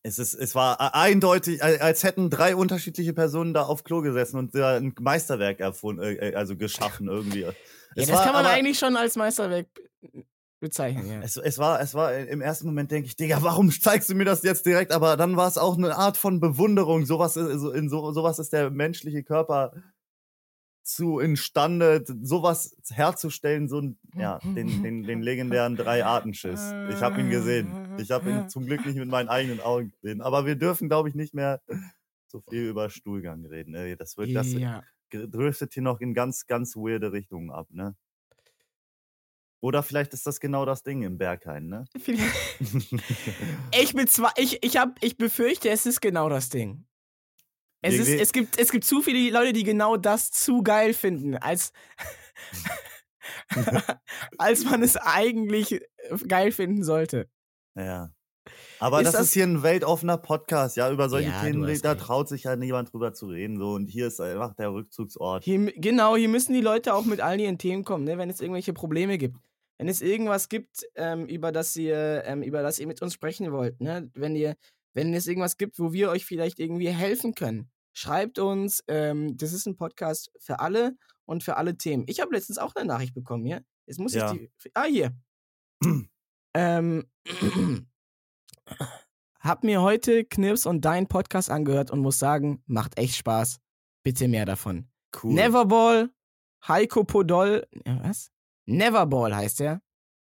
es, 0.03 0.19
ist, 0.19 0.35
es 0.35 0.55
war 0.55 0.81
äh, 0.81 0.91
eindeutig, 0.97 1.61
äh, 1.61 1.79
als 1.81 2.03
hätten 2.05 2.31
drei 2.31 2.57
unterschiedliche 2.57 3.13
Personen 3.13 3.53
da 3.55 3.63
auf 3.65 3.85
Klo 3.85 4.01
gesessen 4.03 4.39
und 4.39 4.55
da 4.55 4.77
ein 4.77 4.95
Meisterwerk 5.01 5.61
erfunden, 5.61 6.03
äh, 6.03 6.31
äh, 6.31 6.35
also 6.35 6.57
geschaffen 6.57 7.09
irgendwie. 7.09 7.41
Ja, 7.43 7.53
das 7.97 8.09
war 8.13 8.25
kann 8.25 8.33
man 8.33 8.47
eigentlich 8.47 8.79
schon 8.79 8.97
als 8.97 9.15
Meisterwerk 9.17 9.67
bezeichnen, 10.65 11.07
ja. 11.09 11.21
Es, 11.21 11.37
es 11.37 11.59
war, 11.59 11.81
es 11.81 11.95
war 11.95 12.15
im 12.17 12.41
ersten 12.41 12.67
Moment 12.67 12.91
denke 12.91 13.07
ich, 13.07 13.17
Digga, 13.17 13.43
warum 13.43 13.71
zeigst 13.71 14.09
du 14.11 14.15
mir 14.15 14.25
das 14.25 14.43
jetzt 14.43 14.67
direkt? 14.67 14.91
Aber 14.93 15.17
dann 15.17 15.37
war 15.37 15.47
es 15.47 15.59
auch 15.59 15.77
eine 15.79 15.97
Art 15.97 16.17
von 16.17 16.41
Bewunderung. 16.41 17.07
Sowas, 17.07 17.37
ist- 17.37 17.61
so, 17.61 17.71
in 17.71 17.89
so, 17.89 18.11
sowas 18.13 18.39
ist 18.39 18.53
der 18.53 18.71
menschliche 18.71 19.23
Körper 19.23 19.73
zu 20.83 21.19
imstande, 21.19 22.05
sowas 22.23 22.77
herzustellen, 22.91 23.69
so 23.69 23.81
ein, 23.81 23.99
ja, 24.17 24.39
den, 24.45 24.83
den, 24.83 25.03
den 25.03 25.23
legendären 25.23 25.77
Drei-Arten-Schiss. 25.77 26.75
Ich 26.91 27.01
habe 27.01 27.21
ihn 27.21 27.31
gesehen. 27.31 27.75
Ich 27.99 28.11
habe 28.11 28.31
ihn 28.31 28.49
zum 28.51 28.67
Glück 28.67 28.85
nicht 28.85 28.97
mit 28.97 29.09
meinen 29.09 29.29
eigenen 29.29 29.61
Augen 29.61 29.93
gesehen. 29.93 30.21
Aber 30.21 30.45
wir 30.45 30.57
dürfen, 30.57 30.89
glaube 30.89 31.09
ich, 31.09 31.15
nicht 31.15 31.33
mehr 31.33 31.63
so 32.27 32.43
viel 32.51 32.69
über 32.69 32.91
Stuhlgang 32.91 33.47
reden. 33.47 33.75
Das 33.99 34.19
wird, 34.19 34.35
das 34.35 34.53
ja. 34.53 34.83
driftet 35.11 35.73
hier 35.73 35.83
noch 35.83 36.01
in 36.01 36.13
ganz, 36.13 36.47
ganz 36.47 36.77
weirde 36.77 37.13
Richtungen 37.13 37.51
ab, 37.51 37.69
ne? 37.71 37.95
Oder 39.65 39.83
vielleicht 39.83 40.13
ist 40.13 40.27
das 40.27 40.41
genau 40.41 40.67
das 40.67 40.83
Ding 40.83 41.01
im 41.01 41.17
Berghain, 41.17 41.69
ne? 41.69 41.87
Ich, 43.81 43.95
bezwe 43.95 44.29
ich, 44.37 44.63
ich, 44.63 44.77
hab, 44.77 45.03
ich 45.03 45.17
befürchte, 45.17 45.71
es 45.71 45.87
ist 45.87 46.03
genau 46.03 46.29
das 46.29 46.51
Ding. 46.51 46.85
Es, 47.81 47.95
ist, 47.95 48.09
es, 48.09 48.33
gibt, 48.33 48.59
es 48.59 48.71
gibt 48.71 48.85
zu 48.85 49.01
viele 49.01 49.31
Leute, 49.31 49.55
die 49.55 49.63
genau 49.63 49.97
das 49.97 50.31
zu 50.31 50.63
geil 50.63 50.93
finden, 50.93 51.39
als, 51.39 51.73
als 54.37 54.67
man 54.67 54.83
es 54.83 54.99
eigentlich 54.99 55.73
äh, 55.73 55.81
geil 56.29 56.53
finden 56.53 56.85
sollte. 56.85 57.31
Ja. 57.75 58.11
Aber 58.81 58.99
Ist 59.01 59.07
das, 59.07 59.13
das- 59.15 59.23
ist 59.29 59.33
hier 59.33 59.45
ein 59.45 59.63
weltoffener 59.63 60.19
Podcast, 60.19 60.77
ja, 60.77 60.91
über 60.91 61.09
solche 61.09 61.31
Ja, 61.31 61.43
Themen, 61.43 61.81
da 61.81 61.95
traut 61.95 62.29
sich 62.29 62.43
ja 62.45 62.55
niemand 62.55 62.93
drüber 62.93 63.15
zu 63.15 63.29
reden, 63.29 63.57
so, 63.57 63.73
und 63.73 63.87
hier 63.87 64.09
ist 64.09 64.21
einfach 64.21 64.55
der 64.57 64.75
Rückzugsort. 64.75 65.43
Hier, 65.45 65.73
genau, 65.73 66.17
hier 66.17 66.29
müssen 66.29 66.53
die 66.53 66.61
Leute 66.61 66.93
auch 66.93 67.07
mit 67.07 67.23
all 67.23 67.41
ihren 67.41 67.57
Themen 67.57 67.83
kommen, 67.83 68.05
ne? 68.05 68.19
wenn 68.19 68.29
es 68.29 68.43
irgendwelche 68.43 68.75
Probleme 68.75 69.17
gibt. 69.17 69.39
Wenn 69.79 69.89
es 69.89 70.01
irgendwas 70.03 70.49
gibt, 70.49 70.87
ähm, 70.95 71.27
über, 71.27 71.51
das 71.53 71.75
ihr, 71.77 72.23
ähm, 72.27 72.43
über 72.43 72.63
das 72.63 72.79
ihr 72.79 72.87
mit 72.87 73.03
uns 73.03 73.13
sprechen 73.15 73.51
wollt, 73.53 73.81
ne? 73.81 74.09
wenn, 74.15 74.37
ihr, 74.37 74.57
wenn 74.93 75.13
es 75.15 75.27
irgendwas 75.27 75.57
gibt, 75.57 75.79
wo 75.79 75.93
wir 75.93 76.11
euch 76.11 76.25
vielleicht 76.25 76.61
irgendwie 76.61 76.91
helfen 76.91 77.35
können, 77.35 77.71
schreibt 77.93 78.39
uns. 78.39 78.85
Ähm, 78.89 79.37
das 79.37 79.53
ist 79.53 79.67
ein 79.67 79.77
Podcast 79.77 80.31
für 80.39 80.61
alle 80.61 80.97
und 81.27 81.43
für 81.43 81.57
alle 81.57 81.77
Themen. 81.77 82.05
Ich 82.07 82.21
habe 82.21 82.35
letztens 82.35 82.59
auch 82.59 82.75
eine 82.77 82.87
Nachricht 82.87 83.15
bekommen, 83.15 83.47
ja? 83.47 83.61
Jetzt 83.87 83.99
muss 83.99 84.15
Ja. 84.15 84.33
ich 84.33 84.39
die. 84.39 84.71
Ah, 84.75 84.85
hier. 84.85 85.13
ähm, 86.55 87.05
hab 89.41 89.65
mir 89.65 89.83
heute 89.83 90.25
Knips 90.25 90.67
und 90.67 90.85
deinen 90.85 91.07
Podcast 91.07 91.51
angehört 91.51 91.91
und 91.91 92.01
muss 92.01 92.19
sagen, 92.19 92.63
macht 92.67 92.97
echt 92.99 93.17
Spaß. 93.17 93.59
Bitte 94.05 94.29
mehr 94.29 94.45
davon. 94.47 94.89
Cool. 95.23 95.35
Neverball, 95.35 96.11
Heiko 96.67 97.05
Podol, 97.05 97.67
ja, 97.87 98.03
was? 98.05 98.31
Neverball 98.67 99.35
heißt 99.35 99.61
er. 99.61 99.83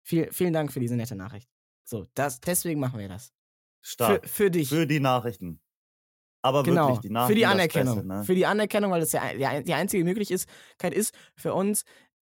Viel, 0.02 0.30
vielen 0.32 0.52
Dank 0.52 0.72
für 0.72 0.80
diese 0.80 0.96
nette 0.96 1.16
Nachricht. 1.16 1.48
So, 1.84 2.06
das, 2.14 2.40
deswegen 2.40 2.80
machen 2.80 2.98
wir 2.98 3.08
das. 3.08 3.32
Für, 3.80 3.90
Stark. 3.90 4.28
für 4.28 4.50
dich. 4.50 4.68
Für 4.68 4.86
die 4.86 5.00
Nachrichten. 5.00 5.60
Aber 6.42 6.62
genau, 6.62 6.88
wirklich, 6.88 7.00
die 7.00 7.10
Nachrichten. 7.10 7.32
für 7.32 7.36
die 7.36 7.46
Anerkennung. 7.46 7.94
Beste, 7.96 8.08
ne? 8.08 8.24
Für 8.24 8.34
die 8.34 8.46
Anerkennung, 8.46 8.90
weil 8.90 9.00
das 9.00 9.12
ja 9.12 9.62
die 9.62 9.74
einzige 9.74 10.04
Möglichkeit 10.04 10.92
ist 10.92 11.14
für 11.36 11.54
uns, 11.54 11.84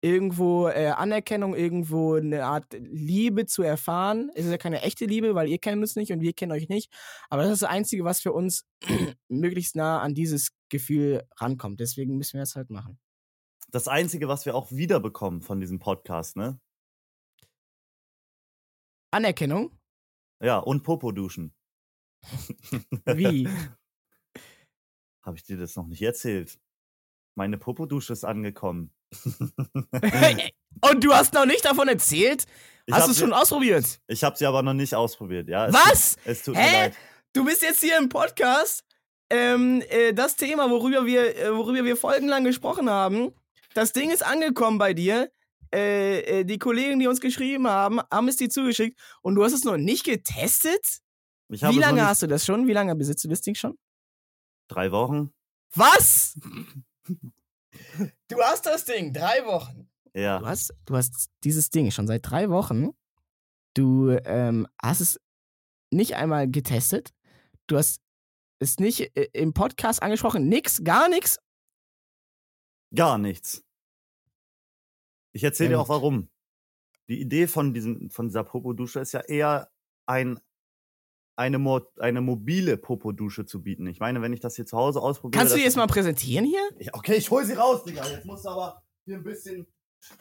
irgendwo 0.06 0.68
äh, 0.68 0.90
Anerkennung, 0.90 1.56
irgendwo 1.56 2.14
eine 2.14 2.46
Art 2.46 2.68
Liebe 2.80 3.46
zu 3.46 3.64
erfahren. 3.64 4.30
Es 4.36 4.46
ist 4.46 4.52
ja 4.52 4.58
keine 4.58 4.84
echte 4.84 5.06
Liebe, 5.06 5.36
weil 5.36 5.50
ihr 5.50 5.58
kennt 5.58 5.82
uns 5.82 5.96
nicht 5.96 6.12
und 6.12 6.22
wir 6.22 6.34
kennen 6.34 6.52
euch 6.52 6.70
nicht. 6.70 6.94
Aber 7.30 7.42
das 7.42 7.54
ist 7.54 7.64
das 7.64 7.70
Einzige, 7.70 8.04
was 8.04 8.22
für 8.22 8.32
uns 8.32 8.66
möglichst 9.30 9.76
nah 9.76 10.00
an 10.02 10.14
dieses 10.14 10.52
Gefühl 10.70 11.24
rankommt. 11.38 11.80
Deswegen 11.80 12.18
müssen 12.18 12.34
wir 12.34 12.42
das 12.42 12.56
halt 12.56 12.70
machen. 12.70 13.00
Das 13.76 13.90
Einzige, 13.90 14.30
was 14.30 14.46
wir 14.46 14.56
auch 14.56 14.72
wiederbekommen 14.72 15.42
von 15.42 15.60
diesem 15.60 15.80
Podcast, 15.80 16.38
ne? 16.38 16.62
Anerkennung? 19.12 19.78
Ja, 20.42 20.60
und 20.60 20.84
Popo 20.84 21.12
duschen. 21.12 21.54
Wie? 23.06 23.50
Habe 25.26 25.36
ich 25.36 25.44
dir 25.44 25.58
das 25.58 25.76
noch 25.76 25.88
nicht 25.88 26.02
erzählt? 26.02 26.58
Meine 27.36 27.58
Popo-Dusche 27.58 28.14
ist 28.14 28.24
angekommen. 28.24 28.96
und 29.26 31.04
du 31.04 31.14
hast 31.14 31.34
noch 31.34 31.46
nicht 31.46 31.66
davon 31.66 31.90
erzählt? 31.90 32.46
Ich 32.86 32.96
hast 32.96 33.08
du 33.08 33.12
es 33.12 33.20
schon 33.20 33.34
ausprobiert? 33.34 34.00
Ich 34.08 34.24
habe 34.24 34.38
sie 34.38 34.46
aber 34.46 34.64
noch 34.64 34.74
nicht 34.74 34.96
ausprobiert, 34.96 35.50
ja. 35.50 35.68
Es 35.68 35.74
Was? 35.74 36.16
Tut, 36.16 36.28
es 36.28 36.44
tut 36.44 36.56
mir 36.56 36.62
Hä? 36.62 36.82
leid. 36.84 36.96
Du 37.34 37.44
bist 37.44 37.62
jetzt 37.62 37.82
hier 37.82 37.98
im 37.98 38.08
Podcast. 38.08 38.86
Ähm, 39.30 39.84
äh, 39.90 40.14
das 40.14 40.38
Thema, 40.38 40.70
worüber 40.70 41.06
wir, 41.06 41.36
äh, 41.36 41.54
worüber 41.54 41.84
wir 41.84 41.98
folgenlang 41.98 42.46
gesprochen 42.46 42.90
haben, 42.90 43.34
das 43.76 43.94
Ding 43.94 44.10
ist 44.12 44.26
angekommen 44.26 44.78
bei 44.78 44.94
dir. 44.94 45.32
Äh, 45.74 46.20
äh, 46.42 46.44
die 46.46 46.58
Kollegen, 46.60 47.00
die 47.00 47.08
uns 47.08 47.20
geschrieben 47.20 47.68
haben, 47.68 48.00
haben 48.12 48.28
es 48.28 48.38
dir 48.38 48.50
zugeschickt 48.50 49.00
und 49.22 49.36
du 49.36 49.44
hast 49.44 49.54
es 49.54 49.64
noch 49.64 49.78
nicht 49.78 50.04
getestet? 50.06 51.00
Wie 51.50 51.58
lange 51.80 52.06
hast 52.06 52.22
du 52.22 52.28
das 52.28 52.46
schon? 52.46 52.68
Wie 52.68 52.74
lange 52.74 52.96
besitzt 52.96 53.24
du 53.24 53.28
das 53.30 53.42
Ding 53.42 53.56
schon? 53.56 53.78
Drei 54.70 54.92
Wochen? 54.92 55.34
Was? 55.76 56.38
du 58.30 58.42
hast 58.42 58.66
das 58.66 58.86
Ding 58.86 59.14
drei 59.14 59.46
Wochen. 59.46 59.90
Du 60.14 60.22
Ja. 60.22 60.42
hast, 60.44 60.74
du 60.86 60.96
hast 60.96 61.30
dieses 61.44 61.70
Ding 61.70 61.92
schon 61.92 62.08
seit 62.08 62.30
drei 62.30 62.50
Wochen. 62.50 62.92
Du 63.76 64.12
ähm, 64.24 64.68
hast 64.82 65.02
es 65.02 65.20
nicht 65.92 66.16
einmal 66.16 66.50
getestet. 66.50 67.12
Du 67.68 67.78
hast 67.78 68.00
es 68.60 68.80
nicht 68.80 69.16
äh, 69.18 69.28
im 69.34 69.54
Podcast 69.54 70.02
angesprochen. 70.02 70.48
Nix, 70.48 70.84
gar 70.84 71.10
nichts. 71.10 71.40
Gar 72.96 73.18
nichts. 73.18 73.64
Ich 75.34 75.44
erzähle 75.44 75.72
dir 75.72 75.80
auch 75.80 75.90
warum. 75.90 76.30
Die 77.08 77.20
Idee 77.22 77.48
von, 77.48 77.74
diesem, 77.74 78.10
von 78.10 78.28
dieser 78.28 78.44
Popo-Dusche 78.44 79.00
ist 79.00 79.12
ja 79.12 79.20
eher 79.20 79.70
ein, 80.06 80.40
eine, 81.36 81.60
Mo 81.60 81.82
eine 82.00 82.22
mobile 82.22 82.78
Popo-Dusche 82.78 83.46
zu 83.46 83.62
bieten. 83.62 83.86
Ich 83.88 84.00
meine, 84.00 84.22
wenn 84.22 84.34
ich 84.34 84.40
das 84.40 84.56
hier 84.56 84.66
zu 84.66 84.78
Hause 84.78 85.02
ausprobiere. 85.02 85.40
Kannst 85.40 85.54
du 85.54 85.58
die 85.58 85.64
jetzt 85.64 85.78
mal 85.78 85.88
präsentieren 85.88 86.46
hier? 86.46 86.62
Ja, 86.80 86.94
okay, 86.94 87.16
ich 87.16 87.30
hol 87.30 87.44
sie 87.46 87.54
raus, 87.54 87.84
Digga. 87.84 88.08
Jetzt 88.08 88.26
musst 88.26 88.46
du 88.46 88.50
aber 88.50 88.82
hier 89.04 89.18
ein 89.18 89.24
bisschen 89.24 89.68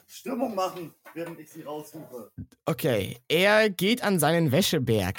Stimmung 0.05 0.53
machen, 0.53 0.93
während 1.13 1.39
ich 1.39 1.49
sie 1.49 1.61
raussuche. 1.61 2.31
Okay, 2.65 3.17
er 3.27 3.69
geht 3.69 4.03
an 4.03 4.19
seinen 4.19 4.51
Wäscheberg. 4.51 5.17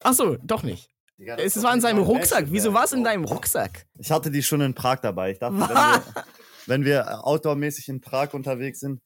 Achso, 0.00 0.36
doch 0.42 0.62
nicht. 0.62 0.90
Digga, 1.18 1.36
Es 1.36 1.62
war 1.62 1.72
in 1.72 1.80
seinem 1.80 2.02
Rucksack. 2.02 2.46
Wieso 2.50 2.74
war 2.74 2.84
es 2.84 2.92
in 2.92 3.04
deinem 3.04 3.24
Rucksack? 3.24 3.86
Ich 3.98 4.10
hatte 4.10 4.30
die 4.30 4.42
schon 4.42 4.60
in 4.60 4.74
Prag 4.74 5.00
dabei. 5.00 5.30
Ich 5.30 5.38
dachte, 5.38 5.54
wenn 5.54 5.68
wir, 5.68 6.24
wenn 6.66 6.84
wir 6.84 7.24
outdoormäßig 7.26 7.88
in 7.88 8.00
Prag 8.00 8.34
unterwegs 8.34 8.80
sind. 8.80 9.00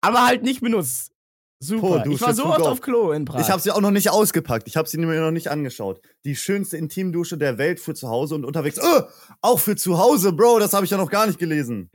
Aber 0.00 0.26
halt 0.26 0.42
nicht 0.42 0.60
benutzt. 0.60 1.12
Super. 1.60 2.00
Dusche 2.04 2.14
ich 2.14 2.20
war 2.22 2.34
so 2.34 2.44
oft 2.46 2.60
auf 2.62 2.80
Klo 2.80 3.10
in 3.10 3.24
Prag. 3.24 3.40
Ich 3.40 3.50
habe 3.50 3.60
sie 3.60 3.72
auch 3.72 3.80
noch 3.80 3.90
nicht 3.90 4.10
ausgepackt. 4.10 4.68
Ich 4.68 4.76
habe 4.76 4.88
sie 4.88 4.96
mir 4.96 5.20
noch 5.20 5.32
nicht 5.32 5.48
angeschaut. 5.48 6.00
Die 6.24 6.36
schönste 6.36 6.76
Intimdusche 6.76 7.36
der 7.36 7.58
Welt 7.58 7.80
für 7.80 7.94
zu 7.94 8.08
Hause 8.08 8.36
und 8.36 8.44
unterwegs. 8.44 8.78
Äh, 8.78 9.02
auch 9.42 9.58
für 9.58 9.74
zu 9.74 9.98
Hause, 9.98 10.32
Bro. 10.32 10.60
Das 10.60 10.72
habe 10.72 10.84
ich 10.84 10.92
ja 10.92 10.96
noch 10.96 11.10
gar 11.10 11.26
nicht 11.26 11.38
gelesen. 11.40 11.90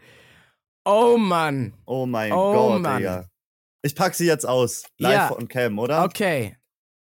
oh 0.85 1.17
Mann. 1.17 1.73
Oh 1.85 2.05
mein 2.05 2.33
Oh 2.33 2.53
Gott, 2.53 2.81
Mann. 2.81 2.97
Digga. 2.97 3.25
Ich 3.83 3.95
pack 3.95 4.15
sie 4.15 4.25
jetzt 4.25 4.45
aus. 4.45 4.83
Live 4.99 5.13
Ja. 5.13 5.31
on 5.37 5.47
Cam, 5.47 5.79
oder? 5.79 6.03
Okay. 6.03 6.57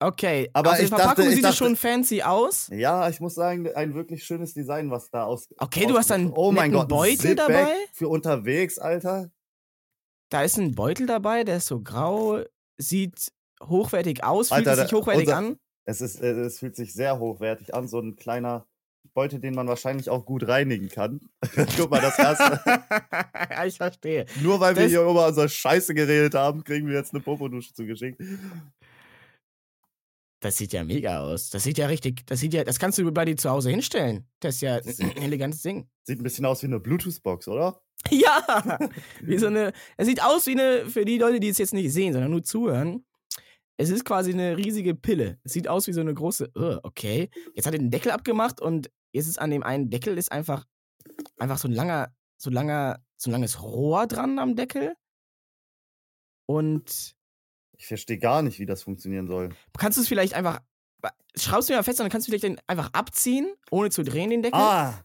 Okay. 0.01 0.49
Aber 0.53 0.71
der 0.71 0.81
ich 0.83 0.89
dachte- 0.89 1.01
Verpackung 1.03 1.27
ich 1.29 1.35
sieht 1.35 1.43
dachte- 1.43 1.55
schon 1.57 1.75
fancy 1.75 2.21
aus. 2.23 2.67
Ja, 2.73 3.07
ich 3.07 3.19
muss 3.19 3.35
sagen, 3.35 3.71
ein 3.75 3.93
wirklich 3.93 4.23
schönes 4.23 4.53
Design, 4.53 4.89
was 4.89 5.09
da 5.11 5.25
aus. 5.25 5.47
Okay, 5.57 5.85
du 5.85 5.95
hast 5.97 6.09
da 6.09 6.15
einen 6.15 6.31
Oh 6.33 6.51
mein 6.51 6.71
Gott, 6.71 6.83
ein 6.85 6.87
Beutel 6.87 7.35
dabei? 7.35 7.67
Für 7.93 8.07
unterwegs, 8.09 8.79
Alter. 8.79 9.29
Da 10.29 10.43
ist 10.43 10.57
ein 10.57 10.73
Beutel 10.73 11.05
dabei, 11.07 11.43
der 11.43 11.57
ist 11.57 11.67
so 11.67 11.81
grau, 11.81 12.39
sieht 12.77 13.31
hochwertig 13.63 14.23
aus, 14.23 14.47
fühlt 14.49 14.67
Alter, 14.67 14.81
sich 14.81 14.89
der- 14.89 14.99
hochwertig 14.99 15.27
unser- 15.27 15.37
an. 15.37 15.57
Es, 15.85 16.01
ist, 16.01 16.21
äh, 16.21 16.31
es 16.31 16.59
fühlt 16.59 16.75
sich 16.75 16.93
sehr 16.93 17.19
hochwertig 17.19 17.73
an. 17.75 17.87
So 17.87 17.99
ein 17.99 18.15
kleiner 18.15 18.65
Beutel, 19.13 19.39
den 19.39 19.53
man 19.55 19.67
wahrscheinlich 19.67 20.09
auch 20.09 20.25
gut 20.25 20.47
reinigen 20.47 20.89
kann. 20.89 21.19
Guck 21.77 21.89
mal, 21.91 21.99
das 22.01 22.17
erste. 22.17 22.59
ja, 23.51 23.65
ich 23.65 23.77
verstehe. 23.77 24.25
Nur 24.41 24.59
weil 24.59 24.75
wir 24.75 24.83
Das- 24.83 24.91
hier 24.91 25.01
über 25.01 25.27
unsere 25.27 25.49
Scheiße 25.49 25.93
geredet 25.93 26.33
haben, 26.33 26.63
kriegen 26.63 26.87
wir 26.87 26.95
jetzt 26.95 27.13
eine 27.13 27.21
Popodusche 27.21 27.73
zugeschickt. 27.73 28.21
Das 30.41 30.57
sieht 30.57 30.73
ja 30.73 30.83
mega 30.83 31.19
aus. 31.19 31.51
Das 31.51 31.63
sieht 31.63 31.77
ja 31.77 31.85
richtig, 31.85 32.25
das 32.25 32.39
sieht 32.39 32.55
ja, 32.55 32.63
das 32.63 32.79
kannst 32.79 32.97
du 32.97 33.09
bei 33.11 33.25
dir 33.25 33.37
zu 33.37 33.49
Hause 33.51 33.69
hinstellen. 33.69 34.27
Das 34.39 34.55
ist 34.55 34.61
ja 34.61 34.77
ein 34.77 35.17
elegantes 35.17 35.61
Ding. 35.61 35.87
Sieht 36.03 36.19
ein 36.19 36.23
bisschen 36.23 36.45
aus 36.45 36.63
wie 36.63 36.67
eine 36.67 36.79
Bluetooth-Box, 36.79 37.47
oder? 37.47 37.81
Ja, 38.09 38.79
wie 39.21 39.37
so 39.37 39.45
eine. 39.45 39.73
Es 39.95 40.07
sieht 40.07 40.23
aus 40.23 40.47
wie 40.47 40.59
eine, 40.59 40.89
für 40.89 41.05
die 41.05 41.19
Leute, 41.19 41.39
die 41.39 41.49
es 41.49 41.59
jetzt 41.59 41.75
nicht 41.75 41.93
sehen, 41.93 42.13
sondern 42.13 42.31
nur 42.31 42.41
zuhören. 42.41 43.05
Es 43.77 43.91
ist 43.91 44.03
quasi 44.03 44.33
eine 44.33 44.57
riesige 44.57 44.95
Pille. 44.95 45.39
Es 45.43 45.53
sieht 45.53 45.67
aus 45.67 45.85
wie 45.85 45.93
so 45.93 46.01
eine 46.01 46.13
große. 46.15 46.49
Uh, 46.57 46.79
okay. 46.81 47.29
Jetzt 47.53 47.67
hat 47.67 47.73
er 47.73 47.79
den 47.79 47.91
Deckel 47.91 48.11
abgemacht 48.11 48.59
und 48.59 48.89
jetzt 49.11 49.27
ist 49.27 49.39
an 49.39 49.51
dem 49.51 49.61
einen 49.61 49.91
Deckel 49.91 50.17
ist 50.17 50.31
einfach, 50.31 50.65
einfach 51.37 51.59
so 51.59 51.67
ein 51.67 51.73
langer, 51.73 52.11
so 52.37 52.49
langer, 52.49 53.03
so 53.17 53.29
ein 53.29 53.33
langes 53.33 53.61
Rohr 53.61 54.07
dran 54.07 54.39
am 54.39 54.55
Deckel. 54.55 54.95
Und 56.47 57.15
Ich 57.81 57.87
verstehe 57.87 58.19
gar 58.19 58.43
nicht, 58.43 58.59
wie 58.59 58.67
das 58.67 58.83
funktionieren 58.83 59.25
soll. 59.27 59.49
kannst 59.75 59.97
du 59.97 60.03
es 60.03 60.07
vielleicht 60.07 60.35
einfach. 60.35 60.59
Schraubst 61.35 61.67
du 61.67 61.73
mir 61.73 61.79
mal 61.79 61.83
fest 61.83 61.99
und 61.99 62.03
dann 62.03 62.11
kannst 62.11 62.27
du 62.27 62.31
vielleicht 62.31 62.43
den 62.43 62.61
einfach 62.67 62.93
abziehen, 62.93 63.51
ohne 63.71 63.89
zu 63.89 64.03
drehen, 64.03 64.29
den 64.29 64.43
Deckel. 64.43 64.59
Ah! 64.59 65.03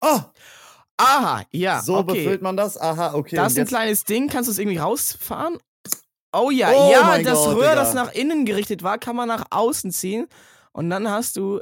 Ah! 0.00 0.32
Aha, 0.96 1.44
ja. 1.52 1.82
so 1.82 1.98
okay. 1.98 2.14
befüllt 2.14 2.42
man 2.42 2.56
das? 2.56 2.76
Aha, 2.80 3.14
okay. 3.14 3.36
Da 3.36 3.42
und 3.42 3.48
ist 3.48 3.58
ein 3.58 3.66
kleines 3.66 4.02
Ding, 4.02 4.28
kannst 4.28 4.48
du 4.48 4.52
es 4.52 4.58
irgendwie 4.58 4.78
rausfahren? 4.78 5.58
Oh 6.32 6.50
ja, 6.50 6.72
Oh 6.72 6.90
ja, 6.90 7.22
das 7.22 7.38
Gott, 7.38 7.56
Röhr, 7.56 7.70
Digga. 7.70 7.74
das 7.76 7.94
nach 7.94 8.12
innen 8.12 8.44
gerichtet 8.44 8.82
war, 8.82 8.98
kann 8.98 9.14
man 9.14 9.28
nach 9.28 9.44
außen 9.50 9.92
ziehen. 9.92 10.26
Und 10.72 10.90
dann 10.90 11.08
hast 11.08 11.36
du 11.36 11.60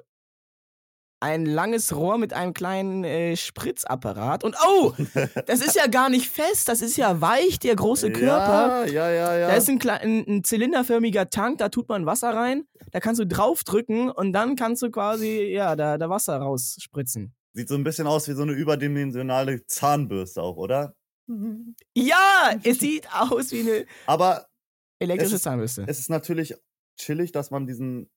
ein 1.25 1.47
langes 1.47 1.97
Rohr 1.97 2.19
mit 2.19 2.35
einem 2.35 2.53
kleinen 2.53 3.03
äh, 3.03 3.35
Spritzapparat. 3.37 4.45
Und 4.45 4.55
oh, 4.69 4.93
das 5.47 5.61
ist 5.63 5.75
ja 5.75 5.87
gar 5.87 6.11
nicht 6.11 6.29
fest, 6.29 6.69
das 6.69 6.83
ist 6.83 6.97
ja 6.99 7.21
weich, 7.23 7.59
der 7.59 7.75
große 7.77 8.13
Körper. 8.13 8.87
Ja, 8.87 9.09
ja, 9.09 9.11
ja, 9.11 9.39
ja. 9.39 9.47
Da 9.49 9.55
ist 9.55 9.69
ein, 9.71 9.81
ein, 9.89 10.25
ein 10.29 10.45
zylinderförmiger 10.45 11.31
Tank, 11.31 11.59
da 11.59 11.71
tut 11.71 11.89
man 11.89 12.05
Wasser 12.05 12.31
rein, 12.35 12.65
da 12.93 13.01
kannst 13.01 13.21
du 13.21 13.27
draufdrücken 13.27 14.11
und 14.11 14.33
dann 14.35 14.55
kannst 14.55 14.83
du 14.83 14.91
quasi, 14.91 15.45
ja, 15.45 15.77
da, 15.77 15.97
da 15.97 16.11
Wasser 16.11 16.37
rausspritzen. 16.37 17.35
Sieht 17.55 17.69
so 17.69 17.75
ein 17.77 17.85
bisschen 17.85 18.07
aus 18.07 18.29
wie 18.29 18.33
so 18.35 18.43
eine 18.43 18.53
überdimensionale 18.53 19.65
Zahnbürste 19.67 20.43
auch, 20.43 20.57
oder? 20.57 20.95
Ja, 21.95 22.53
es 22.65 22.81
sieht 22.81 23.09
aus 23.13 23.51
wie 23.53 23.61
eine 23.61 23.87
Aber 24.07 24.47
elektrische 24.99 25.29
Es 25.37 25.41
ist- 25.41 25.43
Zahnbürste. 25.45 25.85
es 25.87 25.99
ist 26.01 26.11
natürlich 26.11 26.55
chillig, 27.01 27.33
dass 27.33 27.51
man 27.51 27.67
diesen 27.67 28.11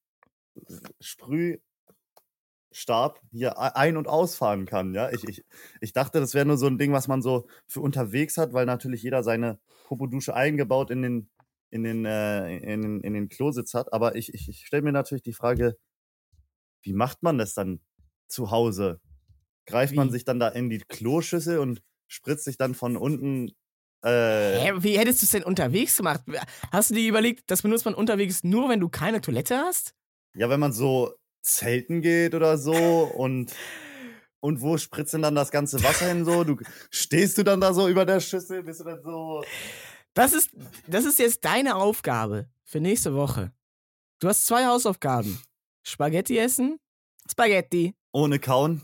Sprühstab 2.78 3.21
hier 3.32 3.55
e- 3.57 3.75
ein- 3.75 3.97
und 3.97 4.07
ausfahren 4.07 4.65
kann. 4.65 4.93
Ja, 4.93 5.09
ich, 5.09 5.23
ich, 5.28 5.45
ich 5.82 5.93
dachte, 5.93 6.19
das 6.19 6.34
wäre 6.34 6.45
nur 6.45 6.57
so 6.57 6.67
ein 6.67 6.78
Ding, 6.78 6.93
was 6.93 7.07
man 7.07 7.21
so 7.21 7.47
für 7.67 7.82
unterwegs 7.82 8.38
hat, 8.38 8.53
weil 8.53 8.65
natürlich 8.65 9.03
jeder 9.03 9.23
seine 9.23 9.59
Popodusche 9.86 10.36
eingebaut 10.36 10.91
in 10.91 11.01
den, 11.01 11.30
in 11.69 11.84
den, 11.84 12.05
äh, 12.05 12.57
in 12.57 12.82
den, 12.82 13.01
in 13.01 13.13
den 13.13 13.30
Klositz 13.30 13.73
hat. 13.73 13.93
Aber 13.93 14.15
ich, 14.15 14.34
ich, 14.34 14.47
ich 14.47 14.65
stelle 14.65 14.84
mir 14.84 14.91
natürlich 14.91 15.23
die 15.23 15.34
Frage, 15.34 15.78
wie 16.84 16.93
macht 16.93 17.23
man 17.23 17.38
das 17.38 17.53
dann 17.53 17.82
zu 18.28 18.51
Hause? 18.51 19.01
Greift 19.65 19.95
man 19.95 20.07
Wie? 20.07 20.11
sich 20.11 20.23
dann 20.23 20.39
da 20.39 20.47
in 20.47 20.69
die 20.69 20.80
Kloschüssel 20.80 21.59
und 21.59 21.82
spritzt 22.07 22.45
sich 22.45 22.57
dann 22.57 22.73
von 22.75 22.95
unten 22.95 23.51
äh, 24.03 24.59
Hä, 24.59 24.73
wie 24.78 24.97
hättest 24.97 25.21
du 25.21 25.25
es 25.25 25.32
denn 25.32 25.43
unterwegs 25.43 25.97
gemacht? 25.97 26.21
Hast 26.71 26.91
du 26.91 26.95
dir 26.95 27.09
überlegt, 27.09 27.49
das 27.51 27.63
benutzt 27.63 27.84
man 27.84 27.95
unterwegs 27.95 28.43
nur, 28.43 28.69
wenn 28.69 28.80
du 28.80 28.88
keine 28.88 29.19
Toilette 29.19 29.57
hast? 29.57 29.93
Ja, 30.36 30.49
wenn 30.49 30.59
man 30.59 30.71
so 30.71 31.15
zelten 31.41 32.01
geht 32.01 32.35
oder 32.35 32.57
so 32.57 32.73
und 32.75 33.53
und 34.39 34.61
wo 34.61 34.77
spritzt 34.77 35.13
denn 35.13 35.23
dann 35.23 35.35
das 35.35 35.49
ganze 35.51 35.81
Wasser 35.83 36.07
hin 36.09 36.23
so? 36.23 36.43
Du 36.43 36.57
stehst 36.91 37.38
du 37.38 37.43
dann 37.43 37.59
da 37.59 37.73
so 37.73 37.88
über 37.89 38.05
der 38.05 38.19
Schüssel, 38.19 38.63
bist 38.63 38.79
du 38.81 38.83
dann 38.85 39.01
so 39.03 39.43
Das 40.13 40.33
ist, 40.33 40.51
das 40.88 41.05
ist 41.05 41.19
jetzt 41.19 41.43
deine 41.43 41.75
Aufgabe 41.75 42.47
für 42.63 42.79
nächste 42.79 43.13
Woche. 43.15 43.51
Du 44.19 44.27
hast 44.27 44.45
zwei 44.45 44.65
Hausaufgaben. 44.67 45.41
Spaghetti 45.83 46.38
essen, 46.38 46.79
Spaghetti, 47.29 47.95
Ohne 48.11 48.39
Kauen. 48.39 48.83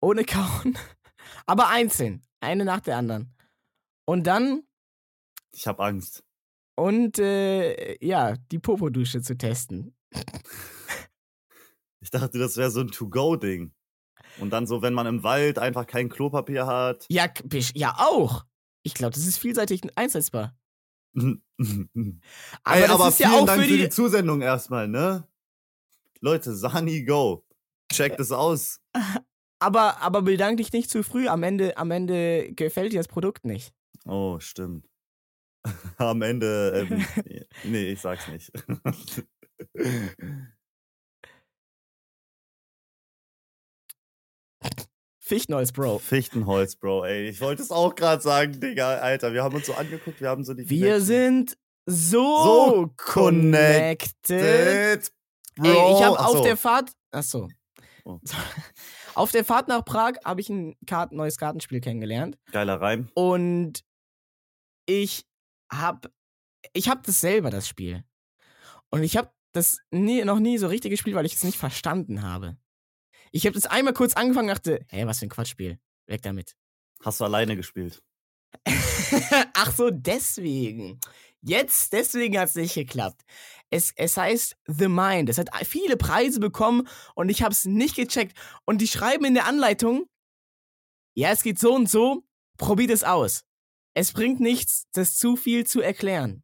ohne 0.00 0.24
kauen, 0.24 0.78
aber 1.46 1.68
einzeln, 1.68 2.22
eine 2.40 2.64
nach 2.64 2.80
der 2.80 2.96
anderen. 2.96 3.34
Und 4.06 4.26
dann 4.26 4.62
Ich 5.52 5.66
habe 5.66 5.82
Angst. 5.84 6.22
und 6.76 7.18
äh, 7.18 7.96
ja, 8.04 8.34
die 8.52 8.58
Popodusche 8.58 9.20
zu 9.22 9.36
testen. 9.36 9.94
Ich 12.00 12.10
dachte, 12.10 12.38
das 12.38 12.56
wäre 12.56 12.70
so 12.70 12.80
ein 12.80 12.88
To-Go-Ding. 12.88 13.72
Und 14.38 14.50
dann 14.50 14.66
so, 14.66 14.82
wenn 14.82 14.94
man 14.94 15.06
im 15.06 15.22
Wald 15.22 15.58
einfach 15.58 15.86
kein 15.86 16.08
Klopapier 16.08 16.66
hat. 16.66 17.06
Ja, 17.08 17.28
ja 17.74 17.96
auch. 17.98 18.44
Ich 18.82 18.94
glaube, 18.94 19.14
das 19.14 19.26
ist 19.26 19.38
vielseitig 19.38 19.82
einsetzbar. 19.96 20.56
aber 21.14 21.36
Ey, 21.58 22.80
das 22.82 22.90
aber 22.90 23.08
ist 23.08 23.18
ja 23.18 23.28
vielen 23.28 23.40
auch 23.40 23.46
Dank 23.46 23.62
für 23.62 23.68
die, 23.68 23.88
Zusendung 23.88 24.42
erstmal, 24.42 24.88
ne? 24.88 25.26
Leute, 26.20 26.54
Sani 26.54 27.04
Go. 27.04 27.44
Checkt 27.92 28.20
es 28.20 28.30
aus. 28.30 28.80
aber 29.58 30.00
aber 30.00 30.22
bedank 30.22 30.58
dich 30.58 30.72
nicht 30.72 30.90
zu 30.90 31.02
früh. 31.02 31.28
Am 31.28 31.42
Ende 31.42 31.76
am 31.76 31.90
Ende 31.90 32.52
gefällt 32.52 32.92
dir 32.92 33.00
das 33.00 33.08
Produkt 33.08 33.44
nicht. 33.44 33.74
Oh, 34.06 34.38
stimmt. 34.38 34.86
Am 35.98 36.22
Ende, 36.22 36.88
ähm, 36.88 37.04
nee, 37.64 37.90
ich 37.92 38.00
sag's 38.00 38.28
nicht. 38.28 38.50
Fichtenholz, 45.30 45.70
Bro. 45.72 46.00
Fichtenholz, 46.00 46.74
Bro, 46.76 47.04
ey. 47.04 47.28
Ich 47.28 47.40
wollte 47.40 47.62
es 47.62 47.70
auch 47.70 47.94
gerade 47.94 48.20
sagen, 48.20 48.58
Digga, 48.60 48.94
Alter. 48.98 49.32
Wir 49.32 49.44
haben 49.44 49.54
uns 49.54 49.66
so 49.66 49.74
angeguckt, 49.74 50.20
wir 50.20 50.28
haben 50.28 50.42
so 50.44 50.54
die 50.54 50.68
Wir 50.68 50.98
Connection. 50.98 51.06
sind 51.06 51.58
so, 51.86 52.44
So 52.44 52.94
connected. 52.96 54.28
Dead, 54.28 55.12
Bro. 55.56 55.66
Ey, 55.68 55.92
ich 55.94 56.02
habe 56.04 56.18
auf 56.18 56.38
so. 56.38 56.42
der 56.42 56.56
Fahrt, 56.56 56.90
ach 57.12 57.22
so. 57.22 57.48
Oh. 58.04 58.18
Auf 59.14 59.30
der 59.32 59.44
Fahrt 59.44 59.68
nach 59.68 59.84
Prag 59.84 60.14
habe 60.24 60.40
ich 60.40 60.48
ein 60.48 60.74
Karten, 60.86 61.16
neues 61.16 61.36
Kartenspiel 61.36 61.80
kennengelernt 61.80 62.38
Geiler 62.52 62.80
Reim. 62.80 63.10
und 63.14 63.84
ich 64.86 65.26
habe 65.70 66.10
ich 66.72 66.88
habe 66.88 67.02
das 67.04 67.20
selber 67.20 67.50
das 67.50 67.68
Spiel. 67.68 68.04
Und 68.90 69.02
ich 69.02 69.16
habe 69.16 69.30
das 69.52 69.78
nie, 69.90 70.24
noch 70.24 70.38
nie 70.38 70.58
so 70.58 70.68
richtig 70.68 70.90
gespielt, 70.92 71.14
weil 71.16 71.26
ich 71.26 71.34
es 71.34 71.44
nicht 71.44 71.58
verstanden 71.58 72.22
habe. 72.22 72.56
Ich 73.30 73.46
habe 73.46 73.54
das 73.54 73.66
einmal 73.66 73.94
kurz 73.94 74.14
angefangen 74.14 74.48
und 74.48 74.56
dachte, 74.56 74.84
hä, 74.88 75.06
was 75.06 75.20
für 75.20 75.26
ein 75.26 75.30
Quatschspiel. 75.30 75.78
Weg 76.06 76.22
damit. 76.22 76.56
Hast 77.02 77.20
du 77.20 77.24
alleine 77.24 77.56
gespielt? 77.56 78.02
Ach 79.54 79.72
so, 79.72 79.90
deswegen. 79.90 81.00
Jetzt, 81.42 81.92
deswegen 81.92 82.38
hat 82.38 82.50
es 82.50 82.54
nicht 82.54 82.74
geklappt. 82.74 83.22
Es, 83.70 83.92
es 83.96 84.16
heißt 84.16 84.56
The 84.66 84.88
Mind. 84.88 85.28
Es 85.28 85.38
hat 85.38 85.48
viele 85.64 85.96
Preise 85.96 86.40
bekommen 86.40 86.88
und 87.14 87.28
ich 87.28 87.42
habe 87.42 87.52
es 87.52 87.64
nicht 87.64 87.96
gecheckt. 87.96 88.36
Und 88.66 88.78
die 88.78 88.88
schreiben 88.88 89.24
in 89.24 89.34
der 89.34 89.46
Anleitung, 89.46 90.06
ja, 91.14 91.30
es 91.30 91.42
geht 91.42 91.58
so 91.58 91.74
und 91.74 91.88
so, 91.88 92.24
probiert 92.58 92.90
es 92.90 93.04
aus. 93.04 93.44
Es 93.94 94.12
bringt 94.12 94.40
nichts, 94.40 94.86
das 94.92 95.16
zu 95.16 95.36
viel 95.36 95.66
zu 95.66 95.80
erklären. 95.80 96.42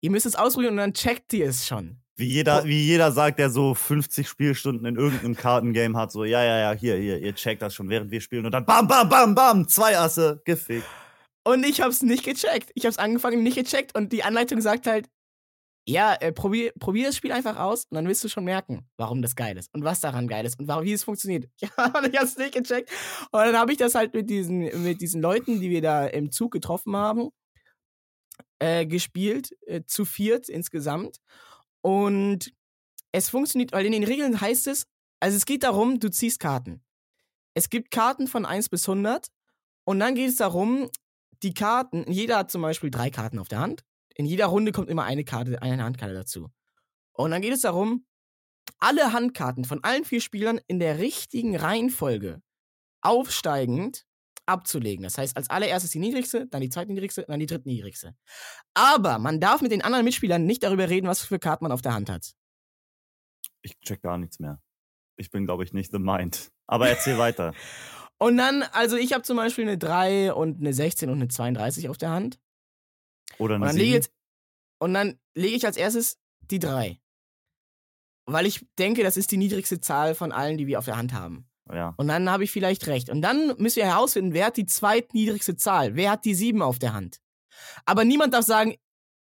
Ihr 0.00 0.10
müsst 0.10 0.26
es 0.26 0.36
ausprobieren 0.36 0.74
und 0.74 0.78
dann 0.78 0.94
checkt 0.94 1.32
ihr 1.32 1.46
es 1.46 1.66
schon. 1.66 1.99
Wie 2.20 2.26
jeder, 2.26 2.64
wie 2.64 2.84
jeder 2.84 3.12
sagt, 3.12 3.38
der 3.38 3.48
so 3.48 3.74
50 3.74 4.28
Spielstunden 4.28 4.86
in 4.86 4.96
irgendeinem 4.96 5.34
Kartengame 5.34 5.96
hat, 5.98 6.12
so, 6.12 6.24
ja, 6.24 6.44
ja, 6.44 6.58
ja, 6.58 6.78
hier, 6.78 6.96
hier, 6.96 7.18
ihr 7.18 7.34
checkt 7.34 7.62
das 7.62 7.74
schon, 7.74 7.88
während 7.88 8.10
wir 8.10 8.20
spielen 8.20 8.44
und 8.44 8.52
dann 8.52 8.66
bam, 8.66 8.86
bam, 8.86 9.08
bam, 9.08 9.34
bam, 9.34 9.66
zwei 9.66 9.98
Asse, 9.98 10.42
gefickt. 10.44 10.86
Und 11.44 11.64
ich 11.64 11.80
hab's 11.80 12.02
nicht 12.02 12.22
gecheckt. 12.22 12.70
Ich 12.74 12.84
hab's 12.84 12.98
angefangen, 12.98 13.42
nicht 13.42 13.56
gecheckt 13.56 13.96
und 13.96 14.12
die 14.12 14.22
Anleitung 14.22 14.60
sagt 14.60 14.86
halt, 14.86 15.08
ja, 15.86 16.14
äh, 16.14 16.30
probier, 16.30 16.72
probier 16.78 17.06
das 17.06 17.16
Spiel 17.16 17.32
einfach 17.32 17.56
aus 17.56 17.86
und 17.86 17.94
dann 17.94 18.06
wirst 18.06 18.22
du 18.22 18.28
schon 18.28 18.44
merken, 18.44 18.86
warum 18.98 19.22
das 19.22 19.34
geil 19.34 19.56
ist 19.56 19.72
und 19.74 19.82
was 19.82 20.00
daran 20.00 20.28
geil 20.28 20.44
ist 20.44 20.60
und 20.60 20.68
warum, 20.68 20.84
wie 20.84 20.92
es 20.92 21.04
funktioniert. 21.04 21.48
Ja, 21.60 21.86
und 21.98 22.06
ich 22.06 22.20
hab's 22.20 22.36
nicht 22.36 22.54
gecheckt. 22.54 22.90
Und 23.32 23.40
dann 23.40 23.56
habe 23.56 23.72
ich 23.72 23.78
das 23.78 23.94
halt 23.94 24.12
mit 24.12 24.28
diesen, 24.28 24.84
mit 24.84 25.00
diesen 25.00 25.22
Leuten, 25.22 25.60
die 25.60 25.70
wir 25.70 25.80
da 25.80 26.06
im 26.06 26.30
Zug 26.30 26.52
getroffen 26.52 26.94
haben, 26.94 27.30
äh, 28.58 28.84
gespielt, 28.84 29.56
äh, 29.66 29.82
zu 29.86 30.04
viert 30.04 30.48
insgesamt. 30.48 31.18
Und 31.82 32.52
es 33.12 33.28
funktioniert, 33.28 33.72
weil 33.72 33.86
in 33.86 33.92
den 33.92 34.04
Regeln 34.04 34.40
heißt 34.40 34.66
es, 34.66 34.86
also 35.20 35.36
es 35.36 35.46
geht 35.46 35.62
darum, 35.62 36.00
du 36.00 36.10
ziehst 36.10 36.40
Karten. 36.40 36.82
Es 37.54 37.68
gibt 37.68 37.90
Karten 37.90 38.26
von 38.26 38.46
1 38.46 38.68
bis 38.68 38.88
100 38.88 39.28
und 39.84 39.98
dann 39.98 40.14
geht 40.14 40.28
es 40.28 40.36
darum, 40.36 40.88
die 41.42 41.54
Karten, 41.54 42.10
jeder 42.10 42.38
hat 42.38 42.50
zum 42.50 42.62
Beispiel 42.62 42.90
drei 42.90 43.10
Karten 43.10 43.38
auf 43.38 43.48
der 43.48 43.60
Hand. 43.60 43.84
In 44.14 44.26
jeder 44.26 44.46
Runde 44.46 44.72
kommt 44.72 44.88
immer 44.90 45.04
eine 45.04 45.24
Karte, 45.24 45.60
eine 45.62 45.82
Handkarte 45.82 46.14
dazu. 46.14 46.48
Und 47.12 47.30
dann 47.30 47.42
geht 47.42 47.52
es 47.52 47.62
darum, 47.62 48.06
alle 48.78 49.12
Handkarten 49.12 49.64
von 49.64 49.82
allen 49.82 50.04
vier 50.04 50.20
Spielern 50.20 50.60
in 50.66 50.78
der 50.78 50.98
richtigen 50.98 51.56
Reihenfolge 51.56 52.42
aufsteigend 53.00 54.06
abzulegen. 54.50 55.02
Das 55.02 55.16
heißt, 55.18 55.36
als 55.36 55.48
allererstes 55.48 55.90
die 55.90 55.98
niedrigste, 55.98 56.46
dann 56.48 56.60
die 56.60 56.68
zweitniedrigste, 56.68 57.24
dann 57.26 57.40
die 57.40 57.46
drittniedrigste. 57.46 58.14
Aber 58.74 59.18
man 59.18 59.40
darf 59.40 59.62
mit 59.62 59.72
den 59.72 59.82
anderen 59.82 60.04
Mitspielern 60.04 60.44
nicht 60.44 60.62
darüber 60.62 60.88
reden, 60.88 61.06
was 61.06 61.22
für 61.22 61.38
Karten 61.38 61.64
man 61.64 61.72
auf 61.72 61.82
der 61.82 61.94
Hand 61.94 62.10
hat. 62.10 62.34
Ich 63.62 63.78
check 63.80 64.02
gar 64.02 64.18
nichts 64.18 64.38
mehr. 64.38 64.60
Ich 65.16 65.30
bin, 65.30 65.44
glaube 65.44 65.64
ich, 65.64 65.72
nicht 65.72 65.92
the 65.92 65.98
mind. 65.98 66.50
Aber 66.66 66.88
erzähl 66.88 67.18
weiter. 67.18 67.54
Und 68.18 68.36
dann, 68.36 68.62
also 68.62 68.96
ich 68.96 69.12
habe 69.12 69.22
zum 69.22 69.36
Beispiel 69.36 69.64
eine 69.64 69.78
3 69.78 70.34
und 70.34 70.60
eine 70.60 70.72
16 70.74 71.08
und 71.08 71.16
eine 71.16 71.28
32 71.28 71.88
auf 71.88 71.98
der 71.98 72.10
Hand. 72.10 72.38
Oder 73.38 73.54
Und 73.56 73.62
eine 73.62 73.72
dann 73.72 73.76
lege 73.76 73.86
ich, 73.86 73.92
Sieben. 73.92 73.94
jetzt, 73.94 74.12
und 74.78 74.94
dann 74.94 75.18
lege 75.34 75.56
ich 75.56 75.66
als 75.66 75.76
erstes 75.76 76.18
die 76.40 76.58
3. 76.58 77.00
Weil 78.26 78.46
ich 78.46 78.66
denke, 78.78 79.02
das 79.02 79.16
ist 79.16 79.30
die 79.32 79.36
niedrigste 79.38 79.80
Zahl 79.80 80.14
von 80.14 80.32
allen, 80.32 80.58
die 80.58 80.66
wir 80.66 80.78
auf 80.78 80.84
der 80.84 80.96
Hand 80.96 81.12
haben. 81.12 81.49
Ja. 81.72 81.94
Und 81.96 82.08
dann 82.08 82.30
habe 82.30 82.44
ich 82.44 82.50
vielleicht 82.50 82.86
recht. 82.86 83.10
Und 83.10 83.22
dann 83.22 83.54
müssen 83.58 83.76
wir 83.76 83.86
herausfinden, 83.86 84.32
wer 84.32 84.46
hat 84.46 84.56
die 84.56 84.66
zweitniedrigste 84.66 85.56
Zahl? 85.56 85.94
Wer 85.96 86.10
hat 86.12 86.24
die 86.24 86.34
7 86.34 86.62
auf 86.62 86.78
der 86.78 86.92
Hand? 86.92 87.18
Aber 87.84 88.04
niemand 88.04 88.34
darf 88.34 88.44
sagen, 88.44 88.76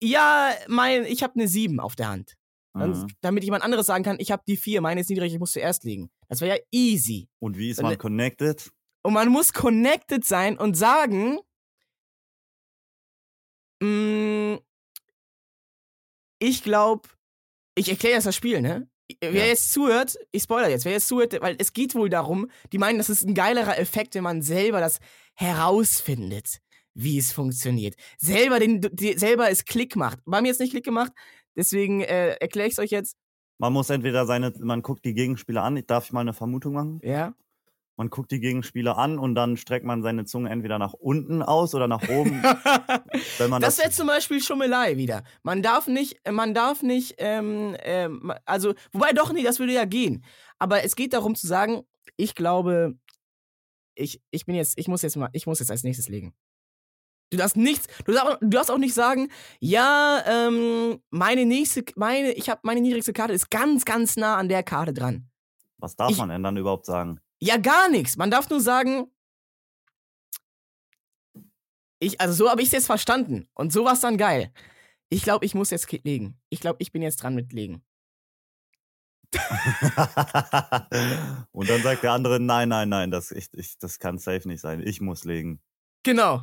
ja, 0.02 0.52
mein, 0.68 1.04
ich 1.04 1.22
habe 1.22 1.34
eine 1.34 1.48
7 1.48 1.80
auf 1.80 1.96
der 1.96 2.08
Hand. 2.08 2.36
Dann, 2.72 2.92
Mhm. 2.92 3.06
Damit 3.20 3.44
jemand 3.44 3.64
anderes 3.64 3.86
sagen 3.86 4.04
kann, 4.04 4.16
ich 4.20 4.30
habe 4.30 4.42
die 4.46 4.56
4, 4.56 4.80
meine 4.80 5.00
ist 5.00 5.10
niedrig, 5.10 5.32
ich 5.32 5.40
muss 5.40 5.52
zuerst 5.52 5.84
legen. 5.84 6.10
Das 6.28 6.40
wäre 6.40 6.56
ja 6.56 6.62
easy. 6.70 7.28
Und 7.40 7.58
wie 7.58 7.70
ist 7.70 7.82
man 7.82 7.98
connected? 7.98 8.70
Und 9.02 9.14
man 9.14 9.28
muss 9.28 9.52
connected 9.52 10.24
sein 10.24 10.56
und 10.56 10.76
sagen, 10.76 11.40
mm, 13.82 14.56
ich 16.38 16.62
glaube, 16.62 17.08
ich 17.74 17.88
erkläre 17.88 18.14
jetzt 18.14 18.26
das 18.26 18.36
Spiel, 18.36 18.60
ne? 18.60 18.88
Wer 19.22 19.32
Ja. 19.32 19.44
jetzt 19.46 19.72
zuhört, 19.72 20.16
ich 20.32 20.42
spoiler 20.44 20.68
jetzt, 20.70 20.84
wer 20.84 20.92
jetzt 20.92 21.08
zuhört, 21.08 21.38
weil 21.40 21.56
es 21.58 21.72
geht 21.72 21.94
wohl 21.94 22.08
darum, 22.08 22.50
die 22.72 22.78
meinen, 22.78 22.98
das 22.98 23.10
ist 23.10 23.22
ein 23.22 23.34
geilerer 23.34 23.78
Effekt, 23.78 24.14
wenn 24.14 24.24
man 24.24 24.40
selber 24.42 24.80
das 24.80 24.98
herausfindet, 25.34 26.60
wie 26.94 27.18
es 27.18 27.32
funktioniert. 27.32 27.94
Selber, 28.18 28.58
den, 28.58 28.80
die, 28.80 29.18
selber 29.18 29.50
es 29.50 29.64
Klick 29.64 29.94
macht. 29.96 30.20
Bei 30.24 30.40
mir 30.40 30.48
jetzt 30.48 30.60
nicht 30.60 30.70
Klick 30.70 30.84
gemacht, 30.84 31.12
deswegen 31.56 32.00
äh, 32.00 32.30
erkläre 32.36 32.68
ich 32.68 32.74
es 32.74 32.78
euch 32.78 32.90
jetzt. 32.90 33.16
Man 33.58 33.74
muss 33.74 33.90
entweder 33.90 34.24
seine, 34.24 34.54
man 34.58 34.80
guckt 34.80 35.04
die 35.04 35.12
Gegenspieler 35.12 35.62
an. 35.62 35.82
Darf 35.86 36.06
ich 36.06 36.12
mal 36.12 36.20
eine 36.20 36.32
Vermutung 36.32 36.72
machen? 36.72 37.00
Ja. 37.02 37.34
Man 38.00 38.08
guckt 38.08 38.30
die 38.30 38.40
Gegenspieler 38.40 38.96
an 38.96 39.18
und 39.18 39.34
dann 39.34 39.58
streckt 39.58 39.84
man 39.84 40.02
seine 40.02 40.24
Zunge 40.24 40.48
entweder 40.48 40.78
nach 40.78 40.94
unten 40.94 41.42
aus 41.42 41.74
oder 41.74 41.86
nach 41.86 42.08
oben. 42.08 42.42
wenn 43.36 43.50
man 43.50 43.60
Das 43.60 43.76
das, 43.76 43.78
wäre 43.84 43.90
zum 43.90 44.06
Beispiel 44.06 44.42
Schummelei 44.42 44.96
wieder. 44.96 45.22
Man 45.42 45.60
darf 45.60 45.86
nicht, 45.86 46.18
man 46.26 46.54
darf 46.54 46.82
nicht, 46.82 47.16
ähm, 47.18 47.76
ähm, 47.80 48.32
also, 48.46 48.72
wobei 48.92 49.12
doch, 49.12 49.34
nee, 49.34 49.42
das 49.42 49.58
würde 49.58 49.74
ja 49.74 49.84
gehen. 49.84 50.24
Aber 50.58 50.82
es 50.82 50.96
geht 50.96 51.12
darum 51.12 51.34
zu 51.34 51.46
sagen, 51.46 51.82
ich 52.16 52.34
glaube, 52.34 52.94
ich, 53.94 54.22
ich 54.30 54.46
bin 54.46 54.54
jetzt, 54.54 54.78
ich 54.78 54.88
muss 54.88 55.02
jetzt 55.02 55.18
mal, 55.18 55.28
ich 55.34 55.46
muss 55.46 55.58
jetzt 55.58 55.70
als 55.70 55.82
nächstes 55.84 56.08
legen. 56.08 56.32
Du 57.28 57.36
darfst 57.36 57.58
nichts, 57.58 57.86
du 58.06 58.12
darfst, 58.12 58.38
du 58.40 58.48
darfst 58.48 58.70
auch 58.70 58.78
nicht 58.78 58.94
sagen, 58.94 59.28
ja, 59.58 60.24
ähm, 60.26 61.02
meine 61.10 61.44
nächste, 61.44 61.84
meine, 61.96 62.32
ich 62.32 62.48
habe 62.48 62.62
meine 62.64 62.80
niedrigste 62.80 63.12
Karte 63.12 63.34
ist 63.34 63.50
ganz, 63.50 63.84
ganz 63.84 64.16
nah 64.16 64.38
an 64.38 64.48
der 64.48 64.62
Karte 64.62 64.94
dran. 64.94 65.28
was 65.76 65.96
darf 65.96 66.12
ich- 66.12 66.16
man 66.16 66.30
denn 66.30 66.42
dann 66.42 66.56
überhaupt 66.56 66.86
sagen? 66.86 67.20
Ja, 67.42 67.56
gar 67.56 67.88
nichts. 67.88 68.16
Man 68.16 68.30
darf 68.30 68.50
nur 68.50 68.60
sagen, 68.60 69.10
ich, 71.98 72.20
also 72.20 72.34
so 72.34 72.50
habe 72.50 72.62
ich 72.62 72.68
es 72.68 72.72
jetzt 72.72 72.86
verstanden. 72.86 73.48
Und 73.54 73.72
so 73.72 73.84
war 73.84 73.94
es 73.94 74.00
dann 74.00 74.18
geil. 74.18 74.52
Ich 75.08 75.22
glaube, 75.22 75.44
ich 75.44 75.54
muss 75.54 75.70
jetzt 75.70 75.90
legen. 76.04 76.38
Ich 76.48 76.60
glaube, 76.60 76.76
ich 76.80 76.92
bin 76.92 77.02
jetzt 77.02 77.22
dran 77.22 77.34
mit 77.34 77.52
legen. 77.52 77.82
und 81.52 81.70
dann 81.70 81.82
sagt 81.82 82.02
der 82.02 82.12
andere, 82.12 82.40
nein, 82.40 82.68
nein, 82.68 82.88
nein, 82.88 83.10
das, 83.12 83.30
ich, 83.30 83.48
ich, 83.52 83.78
das 83.78 83.98
kann 83.98 84.18
safe 84.18 84.48
nicht 84.48 84.60
sein. 84.60 84.80
Ich 84.84 85.00
muss 85.00 85.24
legen. 85.24 85.62
Genau. 86.02 86.42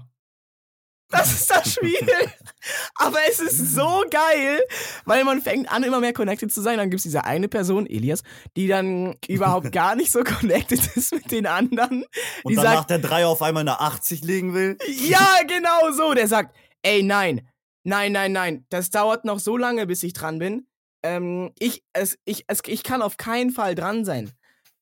Das 1.10 1.32
ist 1.32 1.50
das 1.50 1.74
Spiel. 1.74 1.96
Aber 2.96 3.18
es 3.30 3.40
ist 3.40 3.74
so 3.76 4.04
geil, 4.10 4.62
weil 5.06 5.24
man 5.24 5.42
fängt 5.42 5.72
an, 5.72 5.84
immer 5.84 6.00
mehr 6.00 6.14
connected 6.14 6.52
zu 6.52 6.62
sein. 6.62 6.78
Dann 6.78 6.90
gibt 6.90 7.00
es 7.00 7.04
diese 7.04 7.24
eine 7.24 7.48
Person, 7.48 7.86
Elias, 7.88 8.24
die 8.56 8.68
dann 8.68 9.16
überhaupt 9.28 9.72
gar 9.72 9.96
nicht 9.96 10.12
so 10.12 10.24
connected 10.24 10.80
ist 10.96 11.14
mit 11.14 11.32
den 11.32 11.46
anderen. 11.46 12.04
Und 12.44 12.52
Die 12.52 12.56
danach 12.56 12.76
sagt- 12.80 12.90
der 12.90 13.00
Drei 13.00 13.26
auf 13.26 13.42
einmal 13.42 13.62
eine 13.62 13.80
80 13.80 14.24
legen 14.24 14.54
will. 14.54 14.78
Ja, 14.88 15.28
genau 15.48 15.92
so. 15.94 16.14
Der 16.14 16.28
sagt, 16.28 16.56
ey, 16.82 17.04
nein, 17.04 17.48
Nein, 17.84 18.12
nein, 18.12 18.34
nein. 18.34 18.66
Das 18.68 18.90
dauert 18.90 19.24
noch 19.24 19.40
so 19.40 19.56
lange, 19.56 19.88
bis 19.88 20.04
ich 20.04 20.12
dran 20.12 20.40
bin. 20.40 20.68
Ähm, 21.04 21.54
ich, 21.58 21.86
es, 21.94 22.18
ich, 22.26 22.44
es, 22.48 22.60
ich 22.68 22.84
kann 22.84 23.02
auf 23.02 23.16
keinen 23.16 23.50
Fall 23.52 23.76
dran 23.76 24.04
sein. 24.04 24.34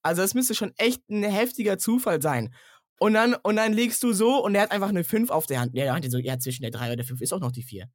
Also, 0.01 0.23
es 0.23 0.33
müsste 0.33 0.55
schon 0.55 0.73
echt 0.77 1.07
ein 1.11 1.21
heftiger 1.21 1.77
Zufall 1.77 2.19
sein. 2.19 2.51
Und 2.99 3.13
dann, 3.13 3.35
und 3.35 3.57
dann 3.57 3.73
legst 3.73 4.01
du 4.03 4.13
so 4.13 4.43
und 4.43 4.55
er 4.55 4.63
hat 4.63 4.71
einfach 4.71 4.89
eine 4.89 5.03
5 5.03 5.29
auf 5.29 5.47
der 5.47 5.59
Hand. 5.59 5.75
Ja, 5.75 5.85
er 5.85 5.95
hat 5.95 6.09
so, 6.09 6.17
ja, 6.17 6.39
zwischen 6.39 6.61
der 6.61 6.71
3 6.71 6.91
und 6.91 6.97
der 6.97 7.05
5 7.05 7.21
ist 7.21 7.33
auch 7.33 7.39
noch 7.39 7.51
die 7.51 7.63
4. 7.63 7.89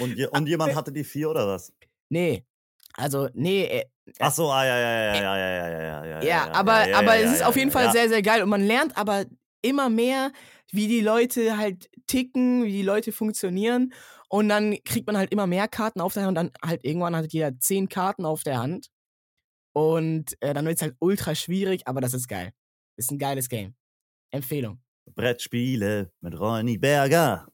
und, 0.00 0.16
je, 0.16 0.26
und 0.26 0.48
jemand 0.48 0.74
hatte 0.74 0.92
die 0.92 1.04
4 1.04 1.30
oder 1.30 1.46
was? 1.46 1.72
Nee. 2.08 2.44
Also, 2.94 3.28
nee. 3.34 3.64
Äh, 3.64 3.84
Ach 4.18 4.32
so, 4.32 4.50
ah, 4.50 4.66
ja, 4.66 4.76
ja, 4.76 4.90
ja, 4.90 5.14
ja, 5.14 5.36
ja, 5.36 5.68
ja, 5.68 5.80
ja, 5.80 6.04
ja. 6.04 6.22
Ja, 6.22 6.52
aber, 6.52 6.88
ja, 6.88 6.98
aber 6.98 7.14
ja, 7.14 7.28
es 7.28 7.34
ist 7.34 7.44
auf 7.44 7.56
jeden 7.56 7.70
Fall 7.70 7.92
sehr, 7.92 8.08
sehr 8.08 8.22
geil 8.22 8.42
und 8.42 8.48
man 8.48 8.62
lernt 8.62 8.96
aber 8.96 9.24
immer 9.62 9.88
mehr, 9.88 10.32
wie 10.72 10.88
die 10.88 11.00
Leute 11.00 11.56
halt 11.56 11.88
ticken, 12.08 12.64
wie 12.64 12.72
die 12.72 12.82
Leute 12.82 13.12
funktionieren 13.12 13.92
und 14.28 14.48
dann 14.48 14.76
kriegt 14.84 15.08
man 15.08 15.16
halt 15.16 15.32
immer 15.32 15.48
mehr 15.48 15.66
Karten 15.66 16.00
auf 16.00 16.14
der 16.14 16.22
Hand 16.22 16.30
und 16.30 16.34
dann 16.36 16.50
halt 16.64 16.84
irgendwann 16.84 17.16
hat 17.16 17.32
jeder 17.32 17.58
10 17.58 17.88
Karten 17.88 18.24
auf 18.24 18.44
der 18.44 18.58
Hand. 18.58 18.88
Und 19.72 20.36
äh, 20.40 20.54
dann 20.54 20.66
wird 20.66 20.76
es 20.76 20.82
halt 20.82 20.94
ultra 21.00 21.34
schwierig, 21.34 21.86
aber 21.86 22.00
das 22.00 22.14
ist 22.14 22.28
geil. 22.28 22.52
Ist 23.00 23.10
ein 23.10 23.18
geiles 23.18 23.48
Game. 23.48 23.72
Empfehlung. 24.30 24.78
Brettspiele 25.14 26.12
mit 26.20 26.38
Ronny 26.38 26.76
Berger. 26.76 27.46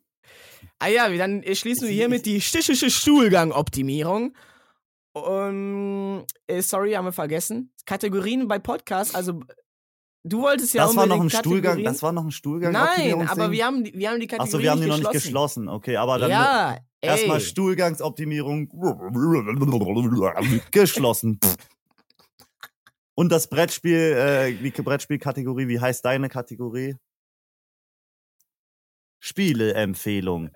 Ah 0.81 0.89
ja, 0.89 1.09
dann 1.09 1.45
schließen 1.55 1.87
wir 1.87 1.95
hiermit 1.95 2.27
die 2.27 2.41
stichische 2.41 2.91
Stuhlgang-Optimierung. 2.91 4.37
Um, 5.13 6.25
äh, 6.49 6.61
sorry, 6.63 6.93
haben 6.95 7.05
wir 7.05 7.13
vergessen. 7.13 7.73
Kategorien 7.87 8.49
bei 8.49 8.59
Podcasts, 8.59 9.15
also 9.15 9.41
du 10.25 10.43
wolltest 10.43 10.75
ja 10.75 10.85
Das 10.85 10.97
war 10.97 11.07
noch 11.07 11.15
ein 11.15 11.21
unbedingt 11.23 11.39
Stuhlgang, 11.41 11.63
Kategorien. 11.63 11.93
das 11.93 12.03
war 12.03 12.13
noch 12.13 12.25
ein 12.25 12.31
Stuhlgang. 12.33 12.73
Nein, 12.73 13.29
aber 13.29 13.53
wir 13.53 13.65
haben, 13.65 13.85
die- 13.85 13.95
wir 13.95 14.11
haben 14.11 14.19
die 14.21 14.27
Kategorien 14.27 14.49
Achso, 14.55 14.59
wir 14.63 14.71
haben 14.73 14.81
die 14.81 14.89
noch 14.89 14.99
nicht 14.99 15.13
geschlossen. 15.13 15.69
Okay, 15.69 15.97
aber 15.97 16.19
dann 16.19 16.31
Ja, 16.31 16.77
erstmal 17.01 17.41
Stuhlgangsoptimierung 17.41 18.69
geschlossen. 20.73 21.39
Und 23.19 23.33
das 23.33 23.49
Brettspiel, 23.49 23.97
äh, 23.97 24.53
die 24.53 24.71
Brettspielkategorie, 24.71 25.69
wie 25.69 25.81
heißt 25.81 26.05
deine 26.05 26.29
Kategorie? 26.29 26.97
Spieleempfehlung. 29.21 30.51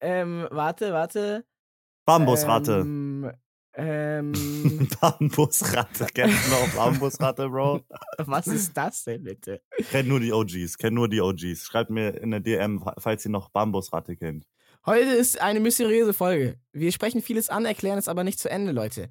Ähm, 0.00 0.46
warte, 0.50 0.92
warte. 0.92 1.46
Bambusratte. 2.04 2.80
Ähm, 2.80 3.32
ähm, 3.72 4.32
Bambusratte. 5.00 6.08
Kennst 6.12 6.46
du 6.46 6.50
noch 6.50 6.74
Bambusratte, 6.74 7.48
Bro? 7.48 7.80
was 8.18 8.48
ist 8.48 8.76
das 8.76 9.04
denn 9.04 9.24
bitte? 9.24 9.62
Kennt 9.90 10.10
nur 10.10 10.20
die 10.20 10.32
OGs, 10.32 10.76
kennt 10.76 10.94
nur 10.94 11.08
die 11.08 11.22
OGs. 11.22 11.64
Schreibt 11.64 11.88
mir 11.88 12.10
in 12.20 12.30
der 12.30 12.40
DM, 12.40 12.84
falls 12.98 13.24
ihr 13.24 13.30
noch 13.30 13.48
Bambusratte 13.48 14.14
kennt. 14.14 14.46
Heute 14.84 15.08
ist 15.08 15.40
eine 15.40 15.60
mysteriöse 15.60 16.12
Folge. 16.12 16.60
Wir 16.72 16.92
sprechen 16.92 17.22
vieles 17.22 17.48
an, 17.48 17.64
erklären 17.64 17.98
es 17.98 18.08
aber 18.08 18.24
nicht 18.24 18.38
zu 18.38 18.50
Ende, 18.50 18.72
Leute. 18.72 19.08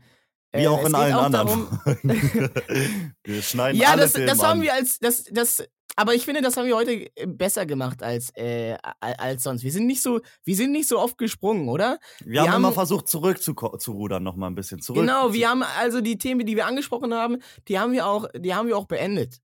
Wie 0.57 0.63
Äh, 0.63 0.67
auch 0.67 0.85
in 0.85 0.95
allen 0.95 1.13
auch 1.13 1.23
anderen. 1.23 1.67
Wir 3.23 3.41
schneiden 3.41 3.79
Ja, 3.79 3.91
alle 3.91 4.01
das, 4.03 4.13
Themen 4.13 4.27
das 4.27 4.39
haben 4.43 4.59
an. 4.59 4.61
wir 4.61 4.73
als 4.73 4.99
das 4.99 5.23
das 5.25 5.63
aber 5.99 6.13
ich 6.13 6.25
finde, 6.25 6.41
das 6.41 6.55
haben 6.57 6.67
wir 6.67 6.75
heute 6.75 7.09
äh, 7.15 7.25
besser 7.25 7.65
gemacht 7.65 8.03
als 8.03 8.29
äh, 8.35 8.77
als 8.99 9.41
sonst. 9.43 9.63
Wir 9.63 9.71
sind 9.71 9.87
nicht 9.87 10.01
so 10.03 10.19
wir 10.43 10.55
sind 10.55 10.71
nicht 10.71 10.87
so 10.87 10.99
oft 10.99 11.17
gesprungen, 11.17 11.69
oder? 11.69 11.97
Wir 12.23 12.41
haben 12.41 12.49
wir 12.51 12.55
immer 12.57 12.67
haben- 12.67 12.73
versucht, 12.75 13.07
zurück 13.07 13.41
zu, 13.41 13.55
ko- 13.55 13.77
zu 13.77 13.93
rudern, 13.93 14.21
noch 14.23 14.35
mal 14.35 14.47
ein 14.47 14.55
bisschen 14.55 14.79
zurück. 14.81 15.01
genau, 15.01 15.33
wir 15.33 15.49
haben 15.49 15.63
also 15.63 16.01
die 16.01 16.17
Themen, 16.17 16.45
die 16.45 16.55
wir 16.55 16.67
angesprochen 16.67 17.13
haben, 17.13 17.37
die 17.67 17.79
haben 17.79 17.93
wir 17.93 18.05
auch 18.05 18.27
die 18.35 18.53
haben 18.53 18.67
wir 18.67 18.77
auch 18.77 18.85
beendet. 18.85 19.39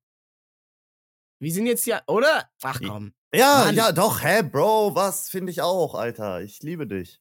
Wir 1.40 1.52
sind 1.52 1.66
jetzt 1.66 1.86
ja, 1.88 2.02
oder? 2.08 2.48
Ach 2.62 2.80
komm. 2.86 3.14
Ja, 3.36 3.64
Mann. 3.66 3.76
ja, 3.76 3.92
doch, 3.92 4.22
hä, 4.24 4.44
Bro, 4.44 4.94
was 4.94 5.30
finde 5.30 5.52
ich 5.52 5.62
auch, 5.62 5.96
Alter. 5.96 6.42
Ich 6.42 6.62
liebe 6.62 6.86
dich. 6.86 7.20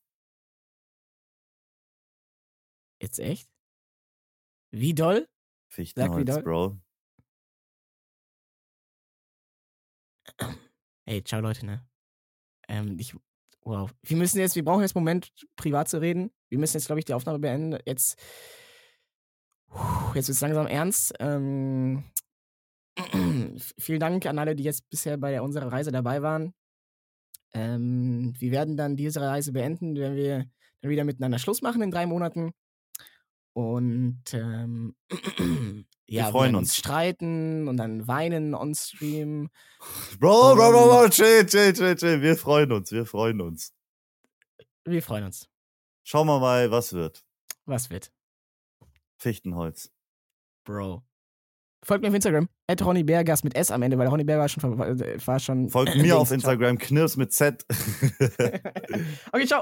Jetzt 3.00 3.18
echt? 3.18 3.48
Wie 4.72 4.94
doll? 4.94 5.28
Fichtenholz, 5.68 6.20
wieder. 6.20 6.42
Bro. 6.42 6.78
Ey, 11.04 11.22
ciao 11.22 11.40
Leute, 11.40 11.66
ne? 11.66 11.86
Ähm, 12.68 12.96
ich 12.98 13.14
wow. 13.60 13.90
Wir 14.02 14.16
müssen 14.16 14.38
jetzt, 14.38 14.56
wir 14.56 14.64
brauchen 14.64 14.80
jetzt 14.80 14.96
einen 14.96 15.04
Moment 15.04 15.30
privat 15.56 15.88
zu 15.88 16.00
reden. 16.00 16.30
Wir 16.48 16.58
müssen 16.58 16.76
jetzt 16.76 16.86
glaube 16.86 17.00
ich 17.00 17.04
die 17.04 17.14
Aufnahme 17.14 17.38
beenden. 17.38 17.78
Jetzt 17.84 18.18
jetzt 20.14 20.28
wird 20.28 20.36
es 20.36 20.40
langsam 20.40 20.66
ernst. 20.66 21.14
Ähm, 21.20 22.04
vielen 23.78 24.00
Dank 24.00 24.24
an 24.26 24.38
alle, 24.38 24.56
die 24.56 24.64
jetzt 24.64 24.88
bisher 24.88 25.18
bei 25.18 25.40
unserer 25.42 25.70
Reise 25.70 25.92
dabei 25.92 26.22
waren. 26.22 26.54
Ähm, 27.52 28.32
wir 28.38 28.52
werden 28.52 28.78
dann 28.78 28.96
diese 28.96 29.20
Reise 29.20 29.52
beenden, 29.52 29.96
wenn 29.96 30.16
wir 30.16 30.46
dann 30.80 30.90
wieder 30.90 31.04
miteinander 31.04 31.38
Schluss 31.38 31.60
machen 31.60 31.82
in 31.82 31.90
drei 31.90 32.06
Monaten. 32.06 32.52
Und 33.54 34.22
ähm, 34.32 34.94
ja, 36.06 36.30
freuen 36.30 36.44
werden 36.52 36.54
uns. 36.56 36.76
streiten 36.76 37.68
und 37.68 37.76
dann 37.76 38.06
weinen 38.08 38.54
on 38.54 38.74
Stream. 38.74 39.50
Bro, 40.20 40.54
Bro, 40.56 40.70
Bro, 40.72 40.86
Bro, 40.88 41.08
chill, 41.10 41.44
chill, 41.46 41.72
chill, 41.74 41.94
chill. 41.96 42.22
Wir 42.22 42.36
freuen 42.36 42.72
uns, 42.72 42.90
wir 42.92 43.04
freuen 43.04 43.40
uns. 43.42 43.74
Wir 44.86 45.02
freuen 45.02 45.24
uns. 45.24 45.48
Schauen 46.04 46.26
wir 46.26 46.40
mal, 46.40 46.70
was 46.70 46.92
wird. 46.94 47.22
Was 47.66 47.90
wird? 47.90 48.10
Fichtenholz. 49.18 49.90
Bro. 50.64 51.02
Folgt 51.84 52.02
mir 52.02 52.08
auf 52.08 52.14
Instagram. 52.14 52.48
At 52.68 52.80
Ronny 52.84 53.02
Bergas 53.02 53.42
mit 53.44 53.54
S 53.56 53.70
am 53.70 53.82
Ende, 53.82 53.98
weil 53.98 54.06
Ronny 54.08 54.24
Berger 54.24 54.42
war 54.42 54.48
schon. 54.48 54.76
ver- 54.78 55.26
War 55.26 55.38
schon 55.40 55.68
Folgt 55.68 55.94
mir 56.00 56.16
auf. 56.16 56.30
Instagram, 56.30 56.78
Knirps 56.78 57.16
mit 57.16 57.32
Z. 57.32 57.66
Okay, 59.32 59.46
ciao. 59.46 59.60